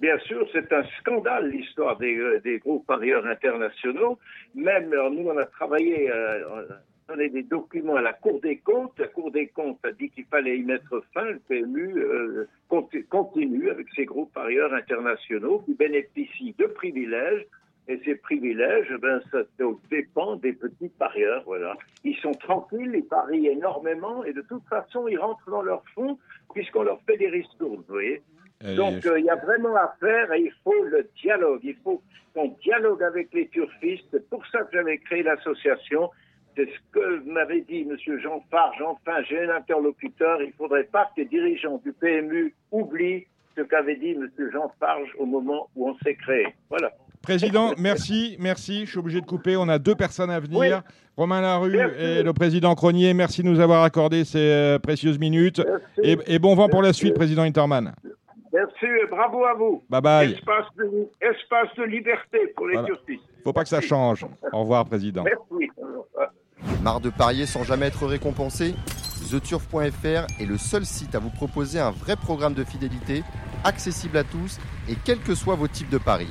[0.00, 4.18] Bien sûr, c'est un scandale l'histoire des, euh, des, gros parieurs internationaux.
[4.54, 6.10] Même nous, on a travaillé,
[7.14, 8.98] on a des documents à la Cour des comptes.
[8.98, 11.24] La Cour des comptes a dit qu'il fallait y mettre fin.
[11.24, 11.94] Le PMU
[13.10, 17.46] continue avec ces gros parieurs internationaux qui bénéficient de privilèges
[17.88, 19.38] et ces privilèges, ben, ça
[19.90, 21.76] dépend des petits parieurs, voilà.
[22.04, 26.16] Ils sont tranquilles, ils parient énormément, et de toute façon, ils rentrent dans leur fonds,
[26.54, 28.22] puisqu'on leur fait des ristournes, vous voyez.
[28.76, 31.60] Donc, euh, il y a vraiment à faire, et il faut le dialogue.
[31.64, 32.00] Il faut
[32.32, 34.06] qu'on dialogue avec les turfistes.
[34.12, 36.10] C'est pour ça que j'avais créé l'association.
[36.56, 37.96] C'est ce que m'avait dit M.
[38.20, 38.82] Jean Farge.
[38.86, 40.42] Enfin, j'ai un interlocuteur.
[40.42, 43.26] Il ne faudrait pas que les dirigeants du PMU oublient
[43.56, 44.28] ce qu'avait dit M.
[44.52, 46.46] Jean Farge au moment où on s'est créé.
[46.68, 46.90] Voilà.
[47.22, 48.84] Président, merci, merci.
[48.84, 49.56] Je suis obligé de couper.
[49.56, 50.82] On a deux personnes à venir.
[51.16, 55.62] Romain Larue et le président Cronier, merci de nous avoir accordé ces euh, précieuses minutes.
[56.02, 57.92] Et, bon vent pour la suite, président Interman.
[58.52, 59.82] Merci et bravo à vous.
[59.88, 60.32] Bye bye.
[60.32, 62.88] Espace de, liberté pour les voilà.
[63.08, 64.26] Il ne faut pas que ça change.
[64.52, 65.22] Au revoir, président.
[65.22, 65.70] Merci.
[66.82, 68.74] Marre de parier sans jamais être récompensé
[69.30, 73.22] TheTurf.fr est le seul site à vous proposer un vrai programme de fidélité,
[73.64, 74.58] accessible à tous
[74.88, 76.28] et quels que soient vos types de paris.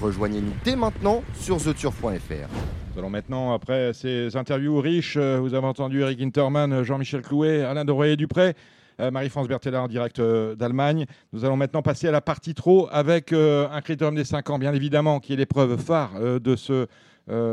[0.00, 2.48] Rejoignez-nous dès maintenant sur theturf.fr.
[2.92, 7.62] Nous allons maintenant, après ces interviews riches, euh, vous avez entendu Eric Interman, Jean-Michel Clouet,
[7.62, 8.54] Alain Doroyer-Dupré,
[9.00, 11.06] euh, Marie-France Bertella en direct euh, d'Allemagne.
[11.32, 14.72] Nous allons maintenant passer à la partie trop avec un critérium des 5 ans, bien
[14.72, 16.86] évidemment, qui est l'épreuve phare de ce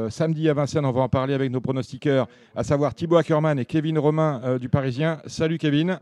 [0.09, 0.85] samedi à Vincennes.
[0.85, 4.69] On va en parler avec nos pronostiqueurs, à savoir Thibaut Ackermann et Kevin Romain du
[4.69, 5.19] Parisien.
[5.25, 5.99] Salut Kevin.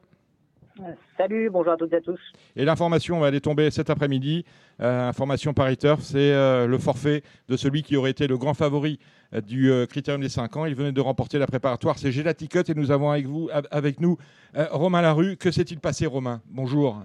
[1.17, 2.19] Salut, bonjour à toutes et à tous.
[2.55, 4.45] Et l'information va aller tomber cet après-midi.
[4.79, 5.67] Euh, information par
[5.99, 8.99] c'est euh, le forfait de celui qui aurait été le grand favori
[9.33, 10.65] euh, du critérium des 5 ans.
[10.65, 14.17] Il venait de remporter la préparatoire, c'est Gelati et nous avons avec, vous, avec nous
[14.55, 15.37] Romain Larue.
[15.37, 16.41] Que s'est-il passé, Romain?
[16.47, 17.03] Bonjour.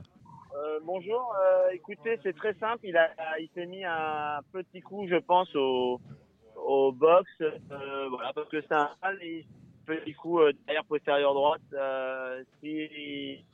[0.84, 1.34] bonjour,
[1.72, 2.80] écoutez, c'est très simple.
[2.84, 2.98] Il,
[3.40, 6.01] il s'est mis un petit coup, je pense, au,
[6.65, 7.31] au box,
[8.11, 8.91] voilà, parce que c'est un
[9.87, 11.62] petit coup euh, derrière postérieur droite.
[11.73, 13.45] Euh, si,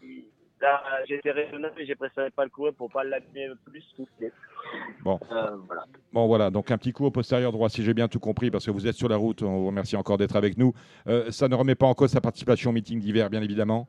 [0.61, 3.85] là, j'étais raisonnable et j'ai préféré pas le courir pour pas l'abîmer plus.
[5.03, 5.21] Bon.
[5.31, 5.85] Euh, voilà.
[6.13, 6.51] Bon, voilà.
[6.51, 8.87] Donc, un petit coup au postérieur droit, si j'ai bien tout compris, parce que vous
[8.87, 9.43] êtes sur la route.
[9.43, 10.73] On vous remercie encore d'être avec nous.
[11.31, 13.87] ça ne remet pas en cause sa participation au meeting d'hiver, bien évidemment?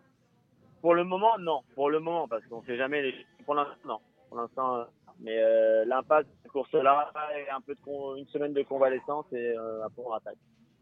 [0.82, 1.62] Pour le moment, non.
[1.76, 3.02] Pour le moment, parce qu'on ne sait jamais.
[3.02, 3.16] Les...
[3.46, 4.00] Pour l'instant, non.
[4.30, 4.86] Pour l'instant,
[5.24, 9.90] mais l'impasse de cette course-là est un peu de une semaine de convalescence et un
[9.90, 10.38] peu en attaque.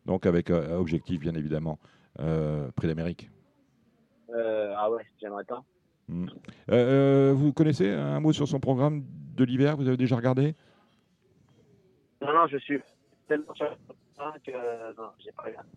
[0.05, 1.79] Donc avec euh, objectif, bien évidemment,
[2.19, 3.29] euh, Prix d'Amérique.
[4.33, 5.63] Euh, ah ouais, j'aimerais tant.
[6.07, 6.27] Hmm.
[7.31, 9.03] vous connaissez un mot sur son programme
[9.35, 9.77] de l'hiver?
[9.77, 10.55] Vous avez déjà regardé?
[12.21, 12.79] Non, non, je suis
[13.27, 15.69] tellement que non, j'ai pas regardé.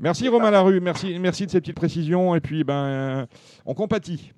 [0.00, 3.26] Merci Romain Larue, merci, merci de ces petites précisions et puis ben
[3.66, 4.32] on compatit.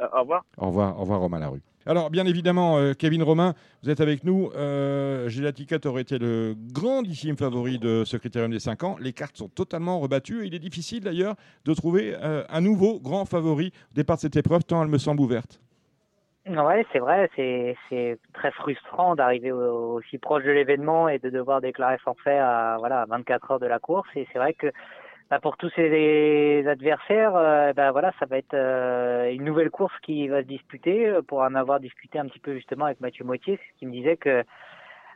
[0.00, 0.08] Cool.
[0.12, 0.44] au revoir.
[0.58, 1.62] Au revoir, au revoir Romain Larue.
[1.86, 4.50] Alors, bien évidemment, euh, Kevin Romain, vous êtes avec nous.
[4.54, 8.96] Euh, Gélaticat aurait été le grandissime favori de ce critérium des 5 ans.
[9.00, 10.46] Les cartes sont totalement rebattues.
[10.46, 14.36] Il est difficile d'ailleurs de trouver euh, un nouveau grand favori au départ de cette
[14.36, 15.60] épreuve, tant elle me semble ouverte.
[16.46, 21.98] Oui, c'est vrai, c'est très frustrant d'arriver aussi proche de l'événement et de devoir déclarer
[21.98, 24.08] forfait à voilà 24 heures de la course.
[24.16, 24.72] Et c'est vrai que
[25.30, 29.94] bah, pour tous ces adversaires, euh, bah, voilà, ça va être euh, une nouvelle course
[30.02, 31.06] qui va se disputer.
[31.06, 34.16] Euh, pour en avoir discuté un petit peu justement avec Mathieu Moitié, qui me disait
[34.16, 34.42] que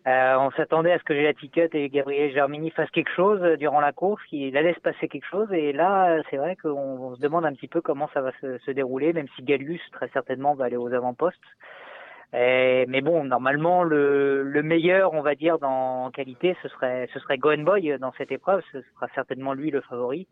[0.06, 4.22] on s'attendait à ce que Ticket et Gabriel Germini fassent quelque chose durant la course,
[4.26, 5.50] qu'il allait se passer quelque chose.
[5.50, 8.70] Et là, c'est vrai qu'on se demande un petit peu comment ça va se, se
[8.70, 11.40] dérouler, même si Gallius très certainement va aller aux avant-postes.
[12.34, 17.20] Euh, mais bon, normalement, le, le, meilleur, on va dire, dans qualité, ce serait, ce
[17.20, 18.62] serait Boy dans cette épreuve.
[18.72, 20.26] Ce sera certainement lui le favori.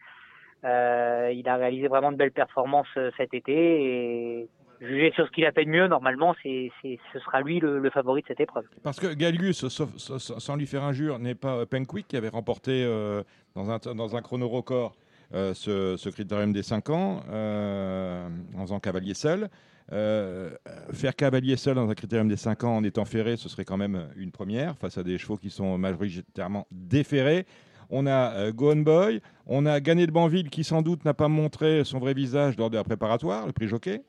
[0.65, 4.49] Euh, il a réalisé vraiment de belles performances euh, cet été et
[4.81, 8.23] jugé sur ce qu'il a fait de mieux, normalement, c'est, ce sera lui le, favori
[8.23, 8.65] de cette épreuve.
[8.83, 13.23] Parce que Gallius, sans lui faire injure, n'est pas Penquick qui avait remporté euh,
[13.55, 14.95] dans, un, dans un chrono record
[15.33, 19.49] ce, ce, critérium des 5 ans en faisant cavalier seul.
[19.93, 20.51] Euh,
[20.93, 23.77] faire cavalier seul dans un critérium des 5 ans en étant ferré, ce serait quand
[23.77, 27.45] même une première face à des chevaux qui sont majoritairement déferrés.
[27.91, 31.85] On a euh, Boy, on a Gagné de Banville qui sans doute n'a pas montré
[31.85, 34.03] son vrai visage lors de la préparatoire, le prix jockey,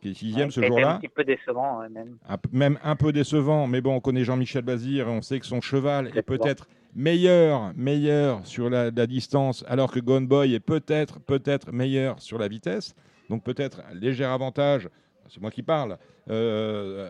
[0.00, 0.94] qui est sixième ce jour-là.
[0.94, 2.18] Un petit peu décevant même.
[2.28, 5.46] Un, même un peu décevant, mais bon, on connaît Jean-Michel Bazir et on sait que
[5.46, 11.20] son cheval est peut-être meilleur, meilleur sur la, distance, alors que Gone Boy est peut-être,
[11.20, 12.94] peut-être meilleur sur la vitesse.
[13.28, 14.88] Donc peut-être un léger avantage,
[15.28, 15.98] c'est moi qui parle,
[16.30, 17.08] euh,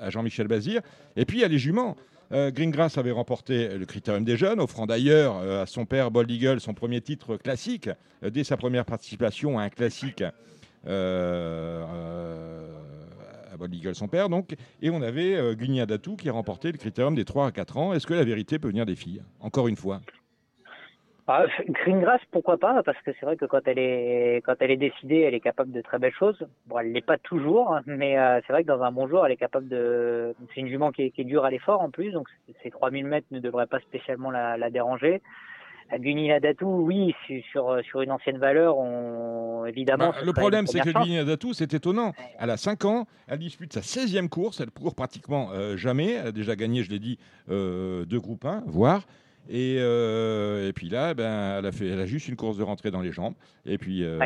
[0.00, 0.80] à Jean-Michel Bazir.
[1.16, 1.96] Et puis il y a les juments.
[2.32, 6.28] Euh, Greengrass avait remporté le Critérium des Jeunes, offrant d'ailleurs euh, à son père Bold
[6.30, 7.88] Eagle son premier titre classique,
[8.22, 10.24] dès sa première participation à un classique
[10.84, 11.86] à
[13.58, 14.28] Bold Eagle, son père.
[14.28, 17.76] Donc, et on avait Guigny Datou qui a remporté le Critérium des 3 à 4
[17.76, 17.92] ans.
[17.92, 19.22] Est-ce que la vérité peut venir des filles?
[19.40, 20.00] Encore une fois.
[21.28, 24.76] Ah, Greengrass, pourquoi pas Parce que c'est vrai que quand elle est quand elle est
[24.76, 26.46] décidée, elle est capable de très belles choses.
[26.66, 29.32] Bon, elle l'est pas toujours, mais euh, c'est vrai que dans un bon jour, elle
[29.32, 30.34] est capable de.
[30.54, 32.28] C'est une jument qui est, qui est dure à l'effort en plus, donc
[32.62, 35.20] ces 3000 mètres ne devraient pas spécialement la, la déranger.
[35.94, 37.14] Gunilla Datou, oui,
[37.52, 40.10] sur, sur une ancienne valeur, on, évidemment.
[40.10, 42.12] Bah, le problème, c'est que Gunilla Datou, c'est étonnant.
[42.38, 46.14] Elle a 5 ans, elle dispute sa 16e course, elle court pratiquement euh, jamais.
[46.14, 47.18] Elle a déjà gagné, je l'ai dit,
[47.50, 49.06] euh, deux groupes 1, voire.
[49.48, 52.62] Et, euh, et, puis là, ben, elle, a fait, elle a juste une course de
[52.62, 53.34] rentrée dans les jambes.
[53.64, 54.18] Et puis, euh,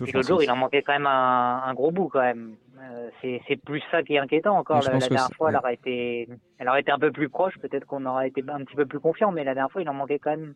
[0.00, 2.54] l'autre jour, il en manquait quand même un, gros bout quand même.
[2.80, 3.08] Euh,
[3.48, 4.82] c'est plus ça qui est inquiétant encore.
[4.82, 6.28] La, dernière fois, elle, aurait été,
[6.58, 7.58] elle aurait été un peu plus proche.
[7.58, 9.32] Peut-être qu'on aurait été un petit peu plus confiant.
[9.32, 10.54] Mais la dernière fois, il en manquait quand même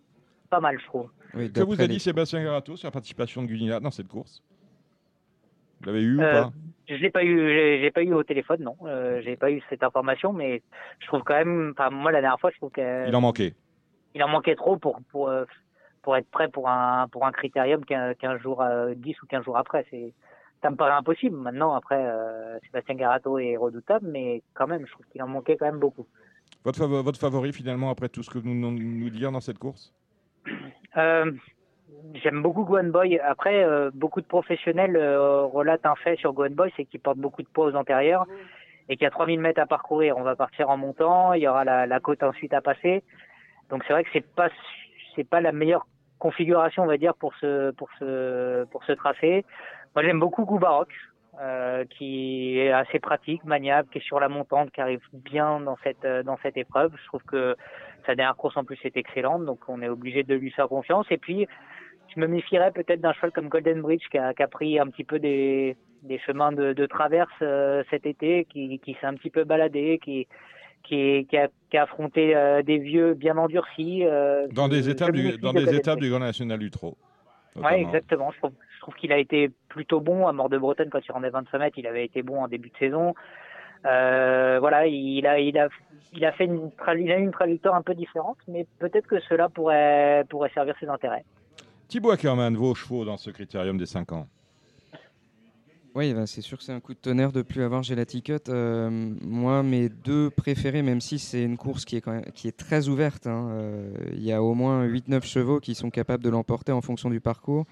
[0.51, 1.11] pas mal, je trouve.
[1.33, 4.43] que vous a dit Sébastien Garato sur la participation de Gunilla dans cette course?
[5.81, 6.53] Vous l'avez eu ou pas?
[6.89, 8.77] je l'ai pas eu, j'ai pas eu au téléphone, non.
[8.85, 10.63] Euh, j'ai pas eu cette information, mais
[11.01, 13.55] je trouve quand même, enfin moi la dernière fois, je trouve qu'il en manquait
[14.19, 15.45] il en manquait trop pour, pour, euh,
[16.03, 18.65] pour être prêt pour un, pour un critérium 15 jours,
[18.97, 19.87] 10 ou 15 jours après.
[19.91, 20.13] C'est,
[20.61, 21.37] ça me paraît impossible.
[21.37, 25.57] Maintenant, après, euh, Sébastien Garato est redoutable, mais quand même, je trouve qu'il en manquait
[25.57, 26.07] quand même beaucoup.
[26.65, 29.95] Votre, votre favori, finalement, après tout ce que vous nous, nous dire dans cette course?
[30.97, 31.31] Euh,
[32.15, 33.19] J'aime beaucoup Gwen Boy.
[33.21, 33.65] Après,
[33.95, 37.67] beaucoup de professionnels relatent un fait sur Gwen Boy, c'est qu'il porte beaucoup de poids
[37.67, 38.27] aux antérieurs
[38.89, 40.17] et qu'il y a 3000 mètres à parcourir.
[40.17, 43.03] On va partir en montant, il y aura la, la côte ensuite à passer.
[43.71, 44.49] Donc c'est vrai que c'est pas
[45.15, 45.87] c'est pas la meilleure
[46.19, 49.45] configuration on va dire pour ce pour ce pour ce tracé.
[49.95, 50.89] Moi j'aime beaucoup Goubaroc
[51.41, 55.77] euh, qui est assez pratique, maniable, qui est sur la montante, qui arrive bien dans
[55.85, 56.93] cette dans cette épreuve.
[57.01, 57.57] Je trouve que
[58.07, 61.07] sa dernière course en plus est excellente, donc on est obligé de lui faire confiance.
[61.11, 61.47] Et puis
[62.15, 64.87] je me méfierais peut-être d'un cheval comme Golden Bridge qui a, qui a, pris un
[64.87, 69.15] petit peu des, des chemins de, de traverse euh, cet été, qui, qui s'est un
[69.15, 70.27] petit peu baladé, qui
[70.89, 74.05] qui, qui, a, qui a, affronté euh, des vieux bien endurcis.
[74.05, 76.59] Euh, dans des étapes, du, dans des étapes du Grand National.
[77.57, 78.31] Oui, exactement.
[78.33, 78.39] Je
[78.81, 81.79] trouve, qu'il a été plutôt bon à Mort de Bretagne quand il rendait 25 mètres.
[81.79, 83.15] Il avait été bon en début de saison.
[83.85, 85.69] Euh, voilà, il a, il a,
[86.15, 89.21] il a fait une, il a eu une trajectoire un peu différente, mais peut-être que
[89.21, 91.25] cela pourrait, pourrait servir ses intérêts.
[91.87, 94.27] Thibaut Ackermann, vos chevaux dans ce critérium des 5 ans?
[95.95, 98.49] Oui, bah, c'est sûr que c'est un coup de tonnerre de plus avoir Gelaticut.
[98.49, 98.91] Euh,
[99.23, 102.57] moi, mes deux préférés, même si c'est une course qui est, quand même, qui est
[102.57, 106.29] très ouverte, hein, euh, il y a au moins 8-9 chevaux qui sont capables de
[106.29, 107.67] l'emporter en fonction du parcours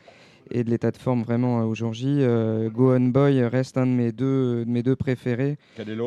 [0.51, 2.19] et de l'état de forme vraiment euh, aujourd'hui.
[2.21, 5.59] Euh, Go On Boy reste un de mes deux, de mes deux préférés,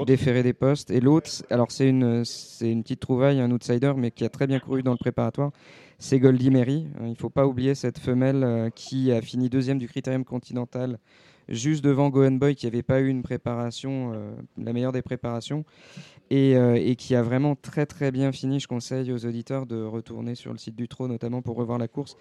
[0.05, 0.91] déféré des postes.
[0.91, 4.47] Et l'autre, alors c'est une, c'est une petite trouvaille, un outsider, mais qui a très
[4.47, 5.51] bien couru dans le préparatoire,
[5.99, 6.87] c'est Goldie Mary.
[7.01, 10.97] Il ne faut pas oublier cette femelle qui a fini deuxième du Critérium Continental
[11.49, 15.65] juste devant Gohan Boy qui n'avait pas eu une préparation, euh, la meilleure des préparations,
[16.31, 18.59] euh, et, qui a vraiment très très bien fini.
[18.59, 21.87] Je conseille aux auditeurs de retourner sur le site du Trot, notamment pour revoir la
[21.87, 22.15] course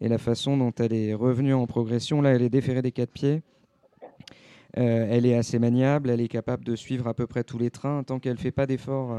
[0.00, 2.20] et la façon dont elle est revenue en progression.
[2.20, 3.42] Là, elle est déférée des quatre pieds.
[4.76, 7.70] Euh, elle est assez maniable, elle est capable de suivre à peu près tous les
[7.70, 8.02] trains.
[8.02, 9.16] Tant qu'elle ne fait pas d'efforts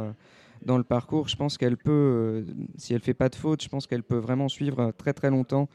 [0.63, 2.45] dans le parcours, je pense qu'elle peut,
[2.77, 5.69] si elle fait pas de faute, je pense qu'elle peut vraiment suivre très très longtemps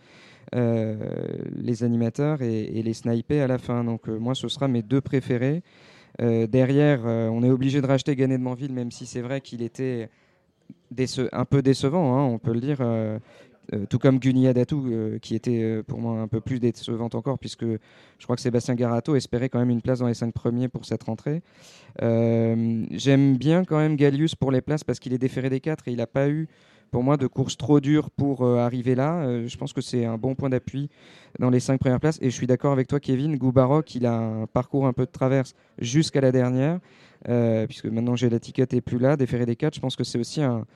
[0.56, 0.96] euh,
[1.54, 3.84] les animateurs et, les snipers à la fin.
[3.84, 5.62] Donc euh, moi, ce sera mes deux préférés.
[6.20, 9.62] Euh, derrière, on est obligé de racheter Ganet de Manville, même si c'est vrai qu'il
[9.62, 10.08] était
[11.32, 12.78] un peu décevant, hein, on peut le dire.
[13.88, 18.24] Tout comme Gunia Datou, qui était pour moi un peu plus décevante encore, puisque je
[18.24, 21.02] crois que Sébastien Garato espérait quand même une place dans les cinq premiers pour cette
[21.04, 21.42] rentrée.
[22.00, 25.92] J'aime bien quand même Gallius pour les places parce qu'il est déféré des quatre et
[25.92, 26.48] il n'a pas eu
[26.90, 29.22] pour moi, de courses trop dures pour euh, arriver là.
[29.22, 30.90] Euh, je pense que c'est un bon point d'appui
[31.38, 32.18] dans les cinq premières places.
[32.20, 33.36] Et je suis d'accord avec toi, Kevin.
[33.36, 36.80] Goubarok, il a un parcours un peu de traverse jusqu'à la dernière,
[37.28, 39.16] euh, puisque maintenant j'ai l'étiquette et plus là.
[39.16, 40.66] Déféré des quatre, je pense que c'est aussi un,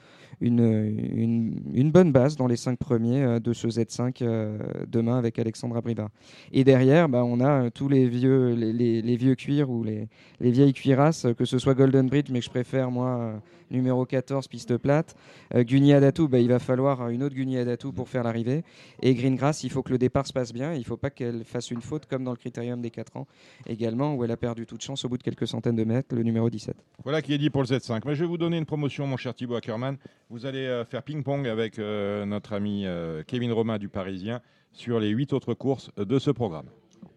[0.44, 5.38] une, une, bonne base dans les cinq premiers euh, de ce Z5 euh, demain avec
[5.38, 6.08] Alexandra Briva.
[6.52, 10.08] Et derrière, bah, on a euh, tous les vieux, les, vieux cuirs ou les,
[10.40, 13.40] les, vieilles cuirasses, que ce soit Golden Bridge, mais que je préfère moi
[13.70, 15.14] numéro 14, piste plate.
[15.54, 15.64] Euh,
[16.00, 18.64] Datou, bah, il va falloir une autre Guni Datou pour faire l'arrivée.
[19.02, 20.72] Et Greengrass, il faut que le départ se passe bien.
[20.74, 23.26] Il ne faut pas qu'elle fasse une faute comme dans le critérium des 4 ans
[23.66, 26.14] également, où elle a perdu toute chance au bout de quelques centaines de mètres.
[26.14, 26.76] Le numéro 17.
[27.02, 28.02] Voilà qui est dit pour le Z5.
[28.06, 29.96] Mais je vais vous donner une promotion, mon cher Thibaut Ackerman.
[30.34, 32.84] Vous allez euh, faire ping-pong avec euh, notre ami
[33.28, 34.40] Kevin Romain du Parisien
[34.72, 36.66] sur les huit autres courses de ce programme.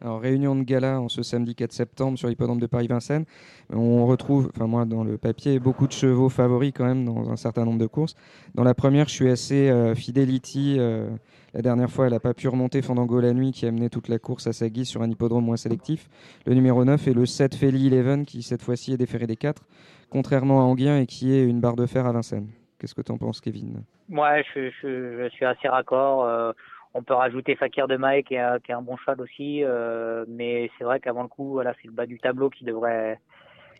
[0.02, 3.26] Alors, réunion de gala en ce samedi 4 septembre sur l'hippodrome de Paris-Vincennes.
[3.73, 7.38] On retrouve, enfin moi dans le papier, beaucoup de chevaux favoris quand même dans un
[7.38, 8.14] certain nombre de courses.
[8.53, 10.77] Dans la première, je suis assez Fidelity.
[11.56, 14.10] La dernière fois, elle n'a pas pu remonter Fandango la nuit qui a mené toute
[14.10, 16.07] la course à sa guise sur un hippodrome moins sélectif.
[16.45, 19.64] Le numéro 9 est le 7 Feli Eleven qui cette fois-ci est déféré des 4,
[20.11, 22.49] contrairement à Anguien et qui est une barre de fer à Vincennes.
[22.80, 23.84] Qu'est-ce que tu en penses, Kevin?
[24.10, 26.26] Ouais, je, suis assez raccord.
[26.26, 26.52] Euh,
[26.94, 30.84] on peut rajouter Fakir de Maï qui, est un bon cheval aussi, euh, mais c'est
[30.84, 33.20] vrai qu'avant le coup, voilà, c'est le bas du tableau qui devrait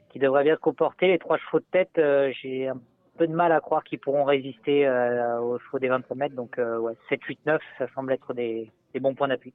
[0.10, 1.08] qui devrait bien se comporter.
[1.08, 2.80] Les trois chevaux de tête, euh, j'ai un
[3.18, 6.36] peu de mal à croire qu'ils pourront résister aux chevaux des 25 mètres.
[6.36, 9.54] Donc, euh, ouais, 7, 8, 9, ça semble être des, bons points d'appui.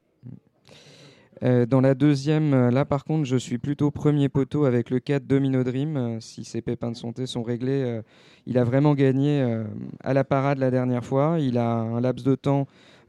[1.43, 5.27] Euh, dans la deuxième, là par contre, je suis plutôt premier poteau avec le 4
[5.27, 6.19] Domino Dream.
[6.21, 8.01] si ses pépins de santé sont réglés,
[8.45, 9.63] il a vraiment gagné
[10.01, 11.37] à la parade la dernière fois.
[11.39, 12.67] Il a un laps de temps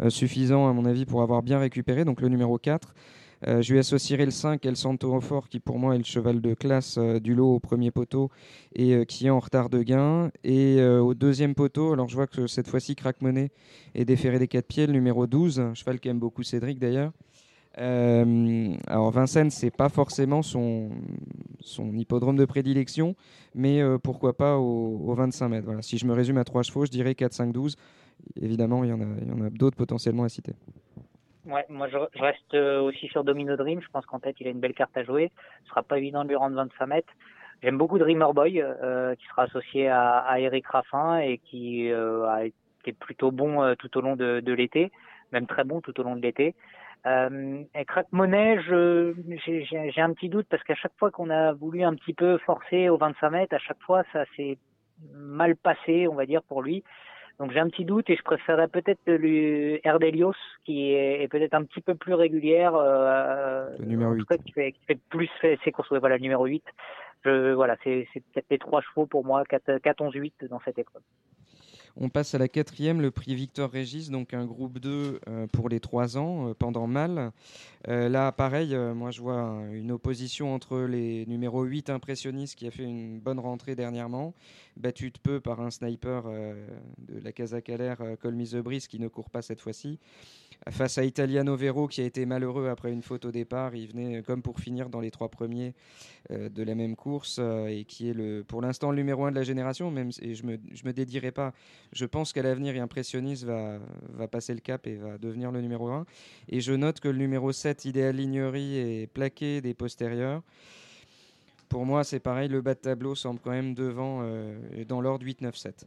[0.09, 2.05] suffisant, à mon avis, pour avoir bien récupéré.
[2.05, 2.94] Donc le numéro 4.
[3.47, 6.40] Euh, je lui associerai le 5, El Santo Fort, qui pour moi est le cheval
[6.40, 8.31] de classe euh, du lot au premier poteau
[8.74, 10.31] et euh, qui est en retard de gain.
[10.44, 13.51] Et au deuxième poteau, alors je vois que cette fois-ci, Crack Money
[13.94, 17.12] est déféré des 4 pieds, le numéro 12, cheval qui aime beaucoup Cédric d'ailleurs.
[17.76, 20.90] Alors Vincennes, c'est pas forcément son,
[21.60, 23.14] son hippodrome de prédilection,
[23.55, 25.64] mais pourquoi pas au, 25 mètres.
[25.66, 25.82] Voilà.
[25.82, 27.76] Si je me résume à trois chevaux, je dirais 4, 5, 12.
[28.40, 30.52] Évidemment, il y en a, d'autres potentiellement à citer.
[31.46, 33.80] Ouais, moi je, reste euh, aussi sur Domino Dream.
[33.82, 35.30] Je pense qu'en tête il a une belle carte à jouer.
[35.64, 37.12] Ce sera pas évident de lui rendre 25 mètres.
[37.64, 42.44] J'aime beaucoup Dreamer Boy, euh, qui sera associé à, Eric Raffin et qui euh, a
[42.44, 44.92] été plutôt bon euh, tout au long de l'été,
[45.32, 46.55] même très bon tout au long de l'été.
[47.06, 51.94] Euh, et Monet, j'ai un petit doute parce qu'à chaque fois qu'on a voulu un
[51.94, 54.56] petit peu forcer au 25 mètres, à chaque fois ça s'est
[55.12, 56.82] mal passé, on va dire pour lui.
[57.39, 61.64] Donc j'ai un petit doute et je préférerais peut-être lui Erdelios qui est, peut-être un
[61.64, 62.74] petit peu plus régulière.
[62.74, 64.24] Euh, le numéro 8.
[64.44, 65.93] qui, fait, qui fait plus ses courses.
[65.93, 66.62] voilà, le numéro 8.
[67.24, 70.78] Je, voilà, c'est peut-être les trois chevaux pour moi, 4, 4 11, 8 dans cette
[70.78, 71.02] épreuve.
[71.96, 75.68] On passe à la quatrième, le prix Victor Régis, donc un groupe 2 euh, pour
[75.68, 77.30] les 3 ans, euh, pendant mal.
[77.86, 82.72] Euh, là, pareil, moi je vois une opposition entre les numéros 8 impressionnistes qui a
[82.72, 84.34] fait une bonne rentrée dernièrement,
[84.76, 89.28] battu de peu par un sniper de la Casa Caler, Colmise de qui ne court
[89.28, 89.98] pas cette fois-ci,
[90.70, 93.76] face à Italiano Vero qui a été malheureux après une faute au départ.
[93.76, 95.74] Il venait comme pour finir dans les trois premiers
[96.30, 97.38] de la même course
[97.68, 99.90] et qui est le, pour l'instant le numéro un de la génération.
[99.90, 101.52] Même, et je me, je me dédierai pas.
[101.94, 103.78] Je pense qu'à l'avenir, Impressionniste va,
[104.26, 106.06] passer le cap et va devenir le numéro un.
[106.48, 110.42] Et je note que le numéro 7, Idéal Lignerie, est plaqué des postérieurs.
[111.68, 114.56] Pour moi, c'est pareil, le bas de tableau semble quand même devant euh,
[114.88, 115.84] dans l'ordre 8-9-7.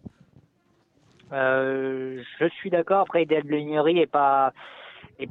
[1.33, 3.01] Euh, je suis d'accord.
[3.01, 4.53] Après, Idéal Lignerie est pas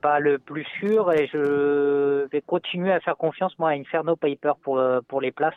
[0.02, 4.52] pas le plus sûr et je vais continuer à faire confiance moi à Inferno Paper
[4.62, 5.54] pour pour les places.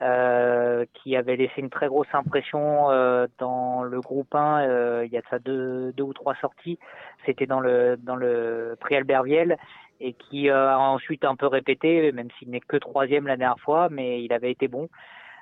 [0.00, 5.10] Euh, qui avait laissé une très grosse impression euh, dans le groupe 1 euh, il
[5.10, 6.78] y a ça deux, deux ou trois sorties.
[7.26, 9.56] C'était dans le dans le prix Albert Viel
[10.00, 13.88] et qui a ensuite un peu répété même s'il n'est que troisième la dernière fois
[13.90, 14.88] mais il avait été bon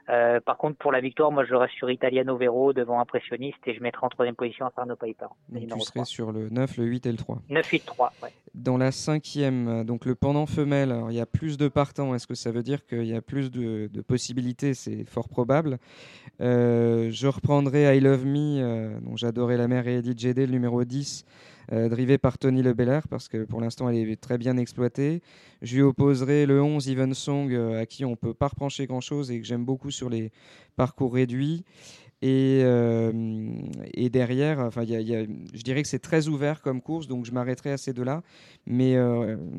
[0.08, 3.74] euh, par contre, pour la victoire, moi, je reste sur Italiano Vero devant Impressionniste et
[3.74, 5.26] je mettrai en troisième position Inferno Piper.
[5.48, 7.42] Donc tu serais sur le 9, le 8 et le 3.
[7.48, 8.32] 9, 8, 3, ouais.
[8.54, 12.14] Dans la cinquième, donc le pendant femelle, il y a plus de partants.
[12.14, 14.74] Est-ce que ça veut dire qu'il y a plus de, possibilités?
[14.74, 15.78] C'est fort probable.
[16.40, 20.46] Euh, je reprendrai I Love Me, euh, dont j'adorais la mère et Eddie JD, le
[20.46, 24.56] numéro 10 euh, drivé par Tony Lebelair, parce que pour l'instant, elle est très bien
[24.56, 25.22] exploitée.
[25.62, 29.30] Je lui opposerai le 11 Even Song, euh, à qui on peut pas reprocher grand-chose
[29.30, 30.30] et que j'aime beaucoup sur les
[30.76, 31.64] parcours réduits.
[32.22, 33.12] Et, euh,
[34.10, 37.32] derrière, enfin, y y a, je dirais que c'est très ouvert comme course, donc je
[37.32, 38.22] m'arrêterai à ces deux-là.
[38.66, 38.96] Mais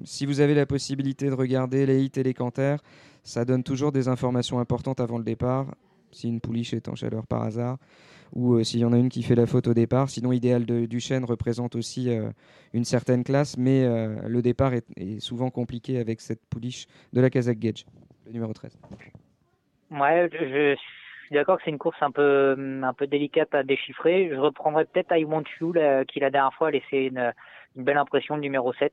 [0.06, 2.82] si vous avez la possibilité de regarder les hits et les canters,
[3.24, 5.76] ça donne toujours des informations importantes avant le départ.
[6.12, 7.78] Si une pouliche est en chaleur par hasard,
[8.34, 10.10] ou euh, s'il y en a une qui fait la faute au départ.
[10.10, 12.30] Sinon, Idéal de Duchesne représente aussi euh,
[12.74, 17.30] une certaine classe, mais euh, le départ est, souvent compliqué avec cette pouliche de la
[17.30, 17.86] Kazakh Gage,
[18.26, 18.78] le numéro 13.
[19.92, 20.76] Ouais, je,
[21.26, 24.30] suis d'accord que c'est une course un peu, un peu délicate à déchiffrer.
[24.32, 25.74] Je reprendrai peut-être I Want You,
[26.08, 27.34] qui la dernière fois a laissé une,
[27.76, 28.92] une belle impression, le numéro 7.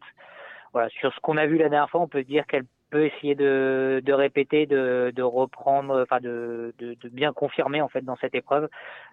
[0.73, 3.35] Voilà, sur ce qu'on a vu la dernière fois, on peut dire qu'elle peu essayer
[3.35, 8.17] de, de répéter, de, de reprendre, enfin de, de, de, bien confirmer en fait dans
[8.17, 8.69] cette épreuve.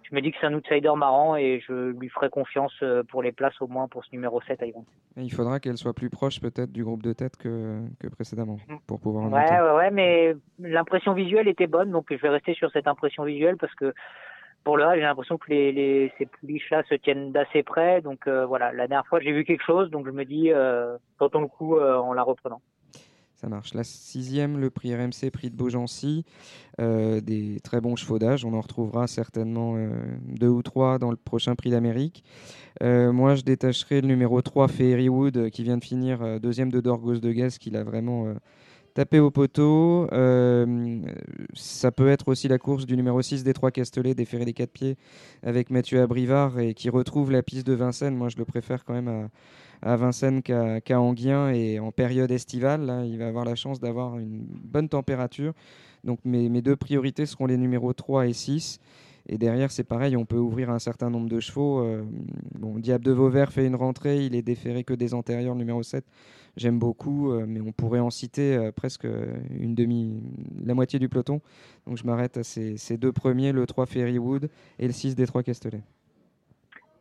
[0.10, 3.24] Je me dis que c'est un outsider marrant et je lui ferai confiance euh, pour
[3.24, 4.86] les places au moins pour ce numéro 7 à Yvon.
[5.18, 8.76] Il faudra qu'elle soit plus proche peut-être du groupe de tête que, que précédemment mm.
[8.88, 12.54] pour pouvoir en ouais, ouais, ouais, mais l'impression visuelle était bonne, donc je vais rester
[12.54, 13.94] sur cette impression visuelle parce que
[14.64, 18.02] pour le reste, j'ai l'impression que les, les, ces pouliches-là se tiennent d'assez près.
[18.02, 20.98] Donc euh, voilà, la dernière fois, j'ai vu quelque chose, donc je me dis, euh,
[21.18, 22.62] tentons le coup euh, en la reprenant.
[23.42, 23.74] Ça marche.
[23.74, 26.26] La sixième, le prix RMC, prix de Beaugency.
[26.80, 28.46] Euh, des très bons chevaux d'âge.
[28.46, 29.76] On en retrouvera certainement
[30.28, 32.24] deux ou trois dans le prochain prix d'Amérique.
[32.82, 37.32] moi, je détacherai le numéro 3, Fairywood, qui vient de finir deuxième de Dorgos de
[37.32, 38.34] Gaz, qui l'a vraiment
[38.94, 40.08] taper au poteau.
[40.12, 41.02] Euh,
[41.54, 44.54] ça peut être aussi la course du numéro 6 des Trois Castellets, des Ferrés des
[44.54, 44.98] Quatre Pieds,
[45.44, 48.16] avec Mathieu Abrivard et qui retrouve la piste de Vincennes.
[48.16, 49.30] Moi, je le préfère quand même à,
[49.82, 52.86] Vincennes qu'à Anguien et en période estivale.
[52.86, 55.54] Là, il va avoir la chance d'avoir une bonne température.
[56.04, 58.80] Donc, mes, deux priorités seront les numéros 3 et 6.
[59.30, 61.82] Et derrière, c'est pareil, on peut ouvrir un certain nombre de chevaux.
[61.82, 62.04] Euh,
[62.56, 66.04] bon, Diable de Vauvert fait une rentrée, il est déféré que des antérieurs, numéro 7
[66.58, 69.08] j'aime beaucoup, euh, mais on pourrait en citer euh, presque
[69.60, 70.22] une demi,
[70.64, 71.42] la moitié du peloton.
[71.88, 74.50] Donc je m'arrête à ces, deux premiers, le 3 Fairywood
[74.80, 75.82] et le 6 des 3 Castellet.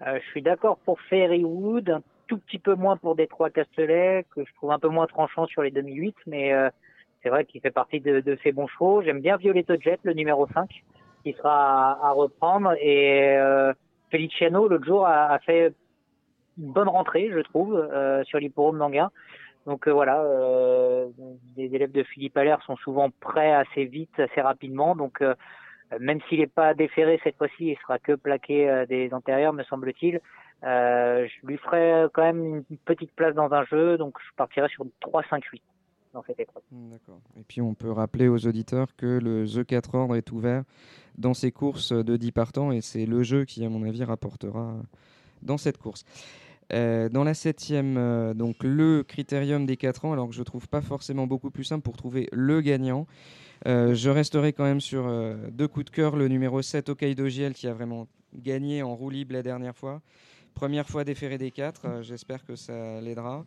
[0.07, 4.45] Euh, je suis d'accord pour Fairywood, un tout petit peu moins pour Détroit Castellet, que
[4.45, 6.53] je trouve un peu moins tranchant sur les demi-8, mais
[7.23, 9.03] c'est vrai qu'il fait partie de, ces bons chevaux.
[9.03, 10.71] J'aime bien Violetto Jet, le numéro 5,
[11.25, 12.73] qui sera à, reprendre.
[12.81, 13.37] Et
[14.13, 15.75] Feliciano, l'autre jour, a, fait
[16.57, 17.85] une bonne rentrée, je trouve,
[18.25, 19.11] sur l'hipporome d'Anguin.
[19.67, 21.09] Donc euh, voilà, euh,
[21.57, 24.97] les élèves de Philippe Allaire sont souvent prêts assez vite, assez rapidement.
[24.97, 25.35] Donc euh,
[25.99, 30.21] même s'il n'est pas déféré cette fois-ci, il sera que plaqué des antérieurs, me semble-t-il.
[30.63, 34.87] je lui ferai quand même une petite place dans un jeu, donc je partirai sur
[35.03, 35.61] 3-5-8
[36.13, 36.63] dans cette épreuve.
[36.71, 37.21] Hmm, d'accord.
[37.39, 40.65] Et puis on peut rappeler aux auditeurs que le The 4 ordre est ouvert
[41.19, 44.77] dans ces courses de 10 partants et c'est le jeu qui, à mon avis, rapportera
[45.43, 46.05] dans cette course.
[46.73, 50.69] Euh, dans la septième, euh, donc le critérium des 4 ans, alors que je trouve
[50.69, 53.07] pas forcément beaucoup plus simple pour trouver le gagnant.
[53.67, 55.11] Euh, je resterai quand même sur
[55.51, 56.17] deux coups de cœur.
[56.17, 60.03] Le numéro 7, Okaido Giel, qui a vraiment gagné en roue libre la dernière fois.
[60.55, 63.47] Première fois déféré des 4, j'espère que ça l'aidera.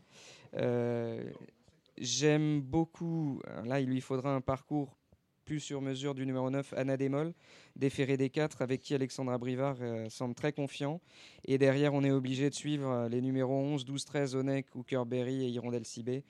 [1.98, 4.98] J'aime beaucoup, là il lui faudra un parcours
[5.44, 7.34] plus sur mesure du numéro 9, Anna Démol,
[7.76, 11.02] déféré des 4, avec qui Alexandra Brivard euh, semble très confiant.
[11.45, 15.44] Et derrière, on est obligé de suivre euh, les numéros 11, 12, 13, Onek, Hookerberry
[15.44, 16.23] et Hirondelle Cibé,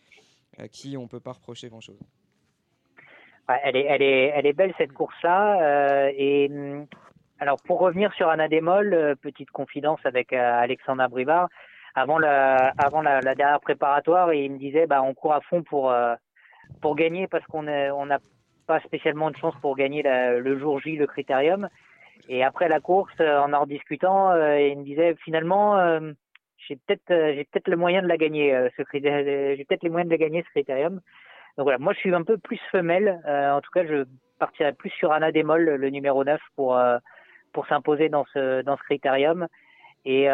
[0.57, 1.99] à qui on ne peut pas reprocher grand-chose.
[3.47, 5.61] Elle, est, elle, est, elle est belle cette course-là.
[5.61, 6.85] Euh, et hum,
[7.39, 11.49] alors pour revenir sur Anna Démol, petite confidence avec Alexandra Brivard.
[11.95, 15.93] Avant la, avant la, dernière préparatoire, il me disait bah, on court à fond pour,
[16.81, 18.17] pour gagner parce qu'on on a
[18.65, 21.69] pas spécialement de chance pour gagner le jour J le critérium.
[22.29, 26.11] Et après la course, euh, en en discutant, euh, il me disait finalement, euh,
[26.57, 30.13] j'ai peut-être j'ai peut-être le moyen de la gagner ce j'ai peut-être les moyens de
[30.13, 31.01] la gagner ce critérium.
[31.57, 33.21] Donc voilà, moi je suis un peu plus femelle.
[33.27, 34.05] en tout cas, je
[34.39, 36.79] partirais plus sur Anna Demol, le numéro 9 pour
[37.51, 39.47] pour s'imposer dans ce dans ce critérium.
[40.05, 40.27] Et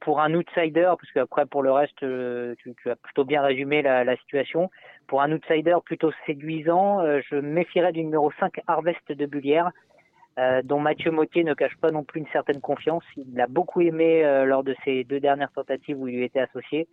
[0.00, 4.02] pour un outsider, parce qu'après pour le reste, tu, tu, as plutôt bien résumé la,
[4.02, 4.68] la situation.
[5.06, 9.70] Pour un outsider plutôt séduisant, euh, je méfierais du numéro 5 Harvest de Bullière,
[10.38, 13.04] euh, dont Mathieu Mottier ne cache pas non plus une certaine confiance.
[13.16, 16.40] Il l'a beaucoup aimé euh, lors de ses deux dernières tentatives où il lui était
[16.40, 16.88] associé.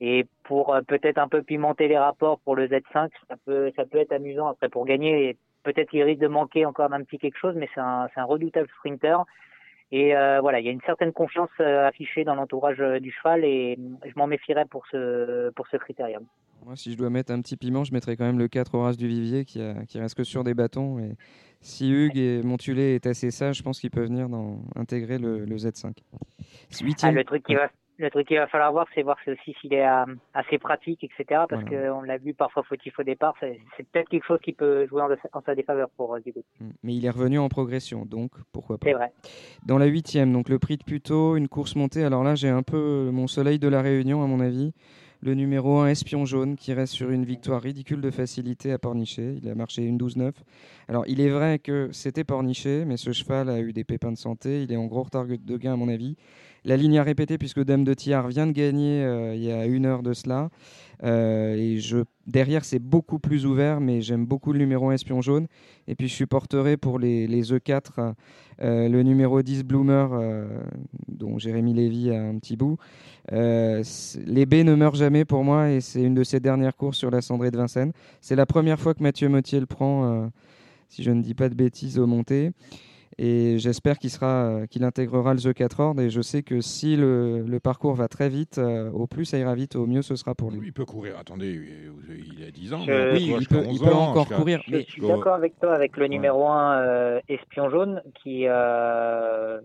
[0.00, 3.98] Et pour peut-être un peu pimenter les rapports pour le Z5, ça peut, ça peut
[3.98, 4.48] être amusant.
[4.48, 7.80] Après, pour gagner, peut-être il risque de manquer encore d'un petit quelque chose, mais c'est
[7.80, 9.24] un, un redoutable sprinter.
[9.92, 14.12] Et voilà, il y a une certaine confiance affichée dans l'entourage du cheval et je
[14.16, 16.24] m'en méfierais pour ce, pour ce critérium.
[16.64, 18.96] Moi, si je dois mettre un petit piment, je mettrais quand même le 4 Horace
[18.96, 20.98] du Vivier qui, qui reste que sur des bâtons.
[20.98, 21.12] Et
[21.60, 25.46] si Hugues et Montulé est assez sage, je pense qu'il peut venir dans, intégrer le,
[25.46, 25.92] Z5.
[27.02, 29.72] Ah, le truc qui va le truc qu'il va falloir voir, c'est voir aussi s'il
[29.72, 30.04] est euh,
[30.34, 31.42] assez pratique, etc.
[31.48, 33.34] Parce qu'on l'a vu parfois fautif au départ.
[33.40, 36.20] C'est peut-être quelque chose qui peut jouer en, sa défaveur pour euh,
[36.60, 36.70] mm.
[36.82, 38.86] Mais il est revenu en progression, donc pourquoi pas.
[38.86, 39.12] C'est vrai.
[39.64, 42.04] Dans la huitième, donc le prix de Puto, une course montée.
[42.04, 44.72] Alors là, j'ai un peu mon soleil de la Réunion, à mon avis
[45.22, 49.36] le numéro 1 Espion Jaune qui reste sur une victoire ridicule de facilité à Pornichet.
[49.42, 50.32] Il a marché une 12-9.
[50.88, 54.16] Alors il est vrai que c'était Pornichet, mais ce cheval a eu des pépins de
[54.16, 54.62] santé.
[54.62, 56.16] Il est en gros retard de gain à mon avis.
[56.66, 59.64] La ligne a répété puisque Dame de Thiard vient de gagner euh, il y a
[59.66, 60.50] une heure de cela.
[61.02, 65.46] et je, derrière, c'est beaucoup plus ouvert, mais j'aime beaucoup le numéro 1 Espion Jaune.
[65.86, 68.14] Et puis, je supporterai pour les, les E4
[68.58, 70.08] le numéro 10 Bloomer,
[71.08, 72.78] dont Jérémy Lévy a un petit bout.
[73.30, 77.10] les B ne meurent jamais pour moi, et c'est une de ses dernières courses sur
[77.10, 77.92] la cendrée de Vincennes.
[78.20, 80.30] C'est la première fois que Mathieu Mottier le prend
[80.88, 82.52] si je ne dis pas de bêtises, au monté.
[83.18, 86.00] Et j'espère qu'il sera, qu'il intégrera le The 4 Horde.
[86.00, 89.54] Et je sais que si le, parcours va très vite, euh, au plus ça ira
[89.54, 90.60] vite, au mieux ce sera pour lui.
[90.66, 91.18] il peut courir.
[91.18, 91.58] Attendez,
[92.08, 92.80] il a 10 ans.
[92.86, 94.60] Oui, il peut, encore courir.
[94.68, 99.60] Je, suis d'accord avec toi avec le numéro 1 euh, Espion Jaune qui euh,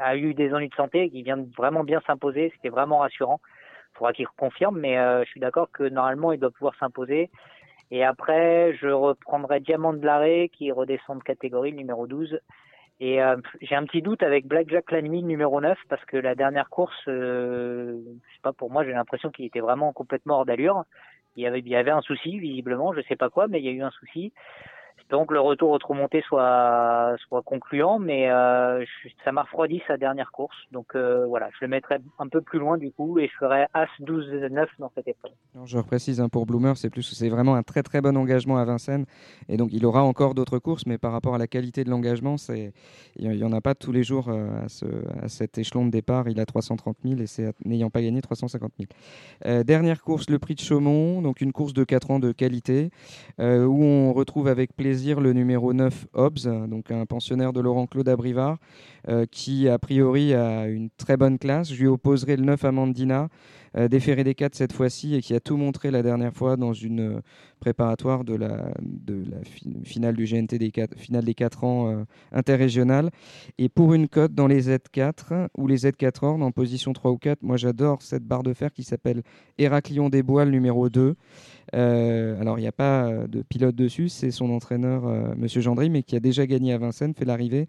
[0.00, 2.50] a eu des ennuis de santé, qui vient vraiment bien s'imposer.
[2.56, 3.40] C'était vraiment rassurant.
[3.94, 7.30] Il faudra qu'il confirme, mais je suis d'accord que normalement il doit pouvoir s'imposer.
[7.92, 12.40] Et après, je reprendrai Diamant de l'arrêt qui redescend de catégorie, numéro 12.
[13.00, 16.70] Et euh, j'ai un petit doute avec Blackjack Lanny, numéro 9, parce que la dernière
[16.70, 20.84] course, euh, je sais pas, pour moi, j'ai l'impression qu'il était vraiment complètement hors d'allure.
[21.36, 23.66] Il y avait, il y avait un souci, visiblement, je sais pas quoi, mais il
[23.66, 24.32] y a eu un souci.
[25.12, 28.82] Donc le retour au trou monté soit, soit concluant, mais euh,
[29.22, 30.56] ça m'a refroidi sa dernière course.
[30.72, 33.66] Donc euh, voilà, je le mettrai un peu plus loin du coup et je ferai
[33.74, 35.32] As 12-9 dans cette épreuve.
[35.66, 38.64] je reprécise hein, pour Bloomer, c'est plus c'est vraiment un très très bon engagement à
[38.64, 39.04] Vincennes
[39.50, 42.38] et donc il aura encore d'autres courses, mais par rapport à la qualité de l'engagement,
[42.38, 42.72] c'est
[43.16, 44.86] il n'y en a pas tous les jours euh, à, ce,
[45.22, 46.30] à, cet échelon de départ.
[46.30, 48.72] Il a 330 000 et c'est n'ayant pas gagné 350
[49.44, 49.62] 000.
[49.64, 52.88] dernière course, le prix de Chaumont, donc une course de 4 ans de qualité
[53.38, 58.08] où on retrouve avec plaisir le numéro 9 Hobbs, donc un pensionnaire de Laurent Claude
[58.08, 58.58] Abrivard,
[59.08, 61.72] euh, qui a priori a une très bonne classe.
[61.72, 63.28] Je lui opposerai le 9 Amandina,
[63.76, 66.72] euh, déféré des 4 cette fois-ci, et qui a tout montré la dernière fois dans
[66.72, 67.20] une euh,
[67.60, 69.38] préparatoire de la, de la
[69.84, 73.10] finale du GNT des 4, finale des 4 ans interrégionale.
[73.58, 77.18] Et pour une cote dans les Z4 ou les Z4 Horn en position 3 ou
[77.18, 79.22] 4, moi j'adore cette barre de fer qui s'appelle
[79.58, 81.14] Héraclion des Bois, le numéro 2.
[81.74, 85.60] Euh, alors, il n'y a pas euh, de pilote dessus, c'est son entraîneur, euh, Monsieur
[85.60, 87.66] Gendry, mais qui a déjà gagné à Vincennes, fait l'arrivée.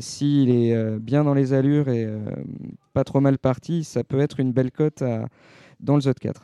[0.00, 2.06] S'il est bien dans les allures et
[2.92, 5.02] pas trop mal parti, ça peut être une belle cote
[5.80, 6.42] dans le ZOT 4.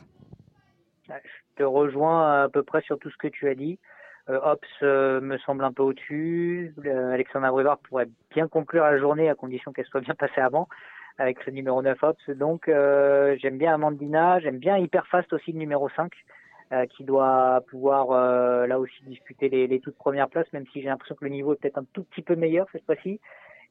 [1.07, 1.13] Je
[1.55, 3.79] te rejoins à peu près sur tout ce que tu as dit.
[4.27, 6.73] Ops me semble un peu au-dessus.
[6.85, 10.67] Alexandre Abrivard pourrait bien conclure la journée à condition qu'elle soit bien passée avant
[11.17, 12.29] avec le numéro 9 Ops.
[12.29, 16.11] Donc j'aime bien Amandina, j'aime bien Hyperfast aussi le numéro 5.
[16.71, 20.87] Euh, qui doit pouvoir euh, là aussi disputer les, toutes premières places, même si j'ai
[20.87, 23.19] l'impression que le niveau est peut-être un tout petit peu meilleur cette fois-ci.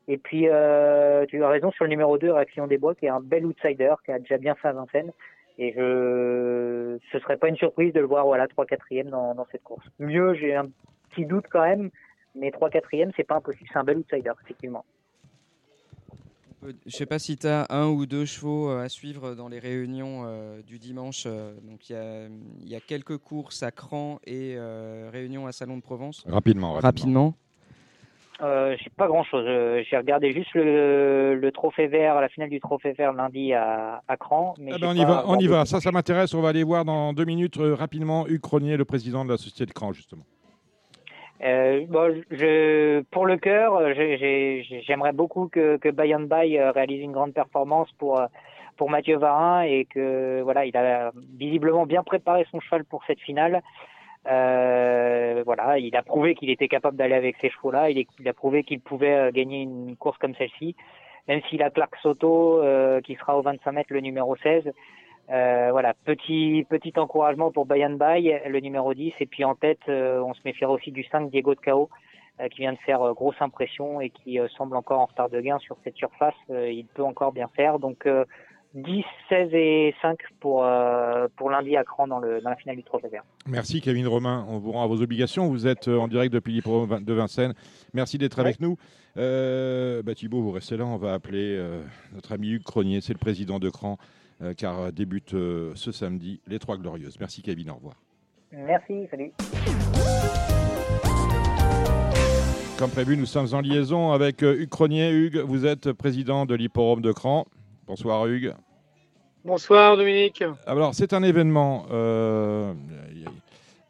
[0.08, 3.10] Et puis, euh, tu as raison sur le numéro 2, Réaction des Bois, qui est
[3.10, 5.12] un bel outsider, qui a déjà bien fait à Vincennes.
[5.58, 9.46] Et je, ce serait pas une surprise de le voir, voilà, 3 4 dans, dans
[9.52, 9.86] cette course.
[9.98, 10.68] Mieux, j'ai un
[11.10, 11.90] petit doute quand même,
[12.34, 14.84] mais 3 4 c'est pas impossible, c'est un bel outsider, effectivement.
[16.62, 19.48] Je ne sais pas si tu as un ou deux chevaux euh, à suivre dans
[19.48, 21.24] les réunions euh, du dimanche.
[21.26, 24.56] Euh, donc il y, a, quelques courses à Cran et
[25.12, 26.24] réunions à Salon de Provence.
[26.26, 26.72] Rapidement.
[26.74, 26.80] Rapidement.
[26.80, 27.34] rapidement.
[28.40, 29.44] J'ai pas grand chose.
[29.88, 34.54] J'ai regardé juste le, trophée vert, la finale du trophée vert lundi à, à Cran.
[34.58, 35.64] Mais eh ben, on y va, on y va.
[35.64, 36.34] Ça, ça m'intéresse.
[36.34, 39.66] On va aller voir dans deux minutes rapidement Hugues Cronier, le président de la société
[39.66, 40.24] de Cran, justement.
[41.42, 43.80] Euh, bon, je, pour le cœur,
[44.86, 48.20] j'aimerais beaucoup que, que Bayern Bay euh, réalise une grande performance pour
[48.76, 53.20] pour Mathieu Varin et que voilà, il a visiblement bien préparé son cheval pour cette
[53.20, 53.60] finale.
[54.28, 57.90] Euh, voilà, il a prouvé qu'il était capable d'aller avec ces chevaux-là.
[57.90, 60.76] Il, a prouvé qu'il pouvait euh, gagner une course comme celle-ci,
[61.28, 64.70] même s'il a Clark Soto euh, qui sera au 25 mètres le numéro 16.
[65.30, 69.12] Euh, voilà, petit petit encouragement pour Bayan Bay, le numéro 10.
[69.20, 71.90] Et puis en tête, euh, on se méfiera aussi du 5, Diego de Cao,
[72.40, 75.58] euh, qui vient de faire grosse impression et qui semble encore en retard de gain
[75.58, 76.34] sur cette surface.
[76.48, 77.78] il peut encore bien faire.
[77.78, 78.06] Donc
[78.74, 80.66] 10, 16 et 5 pour,
[81.36, 83.24] pour lundi à Cran dans, le, dans la finale du Trophée Vert.
[83.46, 84.46] Merci Kevin Romain.
[84.48, 85.48] On vous rend à vos obligations.
[85.48, 87.54] Vous êtes en direct depuis l'Hippo de Vincennes.
[87.94, 88.76] Merci d'être avec nous.
[89.16, 90.84] Bah, Thibault, vous restez là.
[90.84, 91.58] On va appeler
[92.12, 93.00] notre ami Hugues Cronier.
[93.00, 93.96] C'est le président de Cran.
[94.40, 97.18] Euh, car débute euh, ce samedi les Trois Glorieuses.
[97.18, 97.94] Merci Kevin, au revoir.
[98.52, 99.32] Merci, salut.
[102.78, 105.10] Comme prévu, nous sommes en liaison avec euh, Hugues Cronier.
[105.10, 107.46] Hugues, vous êtes président de l'Hipporome de Cran.
[107.88, 108.52] Bonsoir Hugues.
[109.46, 110.44] Bonsoir Dominique.
[110.66, 111.86] Alors c'est un événement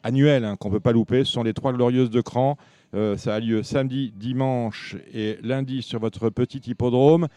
[0.03, 1.25] annuel hein, qu'on ne peut pas louper.
[1.25, 2.57] Ce sont les Trois Glorieuses de Cran.
[2.93, 7.27] ça a lieu samedi, dimanche et lundi sur votre petit hippodrome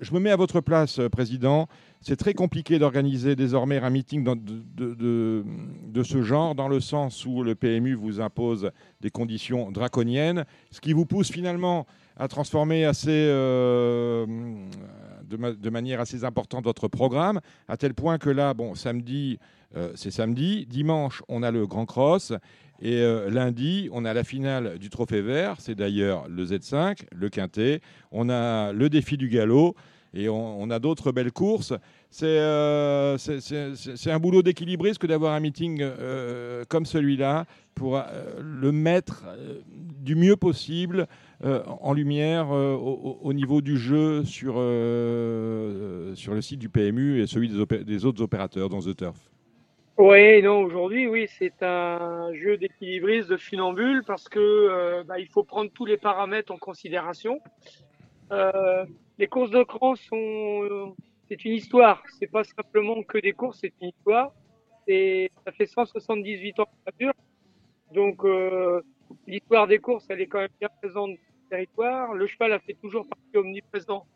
[0.00, 1.68] je me mets à votre place, euh, Président.
[2.00, 7.54] C'est très compliqué d'organiser désormais un meeting de, ce genre, dans le sens où le
[7.54, 8.70] PMU vous impose
[9.02, 11.86] des conditions draconiennes, ce qui vous pousse finalement
[12.16, 14.24] à transformer assez, euh,
[15.36, 19.38] de, manière assez importante votre programme, à tel point que là, bon, samedi,
[19.94, 22.32] c'est samedi, dimanche, on a le Grand Cross,
[22.82, 27.80] et lundi, on a la finale du Trophée Vert, c'est d'ailleurs le Z5, le Quintet,
[28.10, 29.76] on a le défi du galop,
[30.12, 31.72] et on, a d'autres belles courses.
[32.10, 35.84] C'est un boulot d'équilibriste que d'avoir un meeting
[36.68, 37.44] comme celui-là
[37.76, 38.02] pour
[38.40, 39.24] le mettre
[40.00, 41.06] du mieux possible euh,
[41.42, 47.26] en lumière euh, au, niveau du jeu sur, euh, sur le site du PMU et
[47.26, 49.16] celui des, autres opérateurs dans The Turf
[49.96, 55.42] Oui, non, aujourd'hui, oui, c'est un jeu d'équilibriste, de funambule, parce que bah, il faut
[55.42, 57.40] prendre tous les paramètres en considération.
[58.30, 60.94] les courses de cran sont,
[61.28, 62.02] c'est une histoire.
[62.18, 64.34] C'est pas simplement que des courses, c'est une histoire.
[64.86, 67.14] Ça fait 178 ans que ça dure.
[67.94, 68.22] Donc,
[69.26, 71.10] l'histoire des courses, elle est quand même bien présente
[71.50, 72.14] territoire.
[72.14, 74.06] Le cheval a fait toujours partie omniprésent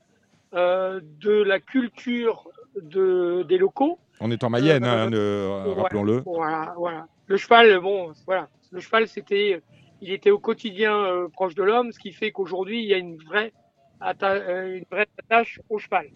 [0.55, 2.49] euh, de la culture
[2.81, 3.99] de, des locaux.
[4.21, 6.23] On est en Mayenne, hein, euh, rappelons-le.
[6.25, 7.07] Voilà, voilà.
[7.27, 8.49] Le cheval, bon, voilà.
[8.71, 9.61] Le cheval, c'était,
[10.01, 12.99] il était au quotidien euh, proche de l'homme, ce qui fait qu'aujourd'hui, il y a
[12.99, 13.53] une vraie,
[14.01, 16.07] une vraie attache au cheval.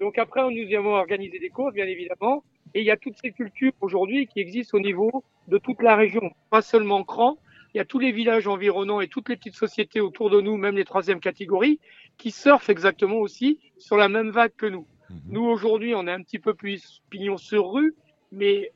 [0.00, 2.42] Donc après, nous avons organisé des courses, bien évidemment,
[2.74, 5.96] et il y a toutes ces cultures aujourd'hui qui existent au niveau de toute la
[5.96, 7.36] région, pas seulement Cran,
[7.74, 10.56] il y a tous les villages environnants et toutes les petites sociétés autour de nous,
[10.56, 11.80] même les troisième catégories,
[12.18, 14.86] qui surfent exactement aussi sur la même vague que nous.
[15.08, 15.20] Mhm.
[15.28, 17.94] Nous, aujourd'hui, on est un petit peu plus pignon sur rue,
[18.30, 18.72] mais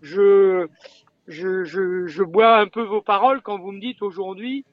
[0.00, 0.66] je,
[1.26, 4.64] je, je, je bois un peu vos paroles quand vous me dites aujourd'hui,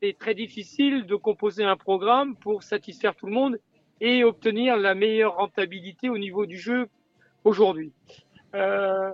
[0.00, 3.58] c'est très difficile de composer un programme pour satisfaire tout le monde
[4.00, 6.88] et obtenir la meilleure rentabilité au niveau du jeu
[7.44, 7.92] aujourd'hui.
[8.54, 9.12] Euh,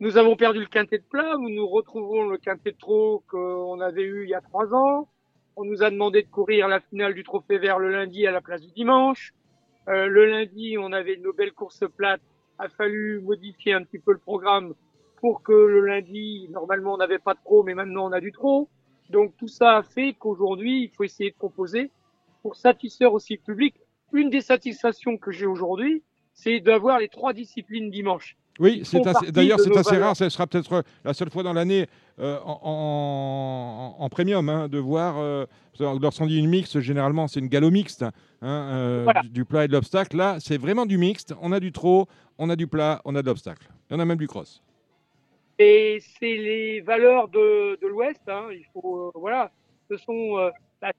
[0.00, 4.02] nous avons perdu le quintet de plat, nous retrouvons le quintet de trop qu'on avait
[4.02, 5.08] eu il y a trois ans.
[5.56, 8.40] On nous a demandé de courir la finale du trophée vert le lundi à la
[8.40, 9.34] place du dimanche.
[9.88, 12.22] Euh, le lundi, on avait nos belles courses plates.
[12.58, 14.72] A fallu modifier un petit peu le programme
[15.20, 18.32] pour que le lundi, normalement, on n'avait pas de trop, mais maintenant on a du
[18.32, 18.70] trop.
[19.10, 21.90] Donc tout ça a fait qu'aujourd'hui, il faut essayer de composer
[22.40, 23.74] pour satisfaire aussi le public.
[24.14, 26.02] Une des satisfactions que j'ai aujourd'hui,
[26.32, 28.38] c'est d'avoir les trois disciplines dimanche.
[28.60, 28.82] Oui,
[29.30, 30.14] d'ailleurs, c'est assez rare.
[30.14, 31.86] Ce sera peut-être la seule fois dans l'année
[32.18, 35.16] euh, en, premium hein, de voir.
[35.18, 35.46] Euh,
[35.80, 38.12] lorsqu'on dit une mixte, généralement, c'est une galop mixte hein,
[38.42, 40.14] euh, du, plat et de l'obstacle.
[40.14, 41.34] Là, c'est vraiment du mixte.
[41.40, 42.06] On a du trot,
[42.38, 43.66] on a du plat, on a de l'obstacle.
[43.90, 44.62] Et on a même du cross.
[45.58, 48.20] Et c'est les valeurs de, l'Ouest.
[48.28, 48.48] Hein.
[48.52, 49.50] il faut, voilà,
[49.90, 50.50] ce sont,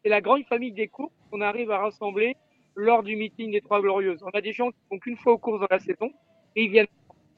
[0.04, 2.36] c'est la grande famille des courses qu'on arrive à rassembler
[2.76, 4.24] lors du meeting des Trois Glorieuses.
[4.24, 6.12] On a des gens qui font qu'une fois aux courses dans la saison
[6.56, 6.88] et ils viennent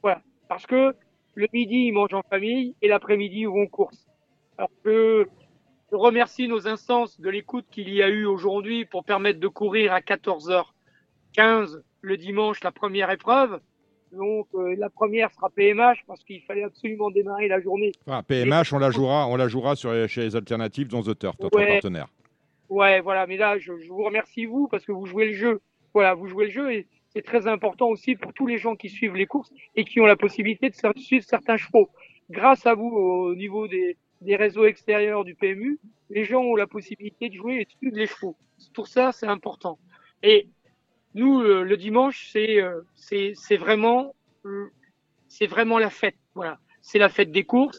[0.04, 0.20] voilà.
[0.48, 0.94] Parce que
[1.34, 4.06] le midi, ils mangent en famille et l'après-midi, ils vont en course.
[4.58, 5.26] Alors que
[5.90, 9.94] je remercie nos instances de l'écoute qu'il y a eu aujourd'hui pour permettre de courir
[9.94, 13.60] à 14h15 le dimanche la première épreuve.
[14.12, 17.92] Donc euh, la première sera PMH parce qu'il fallait absolument démarrer la journée.
[18.06, 21.36] Ah, PMH, on la jouera, on la jouera sur, chez les alternatives dans The Turf,
[21.40, 22.08] notre partenaire.
[22.68, 23.26] Ouais, voilà.
[23.26, 25.62] Mais là, je, je, vous remercie vous parce que vous jouez le jeu.
[25.94, 28.88] Voilà, vous jouez le jeu et c'est très important aussi pour tous les gens qui
[28.88, 31.88] suivent les courses et qui ont la possibilité de suivre certains chevaux.
[32.30, 35.78] Grâce à vous, au niveau des, des réseaux extérieurs du PMU,
[36.10, 38.36] les gens ont la possibilité de jouer et de suivre les chevaux.
[38.74, 39.78] Pour ça, c'est important.
[40.22, 40.48] Et
[41.14, 44.14] nous, le, dimanche, c'est euh, c'est vraiment
[44.44, 44.66] euh,
[45.28, 46.16] c'est vraiment la fête.
[46.34, 47.78] Voilà, c'est la fête des courses.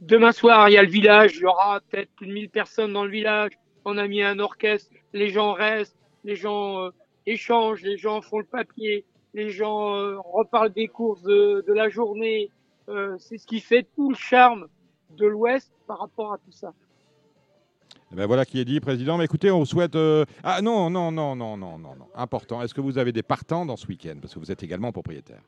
[0.00, 1.36] Demain soir, il y a le village.
[1.36, 3.52] Il y aura peut-être plus de 1000 personnes dans le village.
[3.84, 4.90] On a mis un orchestre.
[5.12, 5.98] Les gens restent.
[6.22, 6.90] Les gens
[7.26, 11.88] euh, échange, les gens font le papier, les gens euh, reparlent des courses de, la
[11.88, 12.50] journée.
[12.88, 14.68] Euh, c'est ce qui fait tout le charme
[15.16, 16.72] de l'Ouest par rapport à tout ça.
[18.12, 19.16] Eh ben voilà qui est dit, président.
[19.16, 19.96] Mais écoutez, on vous souhaite.
[19.96, 22.06] Euh, ah non, non, non, non, non, non, non.
[22.14, 22.62] Important.
[22.62, 24.16] Est-ce que vous avez des partants dans ce week-end?
[24.20, 25.40] Parce que vous êtes également propriétaire.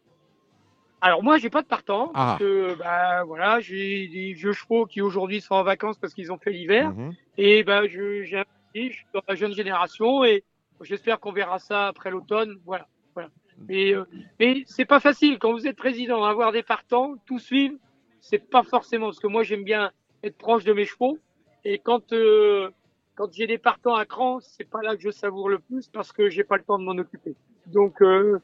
[1.01, 2.11] Alors moi, j'ai pas de partants.
[2.15, 2.36] Ah.
[2.39, 6.32] Parce que bah, voilà, j'ai des vieux chevaux qui aujourd'hui sont en vacances parce qu'ils
[6.32, 6.93] ont fait l'hiver.
[6.93, 7.15] Mhm.
[7.39, 8.44] Et ben, je, j'ai un
[8.74, 10.44] je suis dans la jeune génération et
[10.82, 12.59] J'espère qu'on verra ça après l'automne.
[12.65, 12.86] Voilà.
[13.15, 13.31] voilà.
[13.69, 14.05] Mais, euh,
[14.39, 17.77] mais c'est pas facile quand vous êtes président, avoir des partants, tout suivre,
[18.20, 19.90] c'est pas forcément parce que moi j'aime bien
[20.23, 21.19] être proche de mes chevaux
[21.65, 22.70] et quand euh,
[23.15, 26.12] quand j'ai des partants à cran, c'est pas là que je savoure le plus parce
[26.12, 27.35] que j'ai pas le temps de m'en occuper.
[27.66, 28.40] Donc euh,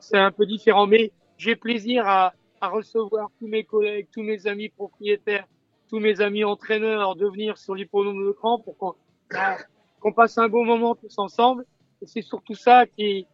[0.00, 4.46] c'est un peu différent, mais j'ai plaisir à, à recevoir tous mes collègues, tous mes
[4.46, 5.46] amis propriétaires,
[5.90, 8.94] tous mes amis entraîneurs de venir sur l'hippodrome de cran pour qu'on
[9.30, 9.58] bah,
[10.00, 11.64] qu'on passe un bon moment tous ensemble.
[12.02, 13.26] Et c'est surtout ça qui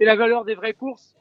[0.00, 1.14] est, la valeur des vraies courses.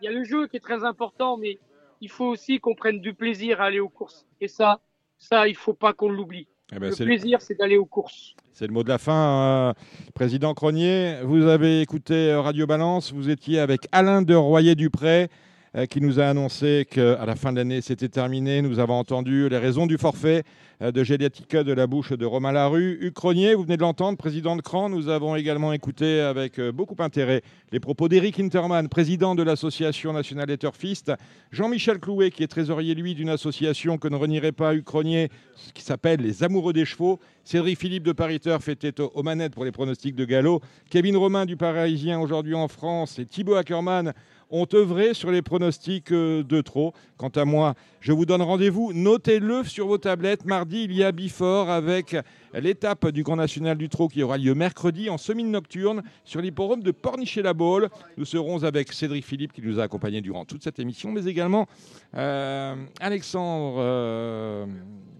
[0.00, 1.58] Il y a le jeu qui est très important, mais
[2.00, 4.26] il faut aussi qu'on prenne du plaisir à aller aux courses.
[4.40, 4.80] Et ça,
[5.18, 6.48] ça, il faut pas qu'on l'oublie.
[6.72, 8.34] Eh ben, le plaisir, c'est d'aller aux courses.
[8.52, 9.12] C'est le mot de la fin.
[9.12, 9.72] Euh,
[10.14, 15.28] Président Cronier, vous avez écouté Radio Balance, vous étiez avec Alain de Royer-Dupré.
[15.76, 18.62] Euh, qui nous a annoncé qu'à la fin de l'année, c'était terminé.
[18.62, 20.42] Nous avons entendu les raisons du forfait
[20.80, 22.96] euh, de Géliatica de la bouche de Romain Larue.
[23.02, 24.88] Ucronier, vous venez de l'entendre, président de CRAN.
[24.88, 27.42] Nous avons également écouté avec euh, beaucoup d'intérêt
[27.72, 31.12] les propos d'Éric Hintermann, président de l'Association nationale des turfistes.
[31.52, 35.28] Jean-Michel Clouet, qui est trésorier, lui, d'une association que ne renierait pas Ucronier,
[35.74, 37.20] qui s'appelle Les Amoureux des Chevaux.
[37.44, 40.62] Cédric Philippe de Paris Turf était aux manettes pour les pronostics de galop.
[40.88, 44.14] Kevin Romain du Parisien aujourd'hui en France et Thibaut Ackermann
[44.50, 46.94] ont œuvré sur les pronostics euh, de trop.
[47.16, 48.92] Quant à moi, je vous donne rendez-vous.
[48.92, 50.44] Notez-le sur vos tablettes.
[50.44, 52.16] Mardi, il y a Bifort avec
[52.60, 56.82] l'étape du Grand National du Trot qui aura lieu mercredi en semi nocturne sur l'hipporome
[56.82, 57.88] de Pornichet-la-Baule.
[58.16, 61.66] Nous serons avec Cédric Philippe qui nous a accompagnés durant toute cette émission, mais également
[62.14, 63.76] euh, Alexandre.
[63.78, 64.66] Euh,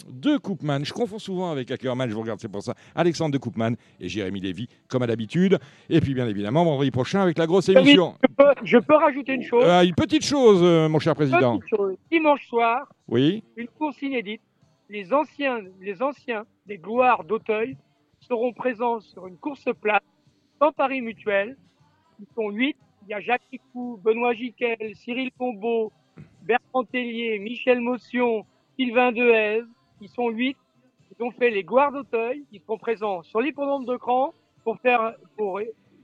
[0.08, 0.84] de Koopman.
[0.84, 2.74] Je confonds souvent avec Ackerman, je vous regarde, c'est pour ça.
[2.94, 5.58] Alexandre de Koopman et Jérémy Lévy, comme à l'habitude.
[5.90, 8.14] Et puis, bien évidemment, vendredi prochain avec la grosse émission.
[8.62, 9.64] Je peux, rajouter une chose?
[9.66, 11.58] Euh, une petite chose, mon cher président.
[12.10, 13.42] Dimanche soir, oui.
[13.56, 14.42] une course inédite.
[14.88, 17.76] Les anciens, les anciens des gloires d'Auteuil
[18.20, 20.04] seront présents sur une course plate
[20.58, 21.56] sans Paris Mutuel.
[22.18, 22.76] Ils sont huit.
[23.02, 25.92] Il y a Jacques Picou, Benoît Giquel, Cyril Combeau,
[26.42, 28.44] Bertrand Tellier, Michel Motion,
[28.76, 29.66] Sylvain Dehaze,
[30.00, 30.56] ils sont huit.
[31.18, 32.44] Ils ont fait les gloires d'Auteuil.
[32.52, 34.34] Ils seront présents sur l'hippodrome de Cran
[34.64, 35.60] pour faire, pour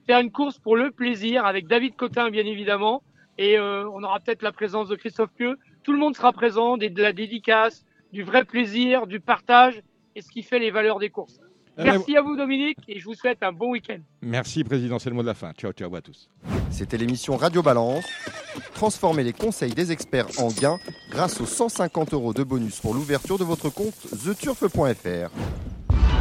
[0.07, 3.03] faire une course pour le plaisir avec David Cotin, bien évidemment.
[3.37, 5.59] Et euh, on aura peut-être la présence de Christophe Pieux.
[5.83, 9.83] Tout le monde sera présent, de la dédicace, du vrai plaisir, du partage
[10.15, 11.41] et ce qui fait les valeurs des courses.
[11.79, 13.99] Eh ben, Merci à vous Dominique et je vous souhaite un bon week-end.
[14.21, 15.53] Merci Président, c'est le mot de la fin.
[15.53, 16.29] Ciao, ciao à tous.
[16.71, 18.05] C'était l'émission Radio Balance.
[18.75, 20.79] Transformez les conseils des experts en gains
[21.11, 25.31] grâce aux 150 euros de bonus pour l'ouverture de votre compte theturf.fr.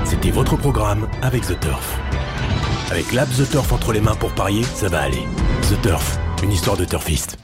[0.05, 1.99] C'était votre programme avec The Turf.
[2.89, 5.23] Avec l'app The Turf entre les mains pour parier, ça va aller.
[5.63, 7.37] The Turf, une histoire de turfiste.